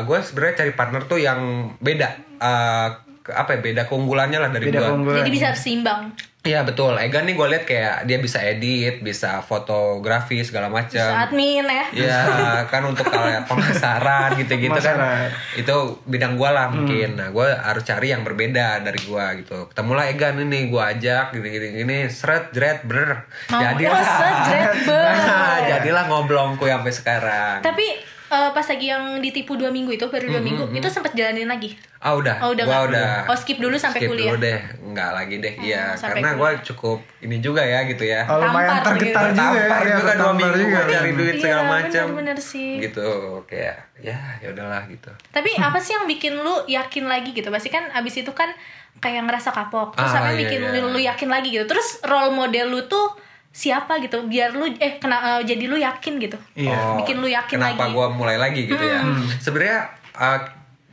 gue 0.02 0.18
sebenarnya 0.22 0.56
cari 0.60 0.72
partner 0.74 1.02
tuh 1.04 1.18
yang 1.18 1.40
beda. 1.78 2.10
Eh, 2.36 2.88
ke- 2.92 3.03
apa 3.32 3.56
ya 3.56 3.60
beda 3.64 3.84
keunggulannya 3.88 4.40
lah 4.40 4.50
dari 4.52 4.68
Beda 4.68 4.92
keunggulan. 4.92 5.24
Jadi 5.24 5.30
bisa 5.32 5.56
seimbang. 5.56 6.12
Iya 6.44 6.68
betul. 6.68 7.00
Egan 7.00 7.24
nih 7.24 7.40
gue 7.40 7.48
liat 7.56 7.64
kayak 7.64 8.04
dia 8.04 8.20
bisa 8.20 8.44
edit, 8.44 9.00
bisa 9.00 9.40
fotografi 9.40 10.44
segala 10.44 10.68
Bisa 10.68 10.76
macam. 11.00 11.32
admin 11.32 11.64
ya. 11.64 11.86
Iya 11.96 12.20
kan 12.68 12.84
untuk 12.84 13.08
kayak 13.08 13.48
pemasaran 13.48 14.36
gitu-gitu 14.36 14.76
kan 14.76 15.32
itu 15.56 15.76
bidang 16.04 16.36
gue 16.36 16.50
lah 16.52 16.68
mungkin. 16.68 17.16
Nah 17.16 17.32
gue 17.32 17.48
harus 17.48 17.88
cari 17.88 18.12
yang 18.12 18.28
berbeda 18.28 18.84
dari 18.84 19.00
gue 19.00 19.26
gitu. 19.40 19.72
Ketemulah 19.72 20.12
Egan 20.12 20.36
ini 20.44 20.68
gue 20.68 20.84
ajak 20.84 21.32
gini-gini 21.32 21.80
gini 21.80 21.98
seret 22.12 22.52
jret. 22.52 22.84
Mau 22.84 23.64
Jadilah. 23.64 24.04
sejret 24.04 24.78
banget. 24.84 25.24
Nah, 25.24 25.58
jadilah 25.72 26.04
ngoblongku 26.12 26.68
sampai 26.68 26.92
sekarang. 26.92 27.58
Tapi 27.64 27.88
eh, 28.34 28.50
pas 28.50 28.66
lagi 28.66 28.86
yang 28.88 29.04
ditipu 29.18 29.54
dua 29.54 29.70
minggu 29.70 29.92
itu 29.92 30.04
baru 30.04 30.26
dua 30.28 30.42
minggu 30.42 30.66
itu 30.72 30.88
sempat 30.88 31.14
jalanin 31.14 31.46
lagi. 31.46 31.78
Ah 31.98 32.12
udah, 32.14 32.36
Oh, 32.40 32.52
udah 32.52 32.64
gua 32.64 32.80
udah. 32.84 33.12
Oh, 33.24 33.32
skip 33.34 33.58
dulu 33.58 33.78
sampai 33.78 34.02
skip 34.02 34.10
kuliah. 34.10 34.34
dulu 34.34 34.44
deh, 34.44 34.60
nggak 34.84 35.10
lagi 35.14 35.36
deh, 35.38 35.54
iya. 35.58 35.94
sampai 35.94 36.20
Karena 36.20 36.36
kuliah. 36.36 36.52
gue 36.52 36.68
cukup 36.68 37.00
ini 37.20 37.38
juga 37.38 37.62
ya 37.62 37.80
gitu 37.86 38.04
ya. 38.04 38.26
Oh, 38.26 38.42
lumayan 38.42 38.82
tergetar 38.82 39.30
gitu. 39.30 39.40
juga 39.40 39.56
ya. 39.56 39.64
Tampar 39.64 39.82
Iya, 39.82 39.96
juga 39.96 40.12
dua 40.14 40.34
minggu 40.34 40.58
juga. 40.60 40.80
cari 40.84 41.12
duit 41.14 41.32
Iya, 41.32 41.42
segala 41.42 41.64
macam. 41.64 42.06
bener-bener 42.10 42.38
sih. 42.38 42.72
Gitu, 42.82 43.08
kayak 43.46 43.76
ya 43.98 44.18
ya 44.38 44.48
udahlah 44.50 44.84
gitu. 44.86 45.12
Tapi 45.30 45.52
apa 45.56 45.78
sih 45.78 45.94
yang 45.94 46.04
bikin 46.04 46.34
lu 46.36 46.56
yakin 46.66 47.06
lagi 47.06 47.32
gitu? 47.32 47.48
Pasti 47.48 47.70
kan 47.70 47.88
abis 47.90 48.20
itu 48.20 48.32
kan 48.32 48.52
kayak 49.00 49.24
ngerasa 49.24 49.50
kapok. 49.50 49.96
Terus 49.96 50.10
Ah, 50.10 50.18
apa 50.18 50.28
yang 50.28 50.36
iya, 50.36 50.42
bikin 50.44 50.60
iya. 50.62 50.72
lu, 50.76 50.90
lu 50.90 51.00
yakin 51.00 51.30
lagi 51.30 51.50
gitu? 51.50 51.66
Terus 51.66 52.04
role 52.04 52.32
model 52.32 52.68
lu 52.68 52.84
tuh 52.86 53.16
siapa 53.54 54.02
gitu? 54.02 54.26
Biar 54.26 54.52
lu 54.52 54.66
eh 54.68 54.98
kena 54.98 55.38
eh, 55.38 55.46
jadi 55.46 55.64
lu 55.64 55.78
yakin 55.78 56.18
gitu. 56.18 56.38
Iya. 56.58 56.98
Bikin 56.98 57.22
lu 57.22 57.30
yakin 57.30 57.56
kenapa 57.56 57.86
lagi. 57.86 57.94
gue 57.94 58.06
mulai 58.12 58.36
lagi 58.36 58.62
gitu 58.66 58.82
ya? 58.82 59.06
Sebenarnya 59.38 59.88
uh, 60.14 60.42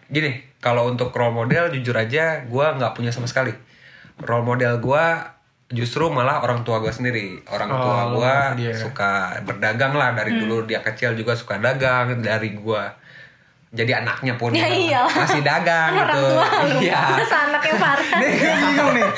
gini, 0.07 0.31
kalau 0.59 0.87
untuk 0.87 1.09
role 1.11 1.33
model 1.35 1.73
jujur 1.73 1.96
aja 1.96 2.44
gue 2.44 2.66
nggak 2.70 2.92
punya 2.92 3.09
sama 3.09 3.25
sekali. 3.25 3.51
Role 4.20 4.44
model 4.44 4.77
gue 4.79 5.05
justru 5.70 6.07
malah 6.07 6.42
orang 6.42 6.61
tua 6.61 6.79
gue 6.79 6.90
sendiri. 6.90 7.40
Orang 7.46 7.70
Oh, 7.70 7.81
tua 7.81 8.01
gue 8.12 8.35
dia. 8.61 8.77
suka 8.77 9.40
berdagang 9.40 9.94
lah 9.94 10.12
dari 10.12 10.35
Hmm. 10.35 10.44
dulu 10.44 10.57
dia 10.64 10.79
kecil 10.79 11.14
juga 11.14 11.33
suka 11.33 11.57
dagang 11.57 12.20
dari 12.20 12.53
gue. 12.53 12.85
Jadi 13.70 13.94
anaknya 13.94 14.35
pun 14.35 14.50
Ya 14.50 14.66
iyalah. 14.66 15.14
masih 15.14 15.40
dagang 15.40 15.94
Kan 15.94 16.02
orang 16.04 16.18
gitu. 16.18 16.30
tua 16.35 16.46
lu. 16.66 16.78
Iya. 16.83 17.02
Masa 17.14 17.37
anak 17.46 17.62
yang 17.62 17.78
parah. 17.78 18.09
Nih, 18.18 18.30
gue 18.35 18.50
bingung 18.59 18.90
nih. 18.90 19.09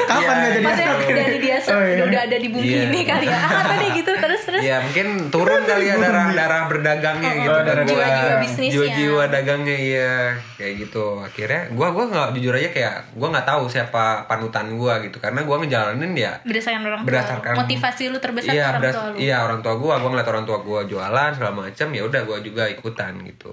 Kapan 0.00 0.16
Iya. 0.18 0.32
gak 0.32 0.48
jadi 0.48 0.64
Maksudnya 0.64 0.88
anak 0.88 1.08
dari 1.12 1.36
dia 1.38 1.56
Oh, 1.68 1.82
iya. 1.84 2.02
udah 2.02 2.20
ada 2.24 2.36
di 2.38 2.48
bumi 2.48 2.64
Iya. 2.64 2.82
ini 2.82 3.00
kali 3.04 3.26
ya. 3.26 3.36
Ah, 3.38 3.62
tadi 3.62 3.86
gitu 3.92 4.12
terus 4.14 4.40
terus. 4.42 4.62
Ya 4.62 4.76
mungkin 4.80 5.06
turun 5.28 5.60
kali 5.62 5.84
ya 5.84 5.96
darah 5.98 6.26
darah 6.30 6.62
berdagangnya 6.66 7.32
gitu 7.38 7.52
Oh, 7.52 7.60
darah 7.62 7.84
gua. 7.84 7.90
jiwa-jiwa 7.90 8.34
bisnisnya. 8.40 8.72
Jiwa-jiwa 8.72 9.22
dagangnya 9.28 9.76
iya 9.76 10.12
kayak 10.56 10.74
gitu. 10.80 11.04
Akhirnya 11.20 11.62
gua 11.70 11.88
gua 11.90 12.04
nggak 12.06 12.28
jujur 12.32 12.54
aja 12.54 12.70
kayak 12.70 12.94
gua 13.12 13.28
nggak 13.28 13.46
tahu 13.46 13.62
siapa 13.68 14.04
panutan 14.24 14.72
gua 14.74 14.98
gitu 14.98 15.16
karena 15.18 15.44
gua 15.44 15.60
ngejalanin 15.60 16.12
ya 16.14 16.32
Berdasarkan 16.40 16.80
orang 16.82 16.96
tua. 16.96 17.06
berdasarkan 17.06 17.52
Motivasi 17.60 18.02
lu 18.08 18.18
terbesar 18.18 18.50
iya, 18.50 18.64
orang 18.70 18.82
tua 18.88 19.04
lu. 19.06 19.16
Iya, 19.20 19.36
orang 19.42 19.60
tua 19.60 19.74
gua, 19.76 19.94
gua 19.98 20.08
ngeliat 20.08 20.28
orang 20.30 20.44
tua 20.44 20.58
gua 20.58 20.80
jualan 20.82 21.30
segala 21.30 21.52
macam 21.54 21.86
ya 21.90 22.02
udah 22.02 22.20
gua 22.24 22.38
juga 22.40 22.64
ikutan 22.66 23.12
gitu. 23.22 23.52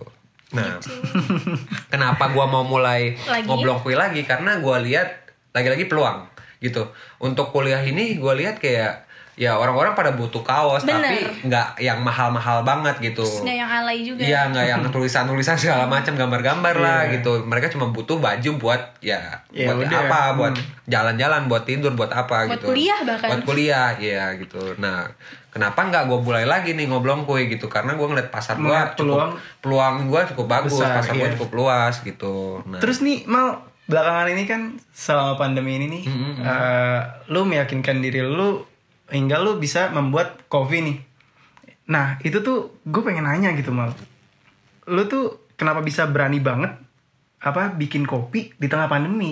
Nah, 0.55 0.79
kenapa 1.91 2.31
gua 2.31 2.45
mau 2.45 2.63
mulai 2.63 3.13
Lagi? 3.19 3.43
ngoblong 3.43 3.79
kuy 3.79 3.93
lagi 3.93 4.23
karena 4.23 4.57
gua 4.57 4.79
lihat 4.79 5.07
lagi-lagi 5.51 5.85
peluang 5.85 6.25
gitu. 6.57 6.87
Untuk 7.17 7.51
kuliah 7.51 7.79
ini 7.79 8.15
gua 8.15 8.33
lihat 8.33 8.57
kayak 8.57 9.03
ya 9.35 9.51
orang-orang 9.51 9.91
pada 9.91 10.15
butuh 10.15 10.39
kaos 10.41 10.87
Bener. 10.87 11.03
tapi 11.03 11.19
nggak 11.43 11.75
yang 11.77 11.99
mahal-mahal 11.99 12.63
banget 12.63 12.95
gitu. 13.03 13.19
Nggak 13.43 13.57
yang 13.57 13.67
alay 13.69 13.99
juga. 14.01 14.23
Iya 14.23 14.47
nggak 14.47 14.65
yang 14.65 14.81
tulisan-tulisan 14.95 15.59
segala 15.59 15.83
macam 15.85 16.15
gambar-gambar 16.15 16.71
lah 16.73 16.99
gitu. 17.11 17.43
Mereka 17.43 17.67
cuma 17.69 17.91
butuh 17.91 18.15
baju 18.15 18.51
buat 18.55 18.81
ya, 19.01 19.43
Ya 19.51 19.67
buat 19.69 19.83
udah. 19.85 20.07
apa? 20.07 20.21
Buat 20.33 20.55
Hmm. 20.55 20.63
jalan-jalan, 20.87 21.41
buat 21.45 21.63
tidur, 21.63 21.91
buat 21.93 22.09
apa 22.09 22.47
Buat 22.47 22.63
gitu. 22.63 22.67
kuliah 22.71 22.99
bahkan. 23.03 23.27
Buat 23.27 23.43
kuliah, 23.43 23.89
iya 23.97 24.31
gitu. 24.35 24.61
Nah, 24.77 25.03
kenapa 25.55 25.87
nggak 25.87 26.03
gue 26.11 26.19
mulai 26.19 26.43
lagi 26.43 26.75
nih 26.75 26.91
ngoblong 26.91 27.23
kue 27.23 27.47
gitu? 27.47 27.71
Karena 27.71 27.95
gue 27.95 28.03
ngeliat 28.03 28.27
pasar 28.27 28.59
gue 28.59 28.67
cukup 28.67 28.99
peluang 28.99 29.31
peluang 29.63 29.95
gue 30.11 30.21
cukup 30.35 30.45
bagus, 30.51 30.75
besar, 30.75 30.99
pasar 30.99 31.15
gue 31.15 31.23
iya. 31.23 31.33
cukup 31.39 31.51
luas 31.55 32.03
gitu. 32.03 32.59
Nah, 32.67 32.83
Terus 32.83 32.99
nih 32.99 33.23
mal 33.23 33.63
belakangan 33.87 34.27
ini 34.35 34.43
kan 34.43 34.75
selama 34.91 35.39
pandemi 35.39 35.79
ini 35.79 35.87
nih, 35.87 36.03
Mm-hmm. 36.03 36.43
eh, 36.43 36.99
lu 37.31 37.47
meyakinkan 37.47 38.03
diri 38.03 38.19
lu 38.19 38.67
hingga 39.07 39.39
lu 39.39 39.55
bisa 39.55 39.95
membuat 39.95 40.43
kopi 40.51 40.83
nih. 40.83 40.97
Nah 41.87 42.19
itu 42.19 42.43
tuh 42.43 42.75
gue 42.83 43.01
pengen 43.05 43.23
nanya 43.23 43.55
gitu 43.55 43.71
mal, 43.71 43.95
lu 44.91 45.07
tuh 45.07 45.39
kenapa 45.55 45.79
bisa 45.79 46.03
berani 46.11 46.43
banget 46.43 46.75
apa 47.39 47.71
bikin 47.71 48.03
kopi 48.03 48.51
di 48.59 48.67
tengah 48.67 48.91
pandemi? 48.91 49.31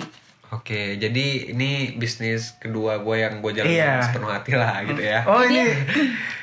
Oke, 0.54 0.94
jadi 0.94 1.26
ini 1.50 1.70
bisnis 1.92 2.54
kedua 2.56 2.98
gue 2.98 3.16
yang 3.18 3.38
gue 3.38 3.52
jalan 3.52 3.68
Iya. 3.68 3.98
sepenuh 4.00 4.28
hati 4.28 4.52
lah 4.54 4.80
gitu 4.84 5.02
ya. 5.02 5.20
Oh 5.24 5.40
ini 5.40 5.66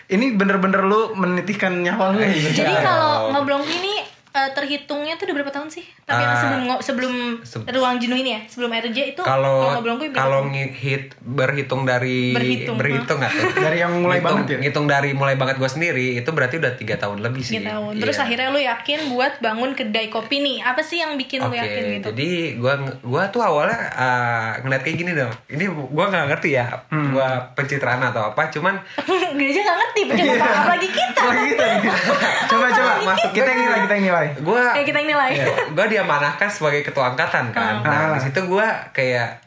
ini 0.09 0.25
bener-bener 0.31 0.83
lu 0.83 1.13
menitihkan 1.13 1.79
nyawa 1.79 2.11
lu. 2.11 2.19
gitu. 2.21 2.59
Jadi 2.59 2.67
Iya 2.69 2.81
kalau 2.81 3.11
dong. 3.23 3.29
ngoblong 3.33 3.63
ini 3.63 4.03
eh, 4.31 4.49
terhitungnya 4.51 5.13
tuh 5.13 5.25
udah 5.25 5.35
berapa 5.37 5.51
tahun 5.51 5.69
sih? 5.69 5.83
Tapi 6.01 6.17
yang 6.17 6.29
Ah, 6.29 6.39
sebelum 6.39 6.61
sebelum 6.79 7.13
se- 7.41 7.67
ruang 7.67 7.95
jenuh 7.97 8.15
ini 8.15 8.31
ya, 8.31 8.41
sebelum 8.45 8.71
RJ 8.71 8.97
itu 9.11 9.21
Kalau 9.21 9.75
kalau 10.13 10.41
ngehit 10.45 11.11
berhitung 11.21 11.83
dari 11.83 12.31
Berhitung, 12.31 12.75
berhitung 12.75 13.17
nggak 13.17 13.27
tuh? 13.29 13.47
Dari 13.57 13.77
yang 13.77 13.91
mulai 13.93 14.17
Ngitung- 14.17 14.27
banget 14.39 14.45
ya? 14.47 14.57
Ngitung 14.61 14.85
dari 14.85 15.09
mulai 15.11 15.35
banget 15.35 15.55
gue 15.57 15.67
sendiri 15.67 16.07
itu 16.15 16.29
berarti 16.29 16.55
udah 16.57 16.73
tiga 16.73 16.95
tahun 16.95 17.19
lebih 17.19 17.41
sih. 17.41 17.59
Tiga 17.59 17.75
tahun. 17.75 17.93
Terus 17.97 18.15
Iya. 18.15 18.23
akhirnya 18.23 18.47
lu 18.49 18.59
yakin 18.61 18.99
buat 19.09 19.33
bangun 19.37 19.71
kedai 19.73 20.07
kopi 20.07 20.39
nih. 20.39 20.57
Apa 20.61 20.81
sih 20.81 20.97
yang 20.97 21.15
bikin 21.15 21.39
lu 21.39 21.47
Oke, 21.47 21.57
yakin 21.57 21.83
gitu? 21.93 22.07
jadi 22.09 22.29
gua 22.55 22.73
gua 23.01 23.23
tuh 23.27 23.41
awalnya 23.41 23.79
uh, 23.91 24.51
ngeliat 24.59 24.81
kayak 24.81 24.97
gini 24.97 25.11
dong. 25.11 25.31
Ini 25.49 25.63
gua 25.67 26.07
nggak 26.07 26.25
ngerti 26.29 26.49
ya, 26.53 26.67
Hmm. 26.87 27.11
gua 27.11 27.27
pencitraan 27.51 27.99
atau 28.01 28.29
apa, 28.29 28.47
cuman 28.49 28.79
Gue 29.31 29.47
aja 29.47 29.61
gak 29.61 29.77
ngerti 29.77 30.01
Iya. 30.01 30.09
penyebab 30.11 30.43
apa 30.43 30.71
lagi 30.71 30.89
kita. 30.89 31.21
Gitu. 31.41 31.65
coba 32.51 32.65
coba 32.69 32.91
Masuk 33.05 33.31
kita 33.31 33.49
ini 33.49 33.65
lah 33.65 33.79
kita 33.81 33.95
ini 33.97 34.09
lah. 34.09 34.20
Nilai. 34.21 34.37
gue 34.37 34.63
Kayak 34.77 34.87
kita 34.87 34.99
ini 35.01 35.13
lah 35.17 35.27
ya. 35.33 35.45
gue 35.73 35.85
diamanahkan 35.97 36.49
sebagai 36.49 36.81
ketua 36.85 37.13
angkatan 37.13 37.49
kan. 37.49 37.81
Ah. 37.81 37.89
Nah, 37.89 38.05
di 38.17 38.21
situ 38.29 38.39
gue 38.45 38.67
kayak 38.93 39.41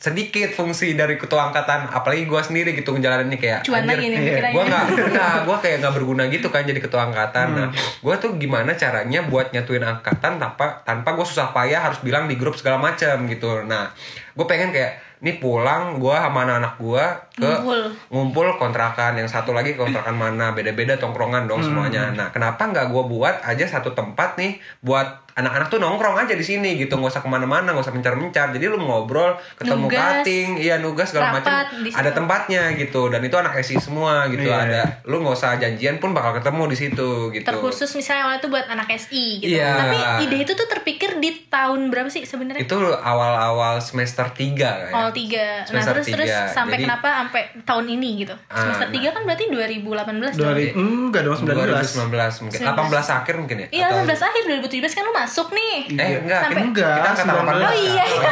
sedikit 0.00 0.48
fungsi 0.56 0.96
dari 0.96 1.20
ketua 1.20 1.52
angkatan, 1.52 1.92
apalagi 1.92 2.24
gue 2.24 2.40
sendiri 2.40 2.72
gitu 2.72 2.96
ngejalaninnya 2.96 3.36
kayak 3.36 3.60
Cuan 3.68 3.84
lagi 3.84 4.08
nih 4.08 4.16
iya. 4.16 4.48
gue 4.48 4.64
nggak 4.64 4.84
nggak 5.12 5.34
gue 5.44 5.56
kayak 5.60 5.76
nggak 5.84 5.94
berguna 6.00 6.24
gitu 6.32 6.48
kan 6.48 6.64
jadi 6.64 6.80
ketua 6.80 7.12
angkatan 7.12 7.52
nah 7.52 7.68
gue 8.00 8.14
tuh 8.16 8.40
gimana 8.40 8.72
caranya 8.80 9.20
buat 9.28 9.52
nyatuin 9.52 9.84
angkatan 9.84 10.40
tanpa 10.40 10.80
tanpa 10.88 11.12
gue 11.12 11.26
susah 11.28 11.52
payah 11.52 11.84
harus 11.84 12.00
bilang 12.00 12.24
di 12.24 12.40
grup 12.40 12.56
segala 12.56 12.80
macam 12.80 13.28
gitu 13.28 13.60
nah 13.68 13.92
gue 14.32 14.46
pengen 14.48 14.72
kayak 14.72 15.09
ini 15.20 15.36
pulang 15.36 16.00
gue 16.00 16.16
sama 16.16 16.48
anak-anak 16.48 16.74
gue 16.80 17.04
ke 17.44 17.52
Ngumpul. 17.52 17.80
ngumpul 18.08 18.46
kontrakan. 18.56 19.20
Yang 19.20 19.36
satu 19.36 19.52
lagi 19.52 19.76
kontrakan 19.76 20.16
mana? 20.16 20.56
Beda-beda 20.56 20.96
tongkrongan 20.96 21.44
dong 21.44 21.60
semuanya. 21.60 22.08
Nah 22.16 22.32
kenapa 22.32 22.64
nggak 22.64 22.88
gue 22.88 23.04
buat 23.04 23.44
aja 23.44 23.68
satu 23.68 23.92
tempat 23.92 24.40
nih 24.40 24.56
buat 24.80 25.29
anak-anak 25.40 25.66
tuh 25.66 25.78
nongkrong 25.78 26.16
aja 26.16 26.32
di 26.32 26.42
sini 26.42 26.76
gitu 26.76 26.94
nggak 26.94 27.10
usah 27.10 27.20
ke 27.20 27.28
mana-mana 27.28 27.70
nggak 27.70 27.82
usah 27.82 27.92
mencar-mencar 27.92 28.50
jadi 28.50 28.66
lu 28.66 28.78
ngobrol 28.78 29.32
ketemu 29.54 29.86
Nugas. 29.86 30.00
cutting 30.20 30.48
iya 30.56 30.76
nugas 30.76 31.08
segala 31.08 31.34
macam 31.34 31.52
ada 31.74 32.10
tempatnya 32.10 32.72
gitu 32.74 33.08
dan 33.08 33.20
itu 33.20 33.34
anak 33.34 33.56
SI 33.58 33.76
semua 33.76 34.24
gitu 34.26 34.42
Iya. 34.42 34.56
ada 34.60 34.82
lu 35.04 35.18
nggak 35.18 35.34
usah 35.34 35.56
janjian 35.56 35.96
pun 35.96 36.10
bakal 36.10 36.32
ketemu 36.32 36.62
di 36.66 36.76
situ 36.76 37.10
gitu 37.30 37.44
terkhusus 37.44 37.90
misalnya 37.92 38.22
awalnya 38.22 38.40
tuh 38.40 38.50
buat 38.50 38.66
anak 38.66 38.88
SI 38.92 39.40
gitu. 39.40 39.52
Iya. 39.52 39.70
Tapi 39.74 39.96
ide 40.22 40.36
itu 40.38 40.52
tuh 40.52 40.66
terpikir 40.66 41.16
di 41.16 41.46
tahun 41.46 41.88
berapa 41.88 42.06
sih 42.06 42.22
sebenarnya? 42.22 42.60
itu 42.60 42.76
awal-awal 43.10 43.78
semester 43.78 44.26
3 44.26 44.36
kayak 44.54 44.92
Awal 44.92 45.10
tiga. 45.10 45.62
Nah 45.62 45.66
Semester 45.70 45.92
terus 45.94 46.06
terus 46.10 46.28
tiga. 46.28 46.40
sampai 46.46 46.74
Jadi- 46.74 46.84
kenapa 46.84 47.08
sampai 47.16 47.42
tahun 47.62 47.86
ini 47.90 48.10
gitu? 48.20 48.34
Ah, 48.46 48.56
Semester 48.60 48.86
nah. 48.86 48.94
tiga 48.94 49.08
kan 49.10 49.22
berarti 49.22 49.44
2018 49.46 50.32
dong. 50.32 50.46
Dari 50.46 50.66
enggak 50.72 51.22
dong 51.22 51.36
19. 51.36 51.80
2019 51.80 52.42
mungkin 52.42 52.58
19. 52.58 52.90
18 52.90 53.08
akhir 53.12 53.34
mungkin 53.36 53.56
ya 53.56 53.68
Iya, 53.70 53.84
Atau- 53.86 54.04
18 54.04 54.20
akhir 54.22 54.42
2017 54.46 54.92
kan 54.92 55.02
lu 55.02 55.12
masuk 55.12 55.29
nih. 55.50 55.76
eh 55.92 56.10
enggak 56.18 56.40
Sampai- 56.42 56.56
kita, 56.56 56.68
Enggak, 56.68 56.96
kita 56.96 57.08
angkatan 57.08 57.26
19. 57.26 57.46
18 57.50 57.62
Oh 57.62 57.74
iya, 57.76 58.04
iya. 58.04 58.30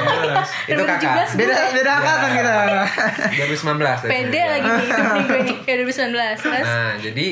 itu 0.66 0.82
kakak 0.82 1.14
2017 1.14 1.38
Beda 1.38 1.54
beda 1.70 1.90
angkatan 1.92 2.30
kita. 2.32 2.54
2019 3.32 4.02
Pede 4.04 4.42
lagi 4.44 4.68
nih 4.78 4.86
gue 4.88 5.40
nih. 5.40 5.56
Ya 5.64 5.74
2019. 5.76 6.38
Terus 6.38 6.64
nah 6.64 6.90
jadi 6.98 7.28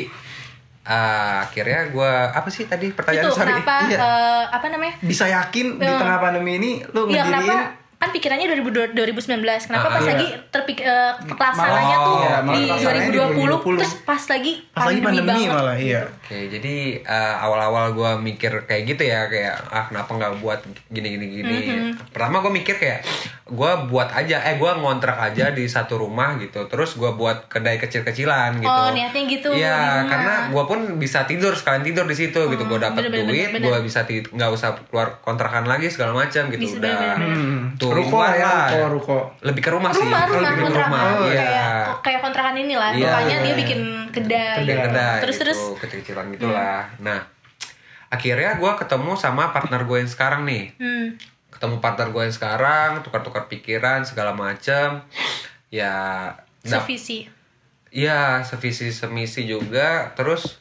ah, 0.85 1.43
akhirnya 1.43 1.81
gue 1.89 2.13
apa 2.31 2.49
sih 2.49 2.65
tadi 2.65 2.87
pertanyaan 2.89 3.25
itu 3.25 3.31
sorry 3.33 3.51
kenapa 3.53 3.75
Iya. 3.85 3.99
eh, 3.99 4.45
apa 4.53 4.67
namanya? 4.69 4.95
Bisa 5.01 5.25
yakin 5.27 5.67
di 5.77 5.85
Eh. 5.85 5.99
tengah 5.99 6.19
pandemi 6.21 6.53
ini 6.57 6.71
lu 6.89 7.07
Iya 7.07 7.23
ngediriin 7.23 7.43
kenapa 7.43 7.86
kan 8.07 8.11
pikirannya 8.13 8.47
2000 8.49 8.95
2019 8.95 9.67
kenapa 9.67 9.87
Ah, 9.87 9.93
pas 9.93 10.01
iya. 10.01 10.11
lagi 10.13 10.27
terpik 10.49 10.79
eh, 10.79 11.13
pelaksananya 11.29 11.75
Malah- 11.93 12.07
tuh 12.07 12.17
iya, 12.17 12.37
di 12.39 12.61
pelaksananya 12.65 13.03
di 13.03 13.11
2020, 13.13 13.35
2020. 13.37 13.77
terus 13.77 13.95
pas 14.01 14.23
lagi 14.25 14.53
pas 14.69 14.85
lagi 14.85 15.01
pandemi 15.01 15.27
banget. 15.27 15.51
malah 15.51 15.77
iya. 15.77 16.03
Oke, 16.07 16.39
jadi 16.49 16.75
eh, 17.01 17.35
awal-awal 17.39 17.85
gue 17.93 18.11
mikir 18.21 18.53
kayak 18.65 18.83
gitu 18.85 19.03
ya, 19.05 19.27
kayak 19.27 19.55
ah 19.69 19.85
kenapa 19.87 20.11
nggak 20.13 20.33
buat 20.39 20.61
gini-gini 20.89 21.27
gini. 21.33 21.57
Mm-hmm. 21.59 22.11
Pertama 22.11 22.39
gue 22.41 22.53
mikir 22.53 22.75
kayak 22.77 23.03
gue 23.47 23.73
buat 23.87 24.11
aja, 24.11 24.43
eh 24.43 24.55
gue 24.55 24.67
ngontrak 24.75 25.15
aja 25.15 25.55
di 25.55 25.65
satu 25.65 25.95
rumah 25.97 26.35
gitu, 26.35 26.67
terus 26.67 26.95
gue 26.95 27.07
buat 27.09 27.47
kedai 27.47 27.79
kecil-kecilan 27.79 28.59
gitu. 28.59 28.67
Oh, 28.67 28.91
niatnya 28.91 29.23
gitu, 29.25 29.49
Iya, 29.49 29.71
rumah. 29.71 30.03
karena 30.05 30.35
gue 30.51 30.65
pun 30.67 30.81
bisa 30.99 31.23
tidur 31.25 31.55
sekalian 31.55 31.81
tidur 31.81 32.05
di 32.05 32.17
situ 32.17 32.35
gitu, 32.43 32.63
gue 32.65 32.75
dapat 32.77 33.07
bener, 33.07 33.23
bener, 33.23 33.31
duit, 33.31 33.51
gue 33.55 33.79
bisa 33.81 34.03
nggak 34.03 34.51
usah 34.51 34.75
keluar 34.85 35.23
kontrakan 35.23 35.63
lagi 35.63 35.87
segala 35.87 36.11
macam 36.17 36.43
gitu. 36.49 36.59
Bisa, 36.59 36.83
Udah 36.83 36.91
bener, 36.91 37.17
bener, 37.23 37.39
Hmm. 37.39 37.63
tuh 37.79 37.91
ruko 37.93 38.19
lah 38.19 38.35
ya, 38.35 38.55
ruko, 38.67 38.87
ruko. 38.93 39.19
Lebih 39.41 39.63
ke 39.63 39.71
rumah, 39.71 39.91
sih, 39.91 40.03
rumah 40.03 40.27
rumah 40.27 40.41
lebih 40.43 40.51
ke 40.51 40.65
kontrakan 40.67 40.91
rumah. 40.91 41.03
Oh, 41.07 41.25
Iya. 41.25 41.39
kayak 41.39 41.71
kayak 42.03 42.21
kontrakan 42.21 42.55
ini 42.59 42.75
lah 42.75 42.91
Iya. 42.91 43.07
rupanya 43.07 43.37
dia 43.41 43.55
bikin 43.57 43.81
kedai, 44.11 44.55
Kedai. 44.59 44.77
kedai 44.83 45.17
terus 45.23 45.37
gitu, 45.37 45.43
terus 45.47 45.61
kecil-kecilan 45.79 46.27
gitulah. 46.33 46.83
Nah, 46.99 47.21
akhirnya 48.09 48.57
gue 48.57 48.73
ketemu 48.77 49.13
sama 49.15 49.51
partner 49.51 49.83
gue 49.85 49.99
yang 49.99 50.11
sekarang 50.11 50.43
nih. 50.43 50.75
hmm, 50.75 51.36
Ketemu 51.57 51.77
partner 51.79 52.09
gue 52.09 52.23
yang 52.23 52.35
sekarang, 52.35 52.91
tukar-tukar 53.01 53.45
pikiran 53.47 54.01
segala 54.03 54.31
macem. 54.31 55.01
Ya, 55.67 56.31
dap- 56.61 56.85
sevisi 56.85 57.27
Iya, 57.89 58.41
sevisi 58.43 58.91
semisi 58.91 59.45
juga. 59.45 60.13
Terus 60.13 60.61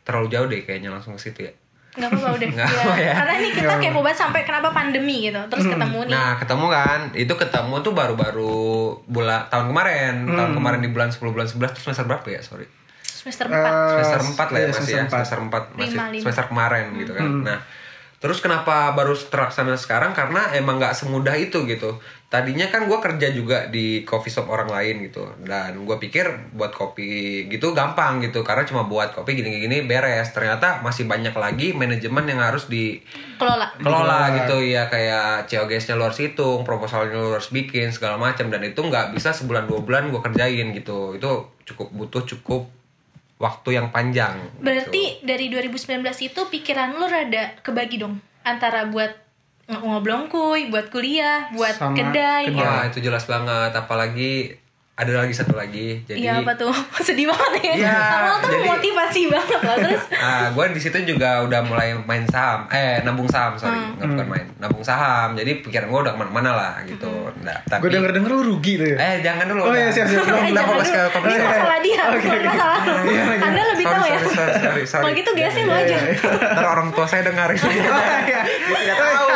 terlalu 0.00 0.26
jauh 0.28 0.46
deh 0.46 0.60
kayaknya 0.60 0.88
langsung 0.88 1.12
ke 1.14 1.22
situ 1.22 1.40
ya. 1.42 1.52
nggak 1.90 2.06
apa-apa 2.08 2.28
udah 2.32 2.48
Nggak 2.54 2.68
ya. 2.68 2.80
apa 2.80 2.94
ya. 2.96 3.14
karena 3.16 3.32
ini 3.36 3.48
kita 3.52 3.74
kepo 3.76 3.98
banget 3.98 4.18
sampai 4.20 4.40
kenapa 4.40 4.70
pandemi 4.70 5.26
gitu 5.26 5.42
terus 5.44 5.66
ketemu 5.66 5.98
nih 6.02 6.12
Nah, 6.12 6.30
ketemu 6.36 6.66
kan. 6.68 7.00
Itu 7.12 7.34
ketemu 7.34 7.74
tuh 7.80 7.92
baru-baru 7.92 8.62
bulan 9.04 9.50
tahun 9.50 9.66
kemarin. 9.68 10.14
Tahun 10.24 10.52
kemarin 10.52 10.80
di 10.80 10.88
bulan 10.88 11.10
10 11.10 11.18
bulan 11.28 11.44
11 11.44 11.58
terus 11.68 11.84
semester 11.84 12.06
berapa 12.06 12.26
ya? 12.26 12.40
Sorry. 12.40 12.66
semester 13.02 13.44
Eh, 13.44 13.52
4 13.52 13.66
semester 13.92 14.20
4 14.22 14.38
lah 14.46 14.56
ya 14.56 14.62
iya, 14.62 14.66
masih 14.66 14.80
semester 14.80 14.94
ya 14.94 15.02
empat. 15.02 15.12
semester 15.20 15.38
4 15.42 15.50
masih 15.50 15.82
Lima, 15.84 16.04
lima. 16.08 16.22
semester 16.22 16.44
kemarin 16.46 16.84
gitu 16.96 17.12
kan 17.12 17.26
nah 17.42 17.58
terus 18.20 18.44
kenapa 18.44 18.92
baru 18.92 19.16
terlaksana 19.16 19.80
sekarang? 19.80 20.12
Karena 20.12 20.52
emang 20.52 20.76
nggak 20.76 20.92
semudah 20.92 21.32
itu 21.40 21.64
gitu. 21.64 21.96
Tadinya 22.30 22.70
kan 22.70 22.86
gue 22.86 22.94
kerja 23.02 23.34
juga 23.34 23.66
di 23.66 24.06
coffee 24.06 24.30
shop 24.30 24.46
orang 24.46 24.70
lain 24.70 25.10
gitu. 25.10 25.26
Dan 25.42 25.82
gue 25.82 25.96
pikir 25.98 26.54
buat 26.54 26.70
kopi 26.70 27.48
gitu 27.50 27.74
gampang 27.74 28.22
gitu. 28.22 28.46
Karena 28.46 28.62
cuma 28.62 28.86
buat 28.86 29.10
kopi 29.10 29.34
gini-gini 29.34 29.82
beres. 29.82 30.30
Ternyata 30.30 30.78
masih 30.78 31.10
banyak 31.10 31.34
lagi 31.34 31.74
manajemen 31.74 32.30
yang 32.30 32.38
harus 32.38 32.70
di 32.70 33.02
kelola. 33.34 33.74
Kelola 33.82 34.46
gitu. 34.46 34.62
Ya 34.62 34.86
kayak 34.86 35.50
COGS-nya 35.50 35.98
lu 35.98 36.06
harus 36.06 36.22
hitung, 36.22 36.62
proposalnya 36.62 37.18
lu 37.18 37.34
harus 37.34 37.50
bikin 37.50 37.90
segala 37.90 38.14
macam. 38.14 38.46
Dan 38.46 38.62
itu 38.62 38.78
nggak 38.78 39.10
bisa 39.10 39.34
sebulan 39.34 39.66
dua 39.66 39.82
bulan 39.82 40.06
gue 40.14 40.22
kerjain 40.22 40.70
gitu. 40.70 41.18
Itu 41.18 41.50
cukup 41.66 41.90
butuh 41.90 42.22
cukup 42.30 42.70
waktu 43.40 43.68
yang 43.72 43.88
panjang. 43.88 44.36
gitu. 44.36 44.60
berarti 44.60 45.02
dari 45.22 45.48
2019 45.48 46.04
itu 46.22 46.40
pikiran 46.46 46.92
lu 46.94 47.08
rada 47.08 47.56
kebagi 47.58 47.96
dong 47.96 48.20
antara 48.42 48.84
buat 48.84 49.16
ng- 49.64 49.80
ngoblongkuy 49.80 50.68
buat 50.68 50.92
kuliah 50.92 51.48
buat 51.50 51.72
Sama 51.72 51.96
kedai 51.96 52.44
kedai. 52.44 52.52
gitu. 52.52 52.60
Wah 52.60 52.82
itu 52.84 52.98
jelas 53.00 53.24
banget. 53.24 53.72
Apalagi 53.72 54.60
ada 55.00 55.12
lagi 55.16 55.32
satu 55.32 55.54
lagi. 55.54 56.04
Jadi 56.04 56.20
Iya 56.20 56.38
apa 56.38 56.52
tuh 56.54 56.68
sedih 57.06 57.24
banget 57.26 57.52
ya. 57.62 57.72
Iya, 57.80 57.96
Awal 58.20 58.36
tuh 58.38 58.50
jadi- 58.52 58.68
motivasi 58.68 59.22
banget 59.26 59.58
loh 59.58 59.76
terus. 59.80 60.04
Ah, 60.20 60.46
gue 60.50 60.64
di 60.70 60.78
situ 60.78 60.98
juga 61.06 61.40
udah 61.40 61.60
mulai 61.62 61.96
main 61.98 62.22
saham, 62.24 62.68
eh 62.68 63.00
nabung 63.00 63.24
saham 63.26 63.56
sorry, 63.56 63.72
Hmm. 63.72 63.96
nggak 63.96 64.08
bukan 64.10 64.26
main, 64.28 64.46
nabung 64.58 64.82
saham. 64.82 65.32
Jadi 65.32 65.60
pikiran 65.60 65.88
gue 65.88 66.00
udah 66.02 66.12
ke 66.12 66.18
mana-mana 66.18 66.50
lah 66.52 66.74
gitu. 66.84 67.08
Hmm. 67.08 67.40
Nah, 67.40 67.56
tapi, 67.64 67.80
Gue 67.80 67.90
denger 67.90 68.12
denger 68.12 68.30
lu 68.30 68.42
rugi 68.46 68.76
tuh 68.76 68.86
ya. 68.86 68.96
eh 69.00 69.14
jangan 69.20 69.44
dulu. 69.46 69.60
Oh, 69.62 69.72
iya, 69.72 69.88
udah. 69.88 69.94
siap, 69.94 70.06
siap. 70.06 70.22
Belum, 70.22 70.36
Eh, 70.36 70.42
udah 70.42 70.52
jangan 70.52 70.68
fokus 70.70 70.88
ke 70.90 71.00
kopi 71.08 71.26
Ini 71.26 71.38
masalah 71.40 71.78
dia, 71.80 72.02
bukan 72.10 72.40
masalah 72.44 72.78
lu. 72.78 72.94
Anda 73.40 73.62
lebih 73.66 73.84
Sorry, 73.86 73.96
tahu 73.96 74.04
ya. 74.06 74.18
sorry, 74.60 74.84
sorry. 74.84 75.02
Kalau 75.02 75.12
gitu 75.16 75.30
gasnya 75.32 75.64
lu 75.64 75.74
aja. 75.74 75.96
Ntar 76.52 76.66
orang 76.68 76.88
tua 76.90 77.06
saya 77.06 77.22
dengar 77.24 77.48
ini. 77.54 77.64
Tidak 77.64 78.96
tahu. 78.98 79.28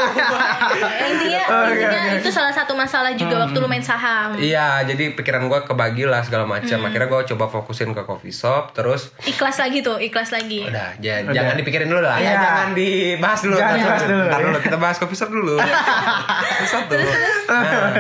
Ya, 0.75 1.07
intinya 1.07 1.43
intinya 1.67 2.01
itu 2.15 2.29
salah 2.29 2.51
satu 2.51 2.73
masalah 2.75 3.11
juga 3.13 3.41
waktu 3.41 3.57
lu 3.57 3.67
main 3.67 3.83
saham. 3.83 4.37
Iya, 4.37 4.85
jadi 4.85 5.15
pikiran 5.15 5.47
gue 5.47 5.54
kebagi 5.63 6.05
lah 6.05 6.21
segala 6.21 6.43
macam. 6.43 6.83
Akhirnya 6.83 7.07
gue 7.07 7.21
coba 7.31 7.45
fokusin 7.47 7.91
ke 7.91 8.03
coffee 8.03 8.31
shop, 8.31 8.73
terus 8.73 9.15
Ikhlas 9.21 9.57
lagi 9.57 9.79
tuh, 9.79 9.97
ikhlas 9.97 10.31
lagi. 10.31 10.65
udah, 10.65 10.99
ja- 10.99 11.23
Udah. 11.23 11.31
jangan 11.33 11.55
dipikirin 11.55 11.87
dulu 11.87 12.01
lah. 12.01 12.17
Iya. 12.17 12.27
Ya, 12.27 12.35
jangan 12.37 12.69
dibahas 12.73 13.41
dulu. 13.41 13.57
Jangan 13.57 13.77
dibahas 13.77 14.03
dulu. 14.05 14.23
Ntar 14.27 14.41
dulu 14.43 14.59
kita 14.61 14.77
bahas 14.77 14.97
coffee 14.99 15.15
shop 15.17 15.31
dulu. 15.31 15.55
coffee 16.51 16.69
shop 16.69 16.85
dulu. 16.89 17.07
Nah, 17.47 17.95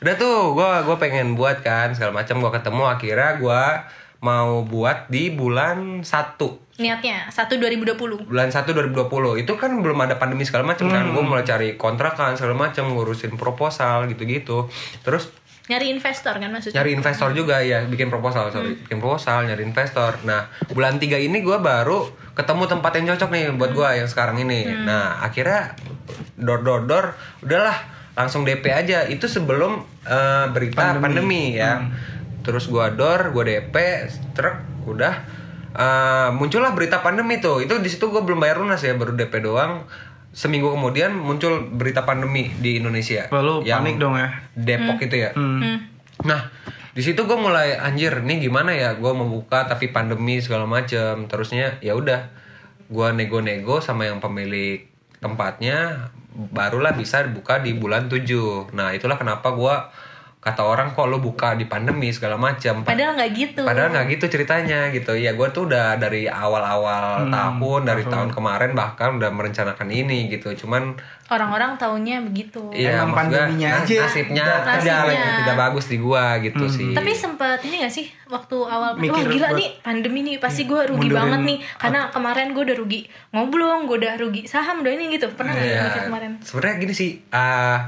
udah 0.00 0.14
tuh, 0.16 0.38
gue 0.52 0.68
gue 0.84 0.96
pengen 0.98 1.26
buat 1.32 1.58
kan 1.60 1.90
segala 1.90 2.14
macam. 2.14 2.38
Gue 2.38 2.52
ketemu 2.52 2.82
akhirnya 2.86 3.30
gue 3.36 3.62
mau 4.20 4.62
buat 4.62 5.10
di 5.10 5.34
bulan 5.34 6.00
1 6.00 6.38
Niatnya 6.72 7.26
1 7.26 7.58
2020. 7.58 8.30
bulan 8.30 8.48
1 8.48 8.64
2020 8.64 9.10
itu 9.36 9.52
kan 9.58 9.74
belum 9.74 9.98
ada 9.98 10.14
pandemi 10.14 10.46
segala 10.46 10.62
macam 10.64 10.86
kan 10.88 11.10
gue 11.10 11.18
mulai 11.20 11.42
cari 11.42 11.74
kontrakan 11.74 12.38
segala 12.38 12.54
macam 12.56 12.86
ngurusin 12.88 13.34
proposal 13.34 14.06
gitu-gitu 14.06 14.70
terus 15.02 15.26
Nyari 15.70 15.94
investor 15.94 16.34
kan 16.42 16.50
maksudnya. 16.50 16.82
nyari 16.82 16.90
investor 16.98 17.30
juga 17.38 17.62
ya 17.62 17.86
bikin 17.86 18.10
proposal 18.10 18.50
sorry. 18.50 18.74
Bikin 18.82 18.98
proposal 18.98 19.46
nyari 19.46 19.62
investor. 19.62 20.18
Nah 20.26 20.50
bulan 20.74 20.98
3 20.98 21.22
ini 21.22 21.38
gue 21.38 21.58
baru 21.62 22.10
ketemu 22.34 22.64
tempat 22.66 22.92
yang 22.98 23.14
cocok 23.14 23.30
nih 23.30 23.44
buat 23.54 23.70
gue 23.70 23.88
yang 24.02 24.08
sekarang 24.10 24.42
ini. 24.42 24.66
Nah 24.66 25.22
akhirnya 25.22 25.78
dor 26.34 26.66
dor 26.66 26.90
dor 26.90 27.14
udahlah 27.46 27.78
langsung 28.18 28.42
DP 28.42 28.74
aja. 28.74 29.06
Itu 29.06 29.30
sebelum 29.30 29.86
eh, 30.02 30.46
berita 30.50 30.98
pandemi, 30.98 31.54
ya. 31.54 31.78
Terus 32.42 32.66
gue 32.66 32.86
dor 32.98 33.30
gue 33.30 33.44
DP 33.46 33.76
truk 34.34 34.56
udah. 34.90 35.14
Eh, 35.72 36.28
muncullah 36.34 36.74
berita 36.74 37.06
pandemi 37.06 37.38
tuh. 37.38 37.62
Itu 37.62 37.78
di 37.78 37.86
situ 37.86 38.10
gue 38.10 38.20
belum 38.20 38.42
bayar 38.42 38.58
lunas 38.58 38.82
ya 38.82 38.98
baru 38.98 39.14
DP 39.14 39.46
doang 39.46 39.86
seminggu 40.32 40.72
kemudian 40.72 41.12
muncul 41.12 41.68
berita 41.68 42.08
pandemi 42.08 42.50
di 42.58 42.80
Indonesia. 42.80 43.28
Wah, 43.28 43.44
lu 43.44 43.54
Yang 43.62 43.80
panik 43.84 43.96
dong 44.00 44.14
ya. 44.16 44.28
Depok 44.56 44.98
itu 45.04 45.16
ya? 45.16 45.30
Hmm. 45.36 45.92
Nah, 46.24 46.48
di 46.96 47.02
situ 47.04 47.24
gue 47.28 47.38
mulai 47.38 47.76
anjir 47.76 48.24
nih 48.24 48.48
gimana 48.48 48.72
ya? 48.72 48.96
Gue 48.96 49.12
mau 49.12 49.28
buka 49.28 49.68
tapi 49.68 49.92
pandemi 49.92 50.40
segala 50.40 50.64
macem. 50.64 51.28
Terusnya 51.28 51.78
ya 51.84 51.92
udah. 51.94 52.32
Gue 52.88 53.08
nego-nego 53.12 53.80
sama 53.80 54.08
yang 54.08 54.20
pemilik 54.20 54.88
tempatnya 55.22 56.10
barulah 56.34 56.96
bisa 56.96 57.22
buka 57.28 57.60
di 57.60 57.76
bulan 57.76 58.08
7 58.08 58.72
nah 58.72 58.90
itulah 58.90 59.20
kenapa 59.20 59.52
gue 59.52 59.74
kata 60.42 60.58
orang 60.60 60.90
kok 60.90 61.06
lo 61.06 61.16
buka 61.16 61.54
di 61.54 61.64
pandemi 61.64 62.10
segala 62.10 62.34
macam? 62.34 62.82
Padahal 62.82 63.14
nggak 63.14 63.30
gitu. 63.32 63.62
Padahal 63.62 63.88
nggak 63.88 64.06
gitu 64.10 64.24
ceritanya 64.28 64.90
gitu. 64.90 65.14
Ya 65.14 65.32
gue 65.32 65.48
tuh 65.48 65.64
udah 65.64 65.94
dari 65.94 66.26
awal-awal 66.26 67.30
tahun, 67.30 67.80
dari 67.84 68.02
tahun 68.04 68.28
kemarin 68.28 68.74
bahkan 68.74 69.16
udah 69.16 69.30
merencanakan 69.30 69.86
ini 69.86 70.26
gitu. 70.28 70.50
Cuman 70.56 70.98
orang-orang 71.28 71.78
taunya 71.78 72.18
begitu. 72.18 72.58
Iya 72.68 73.00
Emang 73.00 73.14
gua, 73.14 73.18
pandeminya 73.22 73.70
nas- 73.72 73.86
aja. 73.86 73.98
nasibnya 74.02 74.42
udah 74.42 74.74
tidak 74.76 74.98
Nasibnya. 75.00 75.32
tidak 75.38 75.56
bagus 75.56 75.84
di 75.86 75.96
gua 75.96 76.24
gitu 76.38 76.64
sih. 76.68 76.90
tapi 76.92 77.10
sempet 77.14 77.58
ini 77.62 77.76
gak 77.80 77.94
sih 77.94 78.06
waktu 78.26 78.56
awal 78.58 78.90
Mikir 78.98 79.14
wah 79.16 79.22
gila 79.24 79.48
buat- 79.48 79.56
nih 79.56 79.68
pandemi 79.80 80.20
nih. 80.22 80.36
Pasti 80.36 80.66
gue 80.66 80.80
rugi 80.84 81.06
mundurin 81.06 81.22
banget 81.22 81.40
nih. 81.46 81.58
karena 81.78 82.00
kemarin 82.10 82.50
gue 82.50 82.62
udah 82.64 82.76
rugi 82.76 83.00
ngoblong 83.30 83.86
gue 83.86 83.96
udah 83.96 84.14
rugi 84.18 84.42
saham 84.44 84.82
udah 84.82 84.90
ini 84.90 85.06
gitu. 85.12 85.30
Pernah 85.30 85.54
nggak 85.54 85.70
Iya. 85.70 85.82
mikir 85.86 86.02
kemarin? 86.04 86.30
Sebenarnya 86.42 86.74
gini 86.78 86.92
sih, 86.92 87.10
uh, 87.28 87.78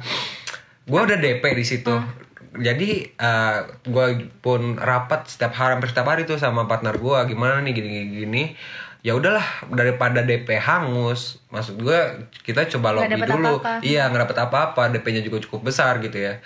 gue 0.84 1.00
udah 1.02 1.18
DP 1.18 1.42
di 1.52 1.66
situ. 1.66 1.94
Jadi 2.54 3.10
uh, 3.18 3.66
gue 3.82 4.30
pun 4.38 4.78
rapat 4.78 5.26
setiap 5.26 5.54
hari 5.58 5.78
hampir 5.78 5.90
setiap 5.90 6.06
hari 6.06 6.22
tuh 6.22 6.38
sama 6.38 6.70
partner 6.70 6.94
gue 6.96 7.18
gimana 7.34 7.58
nih 7.62 7.72
gini 7.74 7.88
gini, 7.88 8.06
gini. 8.24 8.44
Ya 9.04 9.12
udahlah 9.12 9.44
daripada 9.68 10.24
DP 10.24 10.56
hangus, 10.56 11.44
maksud 11.52 11.76
gue 11.76 12.24
kita 12.40 12.64
coba 12.78 12.96
lobby 12.96 13.20
dulu. 13.20 13.60
apa-apa. 13.60 13.84
Iya 13.84 14.08
nggak 14.08 14.22
dapet 14.24 14.38
apa-apa, 14.40 14.82
DP-nya 14.96 15.20
juga 15.20 15.44
cukup 15.44 15.68
besar 15.68 16.00
gitu 16.00 16.16
ya. 16.16 16.40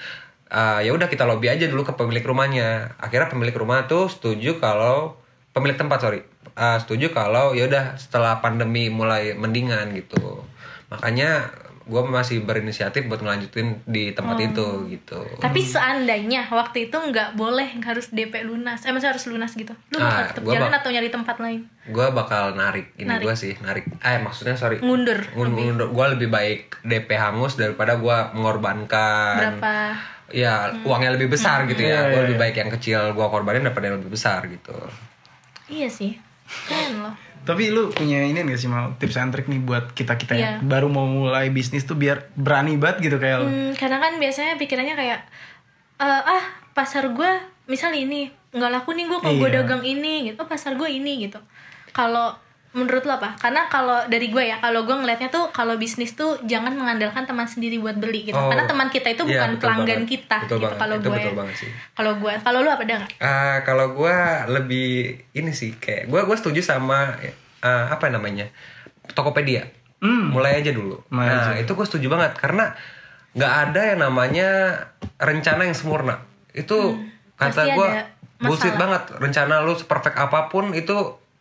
Uh, 0.51 0.83
ya 0.83 0.91
udah 0.91 1.07
kita 1.07 1.23
lobby 1.29 1.53
aja 1.53 1.71
dulu 1.71 1.87
ke 1.87 1.95
pemilik 1.95 2.25
rumahnya. 2.27 2.99
Akhirnya 2.99 3.31
pemilik 3.31 3.55
rumah 3.55 3.87
tuh 3.87 4.11
setuju 4.11 4.59
kalau 4.59 5.15
pemilik 5.55 5.79
tempat 5.79 6.03
sorry, 6.03 6.23
Uh, 6.59 6.75
setuju 6.83 7.15
kalau 7.15 7.55
ya 7.55 7.71
udah 7.71 7.95
setelah 7.95 8.43
pandemi 8.43 8.91
mulai 8.91 9.31
mendingan 9.39 9.95
gitu. 9.95 10.43
Makanya 10.91 11.55
gue 11.89 12.03
masih 12.05 12.39
berinisiatif 12.41 13.05
buat 13.05 13.19
ngelanjutin 13.19 13.81
di 13.83 14.13
tempat 14.13 14.37
Oh. 14.37 14.45
itu 14.45 14.67
gitu. 14.91 15.21
tapi 15.39 15.59
seandainya 15.59 16.45
waktu 16.47 16.87
itu 16.87 16.95
nggak 16.95 17.33
boleh 17.33 17.65
harus 17.79 18.09
DP 18.09 18.45
lunas 18.45 18.81
eh 18.81 18.91
maksudnya 18.91 19.11
harus 19.11 19.27
lunas 19.27 19.51
gitu 19.51 19.73
lu 19.89 19.97
bakal 19.97 20.13
Ah, 20.15 20.29
tetap 20.29 20.43
gua 20.43 20.53
jalan 20.55 20.69
bak- 20.69 20.79
atau 20.79 20.91
nyari 20.91 21.09
tempat 21.09 21.37
lain 21.39 21.61
Gue 21.89 22.05
bakal 22.11 22.53
narik 22.53 22.93
ini 22.95 23.09
Narik. 23.09 23.25
gue 23.25 23.35
sih 23.35 23.55
narik. 23.59 23.89
Eh 23.99 24.21
maksudnya 24.21 24.53
sorry. 24.55 24.77
ngundur 24.79 25.17
Ngun- 25.33 25.57
ngundur. 25.57 25.89
Gue 25.89 26.07
lebih 26.11 26.29
baik 26.29 26.85
DP 26.85 27.09
hangus 27.15 27.57
daripada 27.57 27.97
gue 27.97 28.17
mengorbankan. 28.37 29.57
berapa 29.57 29.97
Ya 30.29 30.77
uangnya 30.79 31.11
lebih 31.11 31.29
besar 31.31 31.65
gitu 31.65 31.81
ya. 31.81 31.89
Iya, 31.99 32.01
Gue 32.07 32.13
iya, 32.15 32.25
lebih 32.27 32.39
baik 32.39 32.55
yang 32.55 32.69
kecil 32.69 33.01
gue 33.11 33.27
korbanin 33.27 33.65
daripada 33.65 33.89
yang 33.89 33.97
lebih 33.97 34.13
besar 34.13 34.45
gitu. 34.45 34.77
iya 35.67 35.89
sih 35.89 36.21
keren 36.67 36.95
loh 37.01 37.15
Tapi 37.41 37.69
lu 37.69 37.89
punya 37.89 38.21
ini 38.21 38.37
gak 38.37 38.57
sih 38.57 38.67
mau 38.67 38.93
tips 38.95 39.17
and 39.17 39.31
trick 39.31 39.47
nih 39.47 39.57
buat 39.59 39.91
kita 39.91 40.15
kita 40.15 40.33
Iya. 40.33 40.41
yang 40.61 40.69
baru 40.69 40.87
mau 40.87 41.05
mulai 41.05 41.49
bisnis 41.49 41.83
tuh 41.83 41.95
biar 41.95 42.29
berani 42.35 42.77
banget 42.77 43.01
gitu 43.03 43.17
kayak 43.17 43.41
lu. 43.41 43.47
Hmm, 43.47 43.73
karena 43.73 43.97
kan 43.99 44.13
biasanya 44.17 44.57
pikirannya 44.57 44.93
kayak 44.93 45.21
eh, 45.99 46.23
ah 46.27 46.45
pasar 46.71 47.09
gue 47.09 47.31
misal 47.65 47.89
ini 47.91 48.29
nggak 48.49 48.71
laku 48.71 48.93
nih 48.93 49.05
gue 49.07 49.19
kalau 49.19 49.37
gue 49.39 49.49
Iya. 49.51 49.57
dagang 49.59 49.81
ini 49.83 50.13
gitu 50.27 50.39
oh, 50.39 50.47
pasar 50.47 50.73
gue 50.75 50.89
ini 50.89 51.25
gitu 51.25 51.41
kalau 51.91 52.37
menurut 52.79 53.03
lo 53.03 53.15
apa 53.15 53.35
karena 53.37 53.67
kalau 53.67 54.07
dari 54.07 54.29
gue 54.29 54.41
ya 54.41 54.57
kalau 54.57 54.83
gue 54.83 54.95
ngelihatnya 54.95 55.29
tuh 55.29 55.51
kalau 55.51 55.75
bisnis 55.75 56.15
tuh 56.15 56.39
jangan 56.43 56.73
mengandalkan 56.73 57.23
teman 57.23 57.45
sendiri 57.45 57.77
buat 57.77 57.95
beli 57.95 58.25
gitu 58.25 58.35
Oh, 58.35 58.47
karena 58.47 58.65
teman 58.65 58.87
kita 58.87 59.11
itu 59.11 59.23
iya, 59.23 59.31
bukan 59.35 59.51
betul 59.51 59.61
pelanggan 59.61 59.87
banget. 59.99 60.09
kita 60.09 60.37
Betul 60.41 60.57
gitu 60.57 60.65
banget. 60.65 60.79
kalau 60.79 60.97
gue 60.97 61.11
betul 61.13 61.35
banget 61.35 61.57
sih. 61.57 61.71
kalau 61.93 62.13
gue 62.17 62.33
kalau 62.39 62.59
lu 62.61 62.71
apa 62.71 62.83
ada 62.83 62.95
nggak 62.97 63.13
Ah, 63.19 63.57
kalau 63.63 63.87
gue 63.93 64.17
lebih 64.49 64.91
ini 65.33 65.51
sih 65.51 65.75
kayak 65.75 66.07
gue 66.07 66.21
gue 66.23 66.37
setuju 66.37 66.61
sama 66.63 67.19
ah, 67.61 67.85
apa 67.91 68.07
namanya 68.07 68.47
Tokopedia. 69.09 69.67
Hmm. 69.99 70.31
Mulai 70.31 70.61
aja 70.61 70.71
dulu. 70.71 71.03
Mulai 71.09 71.27
nah 71.27 71.43
aja. 71.51 71.59
itu 71.59 71.73
gue 71.73 71.83
setuju 71.83 72.07
banget 72.09 72.37
karena 72.37 72.71
nggak 73.31 73.53
ada 73.65 73.81
yang 73.89 74.01
namanya 74.01 74.49
rencana 75.17 75.65
yang 75.65 75.75
sempurna. 75.75 76.23
Itu 76.53 76.95
kata 77.35 77.51
pasti 77.51 77.69
gue 77.73 77.89
bullshit 78.39 78.75
banget. 78.75 79.03
Rencana 79.17 79.61
lu 79.61 79.75
seperfect 79.75 80.15
apa 80.15 80.47
pun 80.47 80.71
itu 80.71 80.95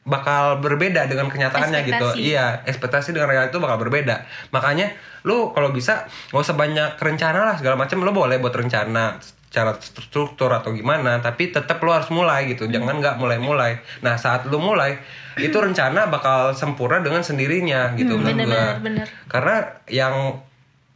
bakal 0.07 0.63
berbeda 0.63 1.03
dengan 1.05 1.27
kenyataannya 1.27 1.83
gitu. 1.83 1.99
Ekspektasi. 1.99 2.19
Iya, 2.23 2.45
ekspektasi 2.63 3.09
dengan 3.11 3.27
realita 3.27 3.51
itu 3.51 3.59
bakal 3.59 3.77
berbeda. 3.77 4.23
Makanya 4.55 4.95
lu 5.27 5.51
kalau 5.51 5.75
bisa 5.75 6.07
nggak 6.31 6.41
usah 6.41 6.55
banyak 6.55 6.95
rencana 6.95 7.43
lah 7.43 7.55
segala 7.59 7.75
macam. 7.75 7.99
Lu 7.99 8.15
boleh 8.15 8.39
buat 8.39 8.55
rencana 8.55 9.19
secara 9.19 9.75
struktur 9.79 10.51
atau 10.51 10.71
gimana, 10.71 11.19
tapi 11.19 11.51
tetap 11.51 11.79
lu 11.79 11.91
harus 11.91 12.07
mulai 12.09 12.47
gitu. 12.47 12.67
Jangan 12.67 12.99
nggak 12.99 13.15
mulai-mulai. 13.15 13.79
Nah, 13.99 14.15
saat 14.15 14.47
lu 14.47 14.59
mulai 14.59 14.95
itu 15.35 15.53
rencana 15.53 16.07
bakal 16.07 16.51
sempurna 16.51 17.03
dengan 17.03 17.21
sendirinya 17.21 17.93
gitu 17.93 18.15
Hmm, 18.15 18.25
bener, 18.25 18.47
bener, 18.47 18.73
bener. 18.81 19.07
Karena 19.27 19.55
yang 19.87 20.39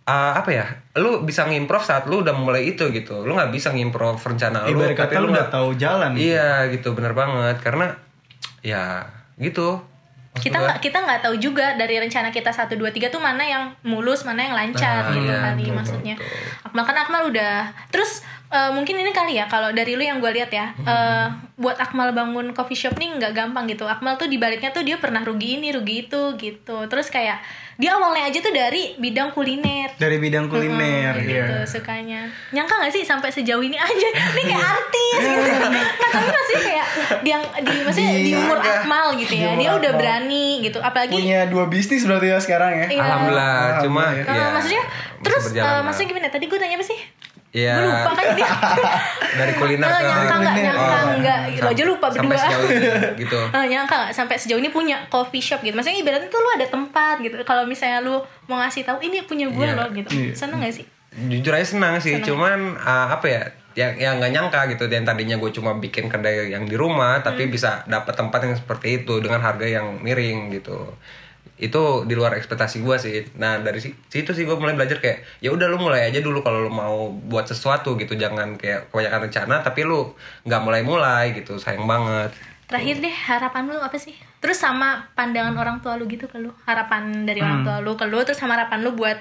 uh, 0.04 0.34
apa 0.34 0.50
ya? 0.52 0.66
Lu 1.00 1.24
bisa 1.24 1.48
ngimprov 1.48 1.84
saat 1.84 2.08
lu 2.08 2.24
udah 2.24 2.36
mulai 2.36 2.72
itu 2.72 2.92
gitu. 2.92 3.24
Lu 3.24 3.36
nggak 3.36 3.52
bisa 3.52 3.72
ngimprov 3.72 4.20
rencana 4.20 4.68
lu 4.68 4.80
Ibarat 4.84 4.96
tapi 4.96 5.14
kata 5.16 5.20
lu 5.20 5.28
udah 5.32 5.36
nggak- 5.36 5.52
tahu 5.52 5.70
jalan. 5.76 6.12
Iya 6.16 6.68
gitu 6.72 6.92
bener 6.92 7.12
banget 7.12 7.60
karena 7.60 7.92
ya 8.62 9.06
gitu. 9.38 9.82
Maksud 10.32 10.48
kita 10.48 10.58
nggak 10.64 10.80
kita 10.80 10.98
nggak 11.04 11.20
tahu 11.28 11.36
juga 11.36 11.76
dari 11.76 12.00
rencana 12.00 12.32
kita 12.32 12.56
satu 12.56 12.80
dua 12.80 12.88
tiga 12.88 13.12
tuh 13.12 13.20
mana 13.20 13.44
yang 13.44 13.76
mulus 13.84 14.24
mana 14.24 14.48
yang 14.48 14.56
lancar 14.56 15.12
Nah, 15.12 15.12
gitu 15.12 15.28
iya, 15.28 15.44
kali 15.44 15.64
betul, 15.68 15.76
maksudnya 15.76 16.16
betul. 16.16 16.72
Akmal 16.72 16.84
kan 16.88 16.98
Akmal 17.04 17.22
udah 17.28 17.56
terus 17.92 18.24
eh, 18.52 18.70
mungkin 18.70 18.96
ini 18.96 19.10
kali 19.10 19.34
ya 19.34 19.46
kalau 19.46 19.72
dari 19.72 19.94
lu 19.94 20.04
yang 20.04 20.18
gue 20.18 20.32
lihat 20.32 20.50
ya 20.50 20.68
Hmm. 20.74 20.86
eh, 20.86 21.26
buat 21.56 21.78
Akmal 21.78 22.12
bangun 22.12 22.52
coffee 22.52 22.76
shop 22.76 22.96
nih 22.96 23.16
nggak 23.16 23.34
gampang 23.34 23.66
gitu 23.66 23.86
Akmal 23.86 24.16
tuh 24.16 24.26
dibaliknya 24.26 24.70
tuh 24.70 24.82
dia 24.82 24.98
pernah 24.98 25.22
rugi 25.22 25.56
ini 25.56 25.70
rugi 25.70 26.06
itu 26.06 26.22
gitu 26.36 26.78
terus 26.86 27.08
kayak 27.08 27.38
dia 27.78 27.92
awalnya 27.92 28.26
aja 28.26 28.40
tuh 28.40 28.52
dari 28.52 28.94
bidang 28.96 29.30
kuliner 29.32 29.90
Dari 29.96 30.18
bidang 30.18 30.46
kuliner 30.48 31.14
Hmm, 31.14 31.24
iya. 31.24 31.46
gitu 31.46 31.56
sukanya 31.72 32.26
nyangka 32.52 32.78
gak 32.78 32.92
sih 32.92 33.02
sampai 33.02 33.30
sejauh 33.30 33.60
ini 33.60 33.78
aja 33.80 34.08
ini 34.28 34.42
kayak 34.44 34.66
artis 34.66 35.22
gitu 35.22 35.52
nah 35.72 36.10
tapi 36.10 36.28
masih 36.28 36.58
kayak 36.60 36.86
yang 37.24 37.42
di 37.62 37.76
maksudnya 37.80 38.12
di, 38.12 38.24
Di- 38.24 38.36
umur 38.36 38.58
ada. 38.58 38.72
Akmal 38.80 39.06
gitu 39.16 39.34
ya 39.36 39.54
dia 39.56 39.70
udah 39.72 39.82
Akmal. 39.88 40.02
berani 40.02 40.46
gitu 40.62 40.78
apalagi 40.80 41.14
Punya 41.16 41.46
dua 41.46 41.66
bisnis 41.68 42.04
berarti 42.04 42.28
ya 42.28 42.38
sekarang 42.38 42.72
ya. 42.76 42.86
Iya. 42.88 43.02
Alhamdulillah, 43.02 43.54
cuma 43.80 44.02
Alhamdulillah. 44.04 44.28
Nah, 44.28 44.36
ya, 44.36 44.48
maksudnya 44.52 44.84
terus 45.22 45.44
eh, 45.48 45.58
lah. 45.58 45.82
maksudnya 45.82 46.08
gimana 46.10 46.28
tadi 46.28 46.46
gue 46.46 46.58
tanya 46.58 46.76
apa 46.76 46.86
sih 46.88 47.00
Iya. 47.52 47.74
gue 47.74 47.84
lupa 47.86 48.12
kan 48.14 48.28
dia 48.32 48.48
dari 49.40 49.54
kuliner 49.54 49.84
Eh, 49.84 49.92
ke 49.92 50.04
nyangka 50.06 50.36
nggak 50.38 50.56
nyangka 50.58 50.96
Oh, 50.98 51.14
nggak 51.20 51.38
lo 51.58 51.68
aja 51.68 51.84
lupa 51.84 52.06
sampai 52.08 52.24
berdua 52.26 52.40
sejauh 52.42 52.70
ini 52.70 52.90
gitu. 53.22 53.40
Ah, 53.50 53.66
nyangka 53.66 53.96
nggak 53.98 54.14
sampai 54.14 54.36
sejauh 54.36 54.58
ini 54.58 54.70
punya 54.70 54.98
coffee 55.08 55.40
shop 55.40 55.60
gitu 55.60 55.74
maksudnya 55.74 56.00
ibaratnya 56.00 56.28
tuh 56.28 56.40
lu 56.40 56.50
ada 56.54 56.66
tempat 56.66 57.20
gitu 57.20 57.36
kalau 57.42 57.64
misalnya 57.64 58.00
lu 58.00 58.16
mau 58.46 58.58
ngasih 58.58 58.84
tahu 58.84 59.00
ini 59.02 59.22
punya 59.22 59.48
gue 59.48 59.62
Iya. 59.62 59.76
loh 59.76 59.88
gitu 59.90 60.10
Iya. 60.10 60.32
seneng 60.34 60.60
gak 60.60 60.74
sih 60.74 60.88
Jujur 61.12 61.52
aja 61.52 61.68
senang 61.68 62.00
sih, 62.00 62.24
cuman 62.24 62.72
uh, 62.78 63.12
apa 63.12 63.28
ya? 63.28 63.44
Yang 63.74 63.92
yang 64.00 64.14
nggak 64.16 64.32
nyangka 64.32 64.60
gitu. 64.70 64.88
Yang 64.88 65.04
tadinya 65.06 65.36
gue 65.36 65.52
cuma 65.52 65.76
bikin 65.76 66.08
kedai 66.08 66.48
yang 66.50 66.64
di 66.64 66.72
rumah, 66.74 67.20
tapi 67.20 67.46
Hmm. 67.46 67.52
bisa 67.52 67.84
dapat 67.86 68.16
tempat 68.16 68.40
yang 68.42 68.56
seperti 68.56 69.04
itu 69.04 69.20
dengan 69.20 69.40
harga 69.40 69.68
yang 69.68 70.00
miring 70.00 70.48
gitu. 70.54 70.88
Itu 71.62 71.82
di 72.04 72.14
luar 72.14 72.34
ekspektasi 72.34 72.82
gue 72.82 72.98
sih. 72.98 73.14
Nah 73.36 73.58
dari 73.58 73.78
si- 73.78 73.94
situ 74.04 74.32
sih 74.32 74.44
gue 74.44 74.54
mulai 74.54 74.74
belajar 74.74 74.98
kayak 74.98 75.22
ya 75.38 75.50
udah 75.50 75.68
lu 75.68 75.78
mulai 75.78 76.04
aja 76.04 76.18
dulu 76.18 76.42
kalau 76.42 76.60
lu 76.60 76.72
mau 76.72 76.98
buat 77.08 77.46
sesuatu 77.46 77.94
gitu. 77.96 78.14
Jangan 78.14 78.56
kayak 78.56 78.90
kebanyakan 78.90 79.20
rencana, 79.24 79.56
tapi 79.60 79.84
lu 79.84 80.12
nggak 80.42 80.58
mulai-mulai 80.60 81.32
gitu. 81.34 81.56
Sayang 81.56 81.86
banget. 81.86 82.34
terakhir 82.66 82.98
deh 83.00 83.12
harapan 83.12 83.68
lu 83.68 83.76
apa 83.78 83.94
sih 83.96 84.16
terus 84.40 84.56
sama 84.56 85.04
pandangan 85.12 85.52
orang 85.54 85.78
tua 85.78 85.94
lu 85.94 86.08
gitu 86.08 86.26
ke 86.26 86.40
lu 86.40 86.56
harapan 86.64 87.04
dari 87.22 87.44
orang 87.44 87.62
tua 87.62 87.78
lu 87.80 87.94
ke 87.94 88.08
lu 88.08 88.24
terus 88.24 88.40
sama 88.40 88.56
harapan 88.56 88.80
lu 88.80 88.96
buat 88.96 89.20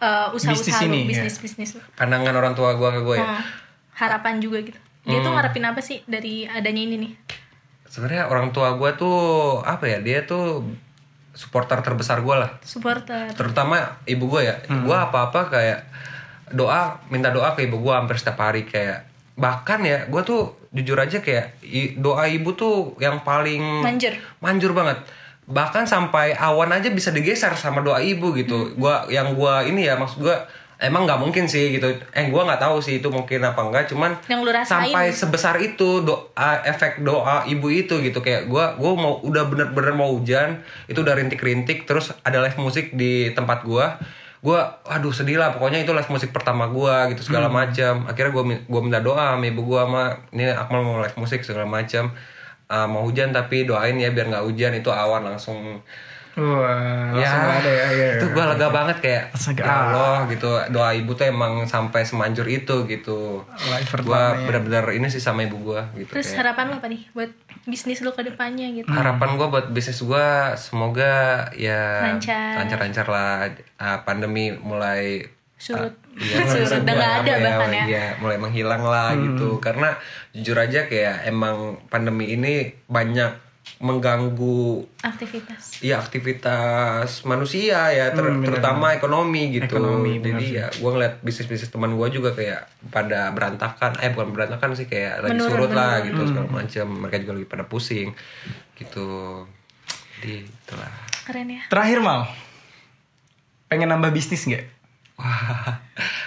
eh, 0.00 0.26
Bisnis 0.30 0.56
usaha-usaha 0.56 0.80
lu 0.82 0.88
ini, 0.88 0.98
ya. 1.04 1.08
bisnis 1.20 1.36
bisnis 1.38 1.70
lu 1.72 1.84
Pandangan 1.92 2.32
orang 2.32 2.52
tua 2.52 2.72
gue 2.72 2.88
ke 2.90 3.00
gue 3.02 3.16
ya. 3.18 3.28
Hmm, 3.28 3.44
harapan 3.94 4.40
juga 4.40 4.58
gitu 4.62 4.80
dia 5.02 5.14
Hmm. 5.14 5.20
tuh 5.20 5.30
ngarepin 5.30 5.64
apa 5.66 5.80
sih 5.80 6.00
dari 6.06 6.48
adanya 6.48 6.82
ini 6.82 6.96
nih 6.98 7.12
Sebenarnya 7.84 8.24
orang 8.26 8.48
tua 8.50 8.72
gue 8.72 8.90
tuh 8.94 9.20
apa 9.60 9.84
ya? 9.84 10.00
Dia 10.00 10.24
tuh 10.24 10.64
supporter 11.32 11.80
terbesar 11.80 12.20
gue 12.20 12.36
lah. 12.36 12.60
supporter. 12.60 13.32
Terutama 13.32 14.00
ibu 14.04 14.28
gue 14.28 14.44
ya. 14.44 14.56
Gue 14.68 14.96
apa 14.96 15.32
apa 15.32 15.48
kayak 15.48 15.80
doa 16.52 17.00
minta 17.08 17.32
doa 17.32 17.56
ke 17.56 17.64
ibu 17.64 17.80
gue 17.80 17.92
hampir 17.92 18.20
setiap 18.20 18.40
hari 18.44 18.68
kayak 18.68 19.08
bahkan 19.32 19.80
ya 19.80 20.04
gue 20.12 20.20
tuh 20.20 20.52
jujur 20.72 20.96
aja 21.00 21.24
kayak 21.24 21.56
doa 21.96 22.28
ibu 22.28 22.52
tuh 22.52 22.96
yang 23.00 23.24
paling 23.24 23.84
Manjur. 23.84 24.12
manjur 24.40 24.72
banget. 24.72 25.00
Bahkan 25.48 25.84
sampai 25.84 26.32
awan 26.32 26.72
aja 26.72 26.88
bisa 26.88 27.12
digeser 27.12 27.52
sama 27.56 27.84
doa 27.84 28.00
ibu 28.00 28.32
gitu. 28.32 28.72
Gua 28.78 29.04
yang 29.12 29.34
gua 29.36 29.60
ini 29.66 29.84
ya 29.84 29.98
maksud 29.98 30.22
gua 30.24 30.48
emang 30.82 31.06
nggak 31.06 31.16
mungkin 31.16 31.46
sih 31.46 31.72
gitu. 31.72 31.86
Eh 32.10 32.26
gua 32.26 32.42
nggak 32.44 32.58
tahu 32.60 32.76
sih 32.76 32.98
itu 32.98 33.06
mungkin 33.06 33.38
apa 33.40 33.62
enggak 33.62 33.86
cuman 33.86 34.18
Yang 34.26 34.40
lu 34.40 34.50
rasain. 34.50 34.90
sampai 34.90 35.06
sebesar 35.08 35.54
itu 35.56 36.02
doa 36.02 36.26
efek 36.62 37.00
doa 37.00 37.46
ibu 37.46 37.68
itu 37.68 37.96
gitu. 38.00 38.18
Kayak 38.18 38.46
gua 38.46 38.74
gua 38.74 38.92
mau 38.92 39.12
udah 39.20 39.46
bener-bener 39.46 39.92
mau 39.92 40.10
hujan 40.10 40.58
itu 40.84 40.98
udah 40.98 41.14
rintik-rintik 41.14 41.84
terus 41.84 42.10
ada 42.20 42.40
live 42.40 42.58
musik 42.58 42.90
di 42.92 43.30
tempat 43.30 43.62
gua. 43.62 43.96
Gua 44.38 44.58
aduh 44.84 45.10
sedih 45.10 45.38
lah. 45.38 45.50
Pokoknya 45.50 45.80
itu 45.80 45.90
live 45.90 46.10
musik 46.10 46.30
pertama 46.30 46.66
gua 46.66 47.06
gitu 47.06 47.22
segala 47.22 47.46
macam. 47.48 48.04
Akhirnya 48.04 48.30
gua 48.30 48.42
mi- 48.42 48.62
gua 48.64 48.80
minta 48.80 48.98
doa 48.98 49.32
sama 49.32 49.44
ibu 49.44 49.62
gua 49.62 49.86
sama 49.86 50.02
ini 50.30 50.50
Akmal 50.50 50.82
mau 50.82 50.98
live 50.98 51.14
musik 51.14 51.40
segala 51.40 51.62
macam. 51.64 52.10
Ah, 52.66 52.84
mau 52.84 53.02
hujan 53.02 53.30
tapi 53.30 53.62
doain 53.62 53.94
ya 53.94 54.10
biar 54.10 54.26
nggak 54.26 54.42
hujan. 54.42 54.74
Itu 54.74 54.90
awan 54.90 55.22
langsung 55.22 55.78
Wah, 56.34 57.12
ya 57.12 57.28
ada 57.52 57.68
ya. 57.68 57.86
ya, 57.88 58.06
itu 58.14 58.24
ya. 58.24 58.32
gue 58.32 58.44
lega 58.46 58.68
banget 58.68 58.96
kayak 58.98 59.22
ya 59.52 59.62
ah. 59.62 59.76
Allah 59.84 60.16
gitu 60.26 60.48
doa 60.68 60.90
ibu 60.90 61.12
tuh 61.12 61.24
emang 61.24 61.64
sampai 61.64 62.02
semanjur 62.02 62.44
itu 62.44 62.86
gitu 62.86 63.44
gue 63.44 64.16
ya. 64.16 64.40
bener-bener 64.40 64.84
ini 64.92 65.06
sih 65.06 65.18
sama 65.18 65.42
ibu 65.42 65.60
gue 65.62 65.80
gitu 65.98 66.10
Terus 66.10 66.28
kayak. 66.30 66.40
harapan 66.42 66.64
lo 66.66 66.74
apa 66.74 66.88
nih 66.88 67.02
buat 67.10 67.30
bisnis 67.62 68.00
lo 68.00 68.10
ke 68.10 68.24
depannya 68.24 68.72
gitu? 68.72 68.88
harapan 68.88 69.34
gue 69.34 69.46
buat 69.46 69.66
bisnis 69.68 70.00
gue 70.00 70.28
semoga 70.56 71.12
ya 71.52 72.10
Lancar. 72.10 72.56
lancar-lancar 72.58 73.06
lah 73.06 73.34
Ah, 73.76 74.00
pandemi 74.00 74.54
mulai 74.54 75.26
Surut. 75.54 75.90
ah, 75.90 76.16
iya, 76.16 76.36
Surut, 76.64 76.80
udah 76.80 76.94
nggak 76.96 77.12
ada 77.18 77.22
mulai- 77.28 77.44
bahkan 77.44 77.70
ya. 77.72 77.84
iya, 77.84 78.06
mulai 78.16 78.34
menghilang 78.36 78.82
lah 78.82 79.10
gitu 79.12 79.58
karena 79.58 79.94
jujur 80.32 80.56
aja 80.56 80.86
kayak 80.86 81.22
emang 81.24 81.56
pandemi 81.86 82.30
ini 82.30 82.54
banyak 82.84 83.30
mengganggu 83.78 84.86
Aktivitas. 85.00 85.78
ya 85.80 85.98
aktivitas 85.98 87.22
manusia 87.24 87.90
ya 87.90 88.10
ter- 88.10 88.22
Hmm, 88.22 88.38
bener, 88.38 88.46
terutama 88.54 88.94
ekonomi 88.94 89.50
gitu. 89.52 89.66
Ekonomi, 89.74 90.18
jadi 90.18 90.46
ya 90.46 90.66
gue 90.70 90.86
ngeliat 90.88 91.18
bisnis 91.18 91.46
bisnis 91.46 91.66
teman 91.68 91.90
gue 91.92 92.08
juga 92.08 92.30
kayak 92.30 92.62
pada 92.88 93.30
berantakan. 93.30 93.98
Eh 93.98 94.10
bukan 94.10 94.30
berantakan 94.30 94.72
sih 94.72 94.86
kayak 94.86 95.22
lagi 95.22 95.34
Menurun, 95.34 95.50
surut 95.52 95.70
lah 95.72 95.98
menurun. 95.98 96.06
gitu 96.06 96.22
segala 96.28 96.48
macam 96.48 96.86
mereka 96.96 97.16
juga 97.18 97.32
lagi 97.34 97.48
pada 97.48 97.64
pusing 97.64 98.08
gitu. 98.72 99.06
Jadi 100.16 100.34
itulah 100.44 100.92
Keren 101.22 101.48
ya. 101.48 101.62
Terakhir 101.66 101.98
mal, 101.98 102.30
pengen 103.66 103.88
nambah 103.88 104.10
bisnis 104.10 104.42
nggak? 104.44 104.64
wah. 105.14 105.78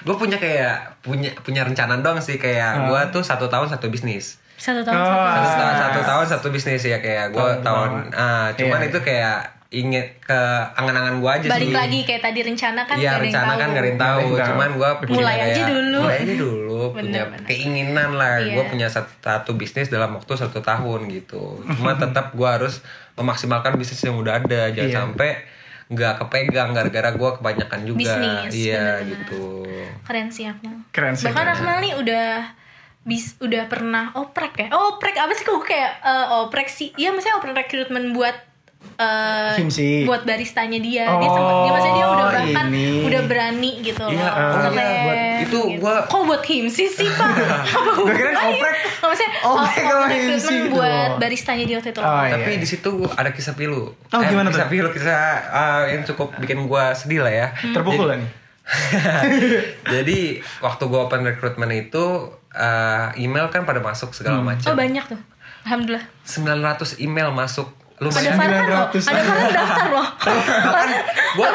Gue 0.01 0.15
punya 0.15 0.37
kayak 0.37 0.99
punya 1.01 1.31
punya 1.37 1.63
rencana 1.63 1.99
dong 1.99 2.19
sih. 2.19 2.35
Kayak 2.35 2.85
gue 2.85 3.01
tuh 3.11 3.23
satu 3.23 3.47
tahun 3.47 3.67
satu 3.69 3.87
bisnis 3.87 4.39
Satu 4.55 4.81
tahun 4.81 4.95
Oh, 4.95 5.03
satu. 5.03 5.11
satu, 5.11 5.45
Ah. 5.45 5.53
tahun, 5.53 5.75
satu 5.77 5.99
tahun 6.01 6.25
satu 6.29 6.47
bisnis 6.49 6.81
ya 6.81 6.97
kayak 6.97 7.29
gue 7.29 7.39
Tahun 7.39 7.59
tahun 7.61 7.89
ah 8.11 8.47
cuman 8.51 8.79
Iya, 8.79 8.87
itu 8.87 8.99
kayak 9.01 9.39
inget 9.67 10.07
ke 10.21 10.39
angan-angan 10.73 11.19
gue 11.19 11.27
aja 11.29 11.47
Balik 11.49 11.67
sih 11.67 11.75
lagi 11.75 11.99
kayak 12.01 12.21
tadi 12.23 12.39
rencana 12.41 12.81
kan 12.81 12.95
Iya 12.95 13.03
yang 13.09 13.21
rencana 13.21 13.53
kan 13.53 13.67
gak 13.67 13.75
ada 13.75 13.89
yang 13.89 13.99
tahu, 13.99 14.15
Nggak 14.15 14.31
ada 14.31 14.39
tahu. 14.39 14.49
cuman 14.49 14.69
gue 14.71 14.89
punya 14.97 15.15
Mulai 15.17 15.35
aja 15.35 15.43
kayak- 15.43 15.67
dulu. 15.67 15.99
mulai 15.99 16.17
aja 16.17 16.35
dulu, 16.37 16.79
punya 16.93 17.03
Bener-bener. 17.03 17.45
keinginan 17.45 18.09
lah, 18.13 18.33
Iya. 18.37 18.53
gue 18.53 18.63
punya 18.65 18.87
satu, 18.87 19.11
satu 19.19 19.51
bisnis 19.53 19.87
dalam 19.89 20.11
waktu 20.13 20.31
satu 20.33 20.59
tahun 20.61 20.99
gitu. 21.09 21.43
Cuma 21.67 21.91
tetap 21.99 22.31
gue 22.31 22.49
harus 22.49 22.79
memaksimalkan 23.13 23.75
bisnis 23.75 23.99
yang 24.01 24.15
udah 24.15 24.39
ada, 24.39 24.61
jangan 24.69 24.87
Iya. 24.87 24.95
sampai 24.95 25.29
nggak 25.85 26.13
kepegang 26.17 26.69
gara-gara 26.71 27.09
gue 27.11 27.29
kebanyakan 27.35 27.79
juga. 27.83 27.99
Bisnis, 27.99 28.51
iya 28.55 29.03
gitu. 29.03 29.67
Keren 30.01 30.27
sih 30.27 30.47
Akmal. 30.47 30.81
Keren 30.89 31.13
sih, 31.13 31.27
Bahkan. 31.27 31.45
Akmal 31.51 31.77
nih 31.79 31.93
udah 31.95 32.27
bis 33.05 33.37
udah 33.37 33.63
pernah 33.65 34.09
oprek 34.13 34.53
ya. 34.57 34.67
Oh, 34.71 34.97
oprek 34.97 35.13
apa 35.15 35.29
sih 35.31 35.41
kok 35.41 35.61
kayak 35.61 36.01
eh, 36.01 36.25
oprek 36.39 36.67
sih? 36.67 36.89
Iya, 36.91 37.09
maksudnya 37.09 37.37
oprek 37.37 37.53
rekrutmen 37.55 38.11
buat 38.11 38.33
eh 38.95 39.53
Himsi. 39.57 40.05
buat 40.05 40.21
baristanya 40.23 40.77
dia. 40.77 41.09
dia 41.11 41.25
sempat 41.27 41.55
dia 41.55 41.63
Oh, 41.63 41.71
maksudnya 41.71 41.95
dia 41.95 42.07
udah 42.07 42.27
bahkan 42.27 42.65
ini. 42.67 43.01
udah 43.03 43.21
berani 43.23 43.71
gitu 43.81 44.03
Iya, 44.05 44.25
loh. 44.25 44.29
oh 44.29 44.45
iya, 44.55 44.69
Keren, 44.71 44.93
buat- 45.01 45.25
itu 45.35 45.41
gitu. 45.41 45.61
gua- 45.79 46.05
Kok 46.05 46.21
buat 46.23 46.43
himsi 46.43 46.85
sih, 46.87 47.09
Pak? 47.09 47.29
Apa 47.75 47.91
Gua 47.91 48.07
kirain 48.07 48.33
hubungannya? 48.33 48.45
oprek. 48.51 48.75
Oh, 48.95 49.07
maksudnya 49.07 49.31
Oprek 49.43 49.83
oh, 49.83 50.05
himsi 50.05 50.21
rekrutmen 50.31 50.53
gitu. 50.55 50.71
buat 50.71 51.09
baristanya 51.17 51.63
dia 51.63 51.75
waktu 51.75 51.91
itu. 51.91 52.01
Oh, 52.01 52.21
iya. 52.21 52.31
Tapi 52.31 52.51
di 52.55 52.67
situ 52.67 52.89
ada 53.11 53.29
kisah 53.31 53.53
pilu. 53.53 53.81
Oh, 53.89 54.19
gimana 54.23 54.47
kisah 54.47 54.63
tuh? 54.63 54.71
pilu, 54.71 54.89
kisah 54.91 55.17
ah, 55.47 55.81
yang 55.87 56.01
cukup 56.03 56.27
bikin 56.37 56.57
gue 56.63 56.83
sedih 56.93 57.19
lah 57.19 57.33
ya. 57.35 57.47
Terpukul 57.67 58.05
lah 58.07 58.17
nih. 58.17 58.29
Jadi 59.87 60.19
waktu 60.59 60.83
gue 60.83 60.99
open 60.99 61.21
recruitment 61.23 61.71
itu 61.71 62.05
eh, 62.55 63.07
email 63.19 63.51
kan 63.51 63.63
pada 63.63 63.79
masuk 63.79 64.11
segala 64.11 64.39
Hmm. 64.39 64.47
macam. 64.47 64.71
Oh, 64.71 64.75
banyak 64.75 65.03
tuh. 65.05 65.19
Alhamdulillah. 65.65 66.05
900 66.23 66.99
email 66.99 67.29
masuk. 67.29 67.67
Lu 67.95 68.07
Ada 68.07 68.31
Farhan 68.33 68.63
loh. 68.65 68.87
900. 68.91 69.07
Ada 69.07 69.21
Farhan 69.23 69.49
daftar 69.49 69.85
loh. 69.87 70.07
bahkan 70.65 70.89
gua 71.33 71.47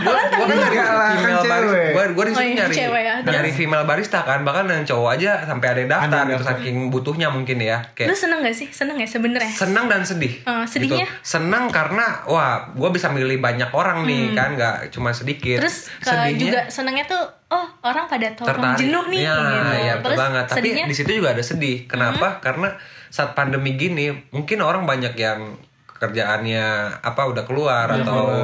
gua 0.00 0.14
gua 0.32 0.44
kan 0.46 0.56
nyari 0.56 0.76
kan 0.76 0.88
female 1.14 1.44
barista 1.44 1.56
cewek. 1.62 1.90
gua 1.92 2.02
gua 2.08 2.24
disuruh 2.24 2.32
Oh 2.34 2.46
iya, 2.46 2.56
nyari 2.58 2.74
cewek 2.74 3.02
ya, 3.02 3.14
nyari 3.22 3.50
female 3.50 3.84
barista 3.84 4.18
kan 4.22 4.40
bahkan 4.40 4.64
yang 4.66 4.84
cowok 4.84 5.10
aja 5.12 5.32
sampai 5.42 5.66
ada 5.68 5.78
yang 5.78 5.90
daftar 5.90 6.24
gitu 6.26 6.44
saking 6.46 6.76
butuhnya 6.88 7.28
mungkin 7.28 7.58
ya 7.58 7.78
Lu 7.82 7.92
kayak 7.94 8.08
seneng 8.14 8.38
gak 8.40 8.54
sih? 8.54 8.68
Seneng 8.70 8.96
ya 8.96 9.04
sebenernya? 9.06 9.52
senang 9.52 9.84
dan 9.86 10.00
sedih 10.02 10.32
Eh, 10.40 10.64
sedihnya? 10.64 11.04
gitu. 11.04 11.12
senang 11.22 11.68
karena 11.68 12.24
wah 12.24 12.52
gue 12.70 12.88
bisa 12.90 13.08
milih 13.08 13.36
banyak 13.38 13.68
orang 13.70 14.02
nih 14.02 14.32
kan 14.32 14.54
nggak 14.54 14.76
cuma 14.90 15.12
sedikit 15.12 15.40
Hmm. 15.54 15.62
Terus 15.62 15.76
ke- 15.98 16.40
juga 16.40 16.60
senengnya 16.68 17.04
tuh 17.04 17.20
oh 17.48 17.66
orang 17.82 18.06
pada 18.06 18.32
tolong 18.32 18.48
tertarik 18.48 18.80
jenuh 18.80 19.04
nih 19.06 19.20
ya, 19.20 19.36
gitu. 19.36 19.74
ya, 19.78 19.92
betul 19.94 20.04
Terus 20.06 20.18
banget 20.18 20.44
tapi 20.46 20.56
sedihnya 20.58 20.84
di 20.84 20.94
situ 20.94 21.10
juga 21.12 21.28
ada 21.30 21.42
sedih 21.42 21.84
kenapa 21.84 22.40
karena 22.40 22.68
saat 23.08 23.32
pandemi 23.32 23.74
gini 23.74 24.08
mungkin 24.30 24.58
orang 24.58 24.82
banyak 24.82 25.12
yang 25.14 25.60
kerjaannya 26.02 26.98
apa 26.98 27.22
udah 27.30 27.46
keluar 27.46 27.86
atau 27.86 28.42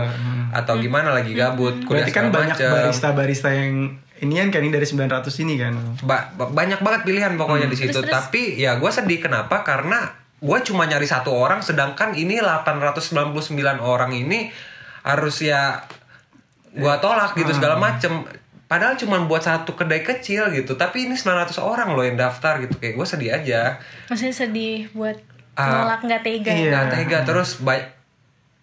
atau 0.54 0.74
gimana 0.78 1.10
lagi 1.10 1.34
gabut 1.34 1.82
kuliah 1.82 2.06
Berarti 2.06 2.14
kan 2.14 2.30
banyak 2.30 2.56
barista-barista 2.56 3.50
yang 3.50 3.98
ini 4.18 4.34
kan 4.50 4.62
ini 4.62 4.74
dari 4.74 4.82
900 4.82 5.30
ini 5.46 5.54
kan. 5.58 5.74
Ba- 6.02 6.26
ba- 6.34 6.50
banyak 6.50 6.82
banget 6.82 7.00
pilihan 7.06 7.38
pokoknya 7.38 7.70
di 7.70 7.78
situ. 7.78 7.94
Terus, 7.94 8.10
terus? 8.10 8.14
tapi 8.14 8.58
ya 8.58 8.74
gue 8.74 8.90
sedih. 8.90 9.22
Kenapa? 9.22 9.62
Karena 9.62 10.10
gue 10.38 10.58
cuma 10.66 10.86
nyari 10.86 11.06
satu 11.06 11.30
orang 11.34 11.62
sedangkan 11.62 12.14
ini 12.14 12.38
899 12.42 13.54
orang 13.78 14.10
ini 14.14 14.50
harus 15.06 15.42
ya 15.42 15.82
gue 16.74 16.94
tolak 16.98 17.38
gitu 17.38 17.50
segala 17.54 17.78
macem. 17.78 18.26
Padahal 18.68 19.00
cuma 19.00 19.16
buat 19.24 19.40
satu 19.40 19.78
kedai 19.78 20.02
kecil 20.02 20.50
gitu. 20.52 20.74
Tapi 20.74 21.06
ini 21.08 21.14
900 21.14 21.56
orang 21.62 21.94
loh 21.94 22.02
yang 22.02 22.18
daftar 22.18 22.58
gitu. 22.58 22.74
Kayak 22.76 22.98
gue 22.98 23.06
sedih 23.06 23.30
aja. 23.32 23.60
Maksudnya 24.10 24.34
sedih 24.34 24.90
buat 24.92 25.16
nolak 25.60 26.00
nggak 26.00 26.22
tega. 26.22 26.50
iya. 26.50 26.70
nggak 26.70 26.86
tega 26.92 27.18
terus 27.24 27.58
baik 27.58 27.98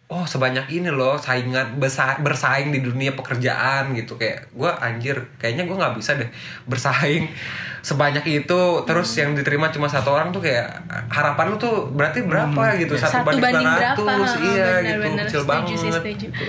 oh 0.06 0.22
sebanyak 0.24 0.70
ini 0.72 0.88
loh 0.88 1.18
saingan 1.18 1.76
besa- 1.76 2.22
bersaing 2.22 2.70
di 2.70 2.80
dunia 2.80 3.12
pekerjaan 3.12 3.90
gitu. 3.92 4.16
Kayak 4.16 4.48
gue 4.50 4.70
anjir 4.70 5.18
kayaknya 5.36 5.66
gue 5.66 5.74
nggak 5.74 5.98
bisa 5.98 6.14
deh 6.14 6.30
bersaing 6.64 7.26
sebanyak 7.82 8.22
itu. 8.24 8.62
Terus 8.86 9.10
yang 9.14 9.34
diterima 9.34 9.68
cuma 9.68 9.90
satu 9.90 10.14
orang 10.14 10.30
tuh 10.30 10.40
kayak 10.40 10.70
harapan 11.10 11.46
lu 11.48 11.58
tuh 11.58 11.90
berarti 11.90 12.22
berapa 12.22 12.54
gitu? 12.78 12.94
Satu 12.96 13.26
banding 13.26 13.66
berapa 13.66 13.98
900, 13.98 14.30
Ha, 14.30 14.46
iya 14.46 14.70
benar, 14.70 14.78
gitu. 14.80 15.02
benar. 15.02 15.26
kecil 15.26 15.42
setuju 15.42 15.50
banget. 15.50 15.74
sih 15.76 15.90
setuju. 15.92 16.26
gitu. 16.30 16.46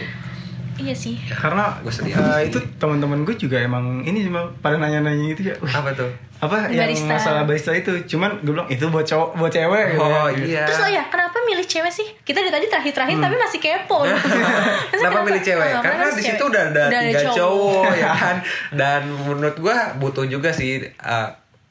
Iya 0.79 0.93
sih 0.93 1.17
Karena 1.27 1.73
Gua 1.79 1.89
sedih 1.89 2.12
eh, 2.12 2.21
aja 2.21 2.41
itu 2.43 2.59
teman-teman 2.77 3.23
gue 3.23 3.35
juga 3.35 3.57
emang 3.59 4.01
ini 4.01 4.23
cuma 4.23 4.45
pada 4.59 4.77
nanya-nanya 4.77 5.25
gitu 5.31 5.43
ya. 5.47 5.55
"Wih, 5.57 5.71
apa 5.71 5.91
tuh 5.93 6.11
apa 6.37 6.69
yang 6.69 6.85
Barista. 6.85 7.09
masalah 7.11 7.43
barista 7.43 7.73
itu 7.73 7.89
cuman 8.07 8.37
gue 8.39 8.53
bilang 8.53 8.69
itu 8.69 8.85
buat 8.87 9.03
cowok 9.03 9.29
buat 9.35 9.49
cewek 9.49 9.85
gitu 9.91 10.05
oh 10.05 10.29
ya. 10.29 10.45
iya 10.45 10.62
terus 10.62 10.85
oh 10.85 10.91
ya 10.91 11.01
kenapa 11.09 11.41
milih 11.43 11.65
cewek 11.65 11.89
sih 11.89 12.05
kita 12.21 12.39
dari 12.39 12.53
tadi 12.53 12.69
terakhir-terakhir 12.69 13.17
tapi 13.17 13.37
masih 13.39 13.57
kepo 13.59 14.05
loh. 14.05 14.12
Maksudnya 14.12 14.93
Kenapa 14.93 15.21
milih 15.25 15.41
cewek? 15.41 15.69
oh, 15.71 15.81
Karena 15.81 15.97
kenapa 16.05 16.12
di 16.12 16.23
situ 16.23 16.43
udah 16.45 16.62
ada 16.67 16.83
Udah 16.87 17.01
tiga 17.03 17.21
cowok 17.33 17.85
ya 17.95 18.11
kan. 18.21 18.37
Dan 18.71 19.01
menurut 19.17 19.57
gua 19.57 19.77
butuh 19.97 20.25
juga 20.27 20.53
sih 20.53 20.85
uh, 20.99 21.29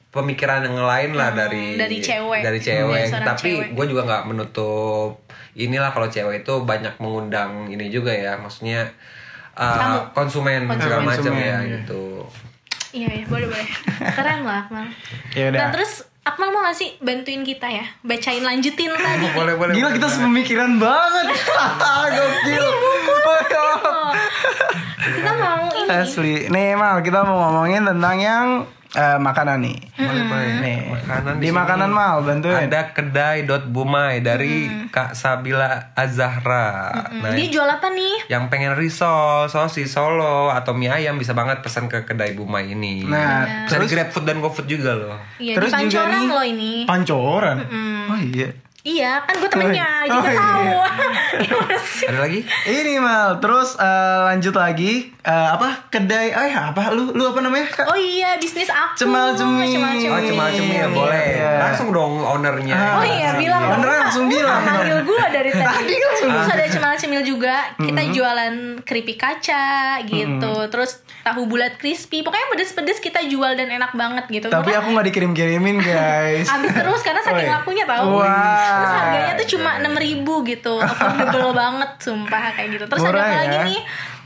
pemikiran 0.09 0.63
yang 0.63 0.79
lain 0.79 1.11
lah 1.13 1.29
Hmm, 1.29 1.39
dari 1.39 1.65
dari 1.75 1.97
cewek. 1.99 2.41
Dari 2.41 2.59
cewek. 2.59 2.89
Dari 2.95 3.11
seorang 3.11 3.27
Tapi 3.29 3.49
gue 3.69 3.85
juga 3.85 4.01
nggak 4.01 4.23
menutup 4.25 5.24
inilah 5.55 5.89
kalau 5.89 6.11
cewek 6.11 6.43
itu 6.43 6.53
banyak 6.67 6.99
mengundang 6.99 7.71
ini 7.71 7.87
juga 7.87 8.11
ya. 8.11 8.35
Maksudnya 8.35 8.91
uh, 9.55 9.79
Tamu. 9.79 9.99
konsumen 10.11 10.67
segala 10.67 11.01
macam 11.01 11.31
Konsumen, 11.31 11.41
ya 11.41 11.57
iya. 11.63 11.75
gitu. 11.81 12.03
iya 12.95 13.09
ya 13.11 13.25
boleh 13.27 13.47
boleh 13.51 13.67
keren 14.15 14.47
lah 14.47 14.67
Akmal 14.67 14.87
Ya 15.35 15.51
udah. 15.51 15.59
nah 15.59 15.67
terus 15.71 16.07
Akmal 16.25 16.49
mau 16.49 16.65
gak 16.65 16.73
sih 16.73 16.89
bantuin 17.05 17.45
kita 17.45 17.69
ya 17.69 17.85
bacain 18.01 18.41
lanjutin 18.41 18.89
tadi 18.89 19.27
Boleh 19.37 19.53
boleh. 19.59 19.73
Gila 19.77 19.93
boleh, 19.93 19.97
kita 20.01 20.07
sepemikiran 20.09 20.81
banget. 20.81 21.27
Gokil. 22.17 22.65
Kita 25.05 25.31
mau 25.37 25.69
ini 25.69 25.85
Asli. 25.85 26.49
Nih 26.49 26.73
Mal, 26.73 27.05
kita 27.05 27.21
mau 27.21 27.37
ngomongin 27.45 27.85
tentang 27.85 28.17
yang 28.17 28.45
eh, 28.95 29.17
makanan 29.17 29.59
nih. 29.59 29.77
Boleh, 29.93 30.23
boleh. 30.25 30.51
Nih. 30.57 30.79
Makanan 30.89 31.33
di 31.37 31.45
sini. 31.45 31.53
makanan 31.53 31.89
Mal, 31.89 32.17
bantuin. 32.21 32.55
Ada 32.65 32.81
kedai 32.89 33.43
dot 33.43 33.63
bumai 33.65 34.19
dari 34.19 34.65
Kak 34.87 35.13
Sabila 35.13 35.91
Azahra. 35.93 36.89
Nah, 37.13 37.31
dia 37.31 37.47
jual 37.47 37.65
apa 37.65 37.87
nih 37.89 38.27
yang 38.27 38.47
pengen 38.47 38.73
risol, 38.73 39.45
sosis, 39.45 39.87
solo 39.87 40.49
atau 40.49 40.71
mie 40.71 40.89
ayam 40.89 41.15
bisa 41.15 41.31
banget 41.31 41.59
pesan 41.59 41.85
ke 41.85 42.03
kedai 42.03 42.33
Bumai 42.33 42.67
ini. 42.67 43.03
Nah, 43.03 43.63
bisa 43.63 43.75
di 43.75 43.85
terus- 43.85 43.91
GrabFood 43.91 44.25
dan 44.25 44.37
GoFood 44.39 44.65
juga 44.65 44.91
loh. 44.91 45.15
Iya, 45.37 45.55
Terus 45.55 45.71
di 45.71 45.85
juga 45.85 46.03
pancoran 46.03 46.15
nih- 46.17 46.31
loh 46.31 46.45
ini. 46.45 46.73
Pancoran. 46.85 47.57
Oh 48.05 48.19
iya. 48.19 48.49
Iya, 48.85 49.17
kan 49.25 49.33
gue 49.41 49.49
temennya, 49.49 49.89
Oh, 50.05 50.21
jadi 50.21 50.29
iya. 50.29 50.37
tahu. 50.37 50.69
Ada 52.05 52.19
lagi? 52.21 52.39
Ini 52.69 53.01
Mal, 53.01 53.41
terus 53.41 53.73
eh, 53.75 54.19
lanjut 54.29 54.53
lagi 54.53 55.15
Eh, 55.25 55.33
apa 55.49 55.89
kedai 55.89 56.29
eh 56.29 56.53
apa 56.53 56.93
lu 56.93 57.09
lu 57.09 57.25
apa 57.25 57.41
namanya? 57.41 57.65
Kak? 57.65 57.89
Oh 57.89 57.97
iya, 57.97 58.37
bisnis 58.37 58.69
aku. 58.69 58.93
Cemal-cemil. 58.93 59.73
Cemal-cemil. 59.73 60.13
Oh, 60.13 60.21
cemal 60.21 60.47
cemil 60.53 60.69
Iya, 60.69 60.85
boleh. 60.85 61.25
iya. 61.33 61.51
Langsung 61.65 61.89
dong 61.89 62.21
ownernya. 62.21 62.77
Oh 62.93 63.01
iya, 63.01 63.33
bilang. 63.33 63.73
Ownernya 63.73 63.99
langsung 64.05 64.29
bilang. 64.29 64.61
Manggil 64.61 65.01
gue 65.01 65.23
dari 65.33 65.49
tadi. 65.49 65.65
Tadi 65.65 65.93
langsung. 65.97 66.29
Terus 66.29 66.49
ada 66.53 66.65
cemal-cemil 66.69 67.21
juga. 67.25 67.73
Kita 67.73 68.01
jualan 68.05 68.53
keripik 68.85 69.17
kaca 69.17 69.65
gitu. 70.05 70.53
Terus 70.69 71.01
tahu 71.25 71.49
bulat 71.49 71.81
crispy. 71.81 72.21
Pokoknya 72.21 72.45
pedes-pedes 72.45 73.01
kita 73.01 73.25
jual 73.25 73.57
dan 73.57 73.65
enak 73.65 73.97
banget 73.97 74.29
gitu. 74.29 74.53
Tapi 74.53 74.61
Pokoknya 74.61 74.77
aku 74.77 74.89
nggak 74.93 75.07
dikirim-kirimin 75.09 75.81
guys. 75.81 76.45
Habis 76.53 76.69
terus 76.69 77.01
karena 77.01 77.25
saking 77.25 77.49
lakunya 77.49 77.85
tahu. 77.89 78.21
Wah. 78.21 78.74
Terus 78.75 78.93
harganya 78.93 79.33
tuh 79.35 79.47
cuma 79.57 79.71
6000 79.81 80.51
gitu. 80.51 80.73
Affordable 80.79 81.51
banget 81.63 81.91
sumpah 81.99 82.43
kayak 82.55 82.69
gitu. 82.75 82.85
Terus 82.87 83.01
ada 83.01 83.09
Murah 83.11 83.25
apa 83.25 83.37
lagi 83.41 83.57
ya. 83.57 83.63
nih? 83.67 83.81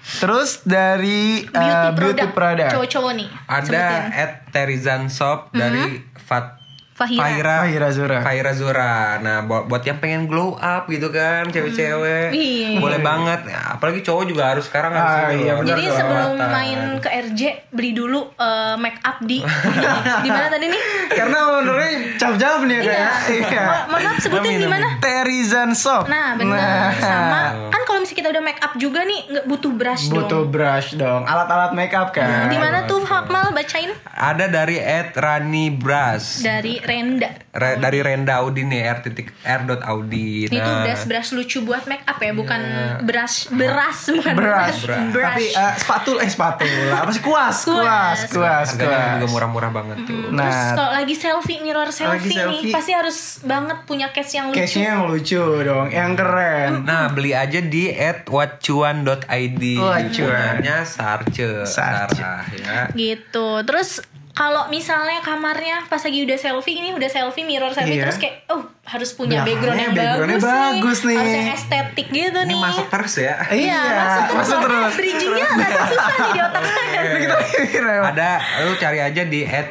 Terus 0.10 0.50
dari 0.66 1.22
Beauty 1.45 1.56
uh, 1.56 1.91
beauty 1.93 2.00
product 2.02 2.34
product. 2.34 2.72
cowok-cowok 2.74 3.12
nih. 3.16 3.30
Ada 3.45 3.66
sebutin. 3.66 4.04
at 4.12 4.32
Terizan 4.50 5.04
Shop 5.10 5.39
dari 5.54 6.02
Fat 6.18 6.59
Fahira. 7.00 7.24
Fahira 7.24 7.56
Fahira 7.62 7.89
Zura. 7.89 8.18
Fahira 8.20 8.52
Zura. 8.52 8.93
Nah, 9.18 9.38
buat, 9.41 9.64
buat 9.66 9.80
yang 9.82 9.97
pengen 9.97 10.28
glow 10.28 10.54
up 10.54 10.84
gitu 10.86 11.08
kan, 11.10 11.47
cewek-cewek. 11.47 12.30
Iya. 12.30 12.76
Boleh 12.78 13.00
banget. 13.00 13.47
Ya, 13.47 13.72
apalagi 13.72 14.02
cowok 14.02 14.24
juga 14.26 14.43
harus 14.50 14.66
sekarang 14.66 14.91
harus 14.91 15.08
Ah, 15.10 15.32
ini 15.32 15.47
iya, 15.47 15.54
Jadi 15.58 15.84
dong. 15.86 15.95
sebelum 15.95 16.32
main 16.38 16.80
ke 16.97 17.10
RJ 17.10 17.41
beli 17.70 17.91
dulu 17.93 18.28
eh, 18.34 18.76
make 18.76 19.00
up 19.00 19.18
di 19.22 19.39
di 20.26 20.30
mana 20.30 20.47
tadi 20.47 20.66
nih? 20.68 20.82
Karena 21.10 21.38
ownernya 21.54 21.89
cap-cap 22.16 22.60
nih 22.62 22.78
Iya. 22.78 22.84
kayak. 22.84 23.12
Iya. 23.30 23.62
Mo- 23.62 23.86
Mohon 23.89 24.04
maaf 24.06 24.18
sebutin 24.20 24.58
di 24.58 24.68
mana? 24.68 24.88
Terizan 25.00 25.72
Shop. 25.72 26.04
Nah, 26.06 26.36
benar. 26.36 26.60
Nah. 26.60 26.91
Sama 27.00 27.41
kan 27.70 27.82
kalau 27.84 28.00
misalnya 28.00 28.18
kita 28.18 28.30
udah 28.30 28.43
make 28.43 28.60
up 28.60 28.74
juga 28.76 29.00
nih 29.02 29.20
nggak 29.26 29.45
butuh 29.45 29.72
brush 29.72 30.04
Butuh 30.10 30.28
dong. 30.43 30.52
brush 30.52 30.89
dong, 30.93 31.22
alat-alat 31.24 31.72
makeup 31.72 32.12
kan. 32.12 32.47
Di 32.47 32.58
mana 32.58 32.84
tuh 32.84 33.02
Hakmal 33.02 33.50
bacain 33.50 33.89
Ada 34.10 34.45
dari 34.47 34.78
at 34.78 35.14
Rani 35.14 35.72
Bras. 35.72 36.41
dari 36.41 36.78
Renda. 36.90 37.30
Re- 37.52 37.78
dari 37.78 38.02
Renda 38.02 38.42
Audi 38.42 38.62
nih 38.64 38.82
r 38.84 38.98
titik 39.00 39.30
r 39.40 39.62
dot 39.64 39.82
Audi. 39.84 40.46
Tuh 40.46 40.58
Nah, 40.60 40.82
brush 40.84 41.06
brush 41.06 41.30
lucu 41.32 41.62
buat 41.62 41.86
make 41.86 42.02
up 42.04 42.18
ya, 42.18 42.34
bukan 42.34 42.62
brush 43.02 43.46
beras 43.50 44.10
bukan 44.10 44.34
Brush. 44.34 44.80
brush. 44.84 45.14
Tapi 45.14 45.46
uh, 45.52 45.74
sepatu 45.76 46.12
eh 46.18 46.26
sepatu 46.28 46.66
lah. 46.90 47.04
Apa 47.04 47.12
sih 47.12 47.22
kuas? 47.22 47.58
Kuas, 47.62 47.70
Kuas. 47.70 48.20
kuas, 48.30 48.68
harganya 48.72 48.90
kuas. 48.90 49.14
juga 49.16 49.28
murah-murah 49.30 49.72
banget 49.72 49.98
tuh. 50.04 50.18
Terus 50.26 50.34
Nah, 50.34 50.74
kalau 50.74 50.92
lagi 50.96 51.14
selfie 51.14 51.60
mirror 51.60 51.90
selfie, 51.90 52.32
selfie. 52.32 52.66
nih 52.66 52.74
pasti 52.74 52.92
harus 52.92 53.18
banget 53.42 53.78
punya 53.84 54.10
case 54.10 54.34
yang 54.34 54.50
lucu. 54.50 54.58
case-nya 54.58 54.88
yang 54.90 55.04
lucu 55.06 55.42
dong, 55.62 55.88
yang 55.90 56.12
keren. 56.14 56.72
Nah, 56.82 57.08
beli 57.08 57.32
aja 57.32 57.60
di 57.60 57.92
at 57.92 58.26
watcuan.id. 58.26 59.64
Watcuan. 59.78 60.58
Punyanya 60.60 60.82
Sarce, 60.84 61.66
Sarce. 61.66 62.16
Sarah 62.16 62.44
ya. 62.52 62.80
gitu 62.92 63.62
terus 63.62 64.00
kalau 64.32 64.67
misalnya 64.67 65.19
kamarnya 65.19 65.84
pas 65.86 65.99
lagi 65.99 66.21
udah 66.21 66.36
selfie 66.36 66.75
ini 66.75 66.89
udah 66.91 67.05
selfie 67.05 67.43
mirror 67.43 67.69
selfie 67.69 67.95
Iya. 67.95 68.03
terus 68.03 68.17
kayak 68.17 68.36
oh 68.47 68.61
harus 68.84 69.09
punya 69.11 69.41
background 69.41 69.80
yang 69.80 69.91
backgroundnya 69.91 70.38
bagus, 70.38 70.47
bagus 70.47 70.99
nih. 71.03 71.17
harus 71.17 71.34
yang 71.36 71.49
estetik 71.51 72.07
gitu 72.07 72.39
Ini 72.39 72.47
nih 72.47 72.57
masuk 72.57 72.88
terus 72.88 73.13
ya. 73.15 73.36
iya, 73.49 73.82
masuk 73.84 74.23
terus, 74.25 74.38
masuk 74.39 74.59
terus. 74.63 74.93
bridgingnya 74.95 75.45
agak 75.45 75.82
susah 75.86 76.15
nih 76.15 76.30
di 76.30 76.39
otak 76.41 76.63
saya 76.63 76.99
Kita 77.19 77.36
mikir 77.57 77.84
ya. 77.84 77.99
Ada 78.05 78.32
lu 78.61 78.73
cari 78.75 78.99
aja 79.01 79.21
di 79.23 79.41
at 79.43 79.69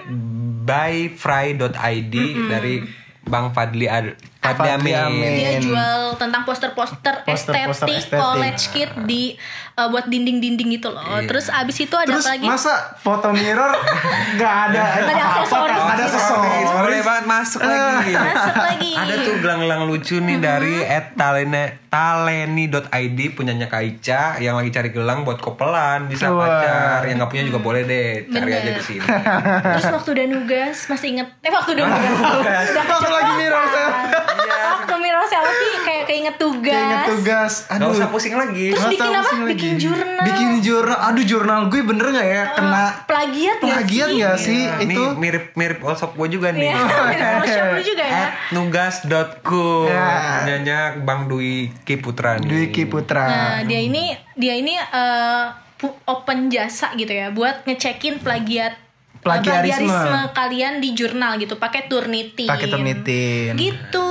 buyfry.id 0.69 2.15
dari 2.47 2.75
Bang 3.23 3.53
Fadli 3.53 3.85
Ad 3.85 4.17
Fadli 4.55 4.71
Amin. 4.91 4.95
Amin. 4.97 5.33
dia 5.35 5.53
jual 5.59 6.01
tentang 6.15 6.43
poster-poster 6.43 7.15
estetik, 7.25 7.69
estetik. 7.69 8.09
college 8.11 8.63
kit 8.71 8.91
di 9.03 9.35
uh, 9.75 9.87
buat 9.87 10.07
dinding-dinding 10.07 10.69
gitu 10.75 10.89
loh 10.89 11.05
Iya. 11.11 11.27
terus 11.27 11.47
abis 11.49 11.77
itu 11.81 11.95
ada 11.95 12.09
Terus 12.09 12.23
apa 12.23 12.33
lagi 12.33 12.47
masa 12.47 12.75
foto 12.95 13.29
mirror 13.31 13.73
nggak 14.37 14.55
ada 14.67 14.83
ada 14.99 15.05
apa-apa, 15.11 15.27
aksesoris. 15.39 15.81
ada 15.81 16.03
aksesoris. 16.05 16.69
Boleh 16.71 17.01
banget 17.01 17.25
masuk 17.27 17.61
lagi. 17.61 18.13
masuk 18.15 18.57
lagi 18.57 18.93
Ada 18.95 19.15
tuh 19.21 19.35
gelang-gelang 19.39 19.83
lucu 19.85 20.17
nih 20.19 20.39
dari 20.39 20.75
at 20.81 21.13
talene 21.13 21.65
taleni.id 21.89 22.79
punyanya 23.33 23.67
Kak 23.67 23.81
Ica 23.83 24.23
yang 24.39 24.55
lagi 24.55 24.69
cari 24.69 24.91
gelang 24.91 25.23
buat 25.23 25.39
kopelan 25.39 26.05
bisa 26.07 26.29
Wah. 26.29 26.45
pacar 26.61 27.01
yang 27.03 27.17
nggak 27.17 27.29
punya 27.29 27.45
juga 27.45 27.59
boleh 27.59 27.83
deh 27.83 28.27
cari 28.27 28.45
Bener. 28.45 28.61
aja 28.61 28.71
di 28.71 28.83
sini. 28.83 29.07
Terus 29.73 29.87
waktu 29.91 30.09
udah 30.13 30.27
nugas 30.29 30.77
masih 30.87 31.09
inget 31.11 31.29
Eh 31.41 31.49
waktu 31.49 31.71
udah 31.73 31.85
nugas 31.87 32.67
Udah 32.71 32.85
Waktu 32.85 33.09
lagi 33.11 33.33
mirror 33.35 33.65
keceplosan. 34.41 34.71
Waktu 34.71 34.95
mirror 34.97 35.25
selfie 35.25 35.77
Kayak 35.81 36.05
keinget 36.05 36.37
tugas 36.37 36.75
Keinget 36.75 37.03
tugas. 37.09 37.53
Gak 37.65 37.75
Aduh. 37.77 37.93
usah 37.93 38.09
pusing 38.09 38.35
lagi. 38.35 38.67
Terus 38.71 38.87
bikin 38.89 39.11
apa? 39.11 39.23
sih 39.25 39.37
lagi. 39.37 39.51
Bikin 39.51 39.73
jurnal. 39.77 40.25
Bikin 40.25 40.49
jurnal. 40.61 40.99
Aduh 41.03 41.25
jurnal 41.25 41.61
gue 41.67 41.81
bener 41.83 42.07
nggak 42.09 42.29
ya 42.29 42.43
kena 42.53 42.85
Plagiat 43.05 43.57
nggak 43.59 43.67
plagiat 43.81 44.09
sih? 44.09 44.17
nggak 44.17 44.37
sih 44.39 44.61
Nah, 44.61 44.79
itu? 44.81 45.03
Ini 45.05 45.19
mirip-mirip 45.19 45.79
Allshop 45.81 46.13
gue 46.15 46.29
juga 46.31 46.49
nih. 46.51 46.69
Iya 46.69 46.79
Workshop 47.35 47.67
lu 47.71 47.83
juga 47.85 48.05
ya 48.05 48.15
At 48.15 48.31
nugas.ku 48.51 49.67
Ya. 49.85 50.09
Punyanya 50.41 50.79
Bang 50.99 51.27
Dwi 51.27 51.57
Kiputra 51.83 52.37
nih. 52.37 52.47
Dwi 52.47 52.65
Kiputra. 52.69 53.25
Nah 53.25 53.59
dia 53.63 53.81
ini 53.81 54.05
Dia 54.33 54.55
ini 54.55 54.75
eh, 54.75 55.45
pu- 55.75 55.99
Open 56.05 56.49
jasa 56.49 56.95
gitu 56.95 57.11
ya 57.11 57.29
Buat 57.29 57.65
ngecekin 57.65 58.19
plagiat 58.19 58.75
eh, 59.19 59.25
Plagiarisme. 59.25 60.31
kalian 60.31 60.79
di 60.79 60.93
jurnal 60.93 61.37
gitu 61.37 61.55
pakai 61.55 61.85
Turnitin 61.85 62.47
Pakai 62.47 62.67
Turnitin. 62.67 63.53
gitu 63.55 64.07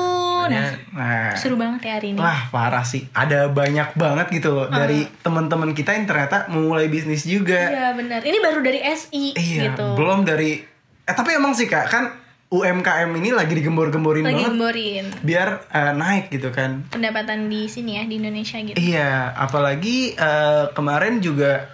nah 0.46 0.72
Nah. 0.90 1.36
seru 1.36 1.54
banget 1.54 1.84
ya 1.84 1.94
hari 1.94 2.08
ini 2.10 2.18
Wah 2.18 2.48
parah 2.48 2.82
sih, 2.82 3.04
ada 3.12 3.48
banyak 3.48 3.94
banget 3.94 4.28
gitu 4.32 4.50
loh 4.52 4.68
dari 4.68 5.04
teman-teman 5.20 5.72
kita 5.72 5.92
yang 5.92 6.06
ternyata 6.06 6.48
memulai 6.48 6.88
bisnis 6.88 7.22
juga. 7.22 7.60
Iya 7.60 7.92
benar 7.94 8.24
ini 8.24 8.40
baru 8.40 8.60
dari 8.62 8.80
SI 8.80 9.36
Iya, 9.36 9.62
gitu 9.70 9.94
belum 9.94 10.24
dari. 10.24 10.64
Eh 11.04 11.14
tapi 11.14 11.32
emang 11.34 11.52
sih 11.52 11.66
kak, 11.66 11.86
kan 11.86 12.16
UMKM 12.48 13.12
ini 13.14 13.30
lagi 13.30 13.52
digembor-gemborin 13.52 14.24
lagi 14.24 14.40
banget 14.40 14.50
gemborin 14.50 15.06
biar 15.20 15.48
eh, 15.68 15.94
naik 15.94 16.32
gitu 16.32 16.48
kan. 16.50 16.88
pendapatan 16.88 17.46
di 17.46 17.68
sini 17.68 17.92
ya 17.94 18.04
di 18.04 18.16
Indonesia 18.16 18.56
gitu. 18.58 18.80
Iya, 18.80 19.36
apalagi 19.36 20.16
eh, 20.16 20.66
kemarin 20.72 21.20
juga 21.20 21.68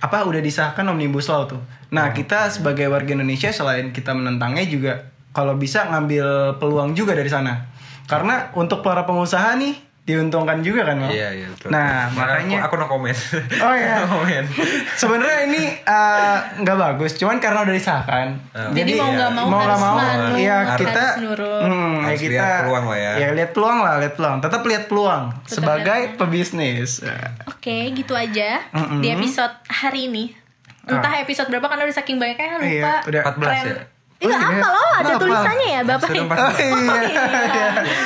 apa 0.00 0.24
udah 0.24 0.40
disahkan 0.40 0.84
omnibus 0.88 1.28
law 1.28 1.44
tuh. 1.44 1.60
Nah 1.92 2.10
kita 2.16 2.48
sebagai 2.48 2.88
warga 2.88 3.12
Indonesia 3.12 3.52
selain 3.52 3.92
kita 3.92 4.16
menentangnya 4.16 4.64
juga 4.64 4.92
kalau 5.36 5.54
bisa 5.60 5.86
ngambil 5.92 6.56
peluang 6.56 6.96
juga 6.96 7.12
dari 7.12 7.28
sana. 7.28 7.68
Karena 8.08 8.50
untuk 8.56 8.82
para 8.82 9.06
pengusaha 9.06 9.54
nih 9.60 9.89
diuntungkan 10.10 10.58
juga 10.60 10.82
kan, 10.84 10.98
Mal? 10.98 11.08
Iya, 11.08 11.28
iya. 11.32 11.46
betul. 11.46 11.70
Nah, 11.70 12.10
Makanya 12.10 12.18
makanya 12.18 12.56
aku, 12.58 12.66
aku 12.66 12.74
no 12.76 12.86
comment. 12.86 13.18
Oh 13.64 13.72
iya. 13.72 13.94
no 14.00 14.06
comment. 14.10 14.46
Sebenarnya 14.92 15.38
ini 15.46 15.62
eh, 15.78 16.36
nggak 16.58 16.76
bagus, 16.76 17.14
cuman 17.14 17.38
karena 17.38 17.62
udah 17.62 17.72
disahkan. 17.72 18.26
Jadi 18.72 18.90
mau 18.94 19.08
nggak 19.08 19.30
mau 19.30 19.46
nggak 19.46 19.62
harus 19.64 19.80
manut, 19.80 20.34
Iya 20.34 20.56
harus 20.66 20.80
kita, 20.82 21.04
nurut. 21.18 21.62
hmm, 21.62 21.94
ya 21.94 22.02
Harus 22.02 22.20
kita 22.20 22.32
lihat 22.32 22.60
peluang 22.60 22.84
lah 22.84 22.98
ya. 22.98 23.12
Ya 23.16 23.28
lihat 23.32 23.50
peluang 23.52 23.78
lah, 23.78 23.94
lihat 23.98 24.14
peluang. 24.14 24.36
Tetap 24.40 24.62
lihat 24.62 24.84
peluang 24.86 25.22
Tetap 25.30 25.52
sebagai 25.54 26.00
lihat 26.02 26.18
pebisnis. 26.18 26.90
Oke, 27.46 27.76
gitu 27.92 28.12
aja 28.12 28.50
Mm-mm. 28.70 28.98
di 28.98 29.08
episode 29.08 29.54
hari 29.66 30.06
ini. 30.06 30.24
Entah 30.80 31.20
episode 31.20 31.46
berapa 31.46 31.62
karena 31.64 31.86
udah 31.86 31.96
saking 31.96 32.16
banyaknya 32.16 32.56
lupa. 32.56 32.66
Iya, 32.66 32.92
udah 33.06 33.20
14 33.30 33.38
Keren. 33.38 33.62
ya? 33.62 33.76
Iya, 34.20 34.28
Oh, 34.28 34.36
iya. 34.36 34.48
apa 34.52 34.68
loh? 34.68 34.90
Ada 34.92 35.08
Apa? 35.10 35.18
tulisannya 35.18 35.68
ya, 35.70 35.80
Bapak. 35.82 36.06
Sudah 36.06 36.20
Oh, 36.20 36.26
empat- 36.28 36.60
iya. 36.60 37.22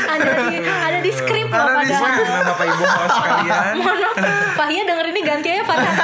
Ada 0.06 0.30
di 0.30 0.46
ada 0.62 0.98
di 1.00 1.10
skrip 1.10 1.48
loh 1.48 1.66
Ada 1.66 1.82
di 1.82 1.90
skrip. 1.92 2.26
Bapak 2.44 2.64
Ibu 2.64 2.84
host 2.86 3.18
kalian. 3.20 3.72
Mohon 3.74 3.96
maaf, 3.98 4.16
Fahia 4.54 4.82
denger 4.84 5.06
ini 5.08 5.20
ganti 5.22 5.48
aja 5.50 5.64
Farhan. 5.64 5.94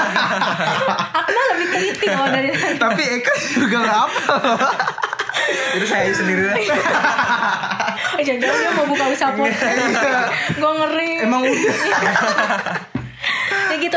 Akmal 1.15 1.45
lebih 1.49 1.67
teliti 1.71 2.07
loh 2.09 2.27
dari 2.27 2.49
tadi. 2.51 2.75
Tapi 2.77 3.03
Eka 3.17 3.33
juga 3.57 3.77
nggak 3.79 3.99
apa. 4.03 4.35
Itu 5.73 5.87
saya 5.87 6.11
sendiri 6.11 6.43
lah. 6.45 6.57
Eh, 8.13 8.25
jangan-jangan 8.27 8.59
dia 8.61 8.73
mau 8.73 8.85
buka 8.85 9.05
usaha 9.09 9.31
podcast. 9.31 9.79
Gue 10.53 10.73
ngeri. 10.77 11.13
Emang 11.23 11.41
udah. 11.41 11.75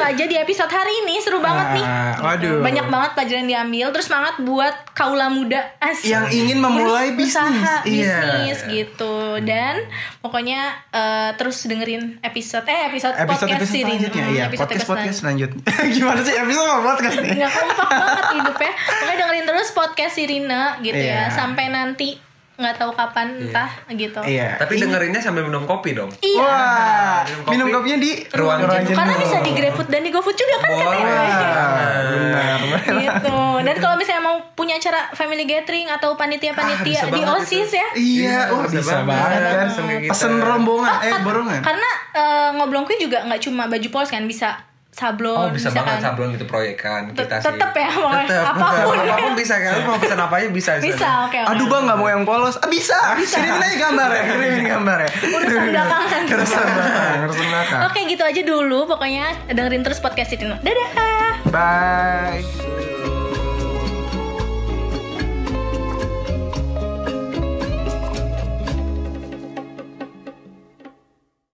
Aja 0.03 0.25
di 0.25 0.35
episode 0.35 0.67
hari 0.67 0.91
ini 0.99 1.15
seru 1.17 1.39
banget 1.39 1.79
nih. 1.79 1.85
Ah, 1.85 2.13
waduh. 2.19 2.59
Banyak 2.59 2.85
banget 2.87 3.11
pelajaran 3.13 3.45
diambil 3.45 3.87
terus 3.89 4.05
semangat 4.05 4.35
buat 4.37 4.75
kaula 4.91 5.27
muda 5.27 5.63
asik. 5.79 6.11
Yang 6.11 6.25
ingin 6.35 6.57
memulai 6.59 7.15
bisnis. 7.15 7.63
Iya. 7.83 8.19
bisnis 8.43 8.59
gitu. 8.65 9.15
Dan 9.39 9.87
pokoknya 10.19 10.59
eh, 10.89 11.31
terus 11.35 11.63
dengerin 11.63 12.19
episode 12.19 12.65
eh 12.65 12.91
episode, 12.91 13.15
Episode 13.15 13.47
podcast 13.47 13.63
episode 13.63 13.79
selanjutnya, 13.79 14.23
Hmm, 14.23 14.35
iya. 14.35 14.43
episode 14.45 14.67
Podcast 14.67 14.85
podcast 14.85 15.17
selanjutnya. 15.17 15.63
Gimana 15.95 16.19
sih 16.21 16.35
episode 16.35 16.69
podcast 16.83 17.15
nih? 17.17 17.31
Nggak 17.33 17.51
kompak 17.53 17.89
banget 17.89 18.25
hidupnya. 18.33 18.71
Pokoknya 18.75 19.15
dengerin 19.17 19.45
terus 19.47 19.67
podcast 19.71 20.13
Sirina 20.13 20.61
gitu 20.79 20.99
Iya. 20.99 21.31
ya 21.31 21.31
sampai 21.31 21.65
nanti 21.67 22.09
nggak 22.53 22.75
tahu 22.75 22.91
kapan 22.91 23.33
entah 23.39 23.65
gitu. 23.89 24.21
Iya. 24.21 24.55
Tapi 24.55 24.77
dengerinnya 24.77 25.17
sambil 25.17 25.41
minum 25.43 25.63
kopi 25.63 25.91
dong. 25.91 26.13
Iya. 26.19 26.37
Wah, 26.39 27.19
Minum 27.23 27.41
kopi. 27.41 27.49
minum 27.49 27.67
kopinya 27.71 27.97
di 27.97 28.11
Ruang 28.29 28.59
jenuh. 28.61 28.93
Karena 28.93 29.15
bisa 29.17 29.37
di 29.39 29.51
GrabFood 29.51 29.87
dan 29.87 30.01
di 30.01 30.09
GoFood 30.09 30.35
juga 30.35 30.55
kan 30.59 30.69
Boleh. 30.69 30.85
katanya. 30.85 31.05
Wah, 31.33 31.97
benar. 32.05 32.59
gitu 32.95 33.37
dan 33.63 33.75
kalau 33.77 33.95
misalnya 33.95 34.23
mau 34.23 34.37
punya 34.53 34.75
acara 34.75 35.09
family 35.11 35.43
gathering 35.43 35.87
atau 35.87 36.13
panitia-panitia 36.13 36.99
Ah, 36.99 37.09
di 37.09 37.21
OSIS 37.23 37.69
ya 37.71 37.87
Iya, 37.93 38.39
wah 38.49 38.65
bisa 38.65 38.79
bisa 38.79 38.95
banget. 38.99 39.07
banget 39.07 39.41
kan. 39.41 39.67
Pesen. 39.67 39.85
Pesen 40.05 40.33
rombongan, 40.39 40.93
eh 40.99 41.11
Kan- 41.11 41.23
borongan. 41.23 41.61
karena 41.61 41.89
eh, 42.11 42.49
ngoblongku 42.53 42.93
juga 42.95 43.23
nggak 43.23 43.41
cuma 43.41 43.65
baju 43.65 43.87
polos 43.89 44.09
kan 44.09 44.23
bisa 44.23 44.57
sablon 44.93 45.35
Oh 45.35 45.49
bisa 45.49 45.67
banget 45.67 45.97
kan. 45.97 46.01
sablon 46.05 46.29
gitu 46.31 46.45
proyekan 46.45 47.09
Tet- 47.11 47.25
kita 47.25 47.35
sih. 47.35 47.45
tetep 47.49 47.71
ya, 47.73 47.89
pokoknya. 47.91 48.27
Tetep, 48.29 48.45
Apa 48.47 48.65
pun. 48.79 48.95
apa 48.95 49.15
pun 49.17 49.33
bisa 49.33 49.55
kan. 49.57 49.73
Mau 49.83 49.97
pesan 49.97 50.19
apa 50.19 50.33
aja 50.37 50.47
bisa. 50.47 50.71
bisa 50.77 50.95
sana. 50.95 51.25
oke 51.25 51.37
oke. 51.39 51.49
Aduh 51.49 51.65
bang 51.67 51.83
nggak 51.83 51.97
mau 51.97 52.07
yang 52.07 52.23
polos. 52.23 52.55
Ah, 52.55 52.69
bisa. 52.69 52.97
bisa. 53.15 53.35
Kirimin 53.35 53.57
aja 53.59 53.77
gambar 53.81 54.09
ya. 54.11 54.23
Kirimin 54.27 54.65
gambar 54.73 54.97
ya. 54.99 55.09
Urusan 55.27 55.63
belakangan. 55.67 56.21
Urusan 56.29 56.63
belakang. 56.63 57.17
Urusan 57.23 57.45
belakang. 57.49 57.79
Oke 57.83 57.99
gitu 58.05 58.23
aja 58.23 58.41
dulu 58.43 58.79
pokoknya 58.85 59.25
dengerin 59.49 59.81
terus 59.81 59.97
podcast 59.97 60.29
ini. 60.31 60.53
Dadah. 60.55 60.89
Bye. 61.49 62.82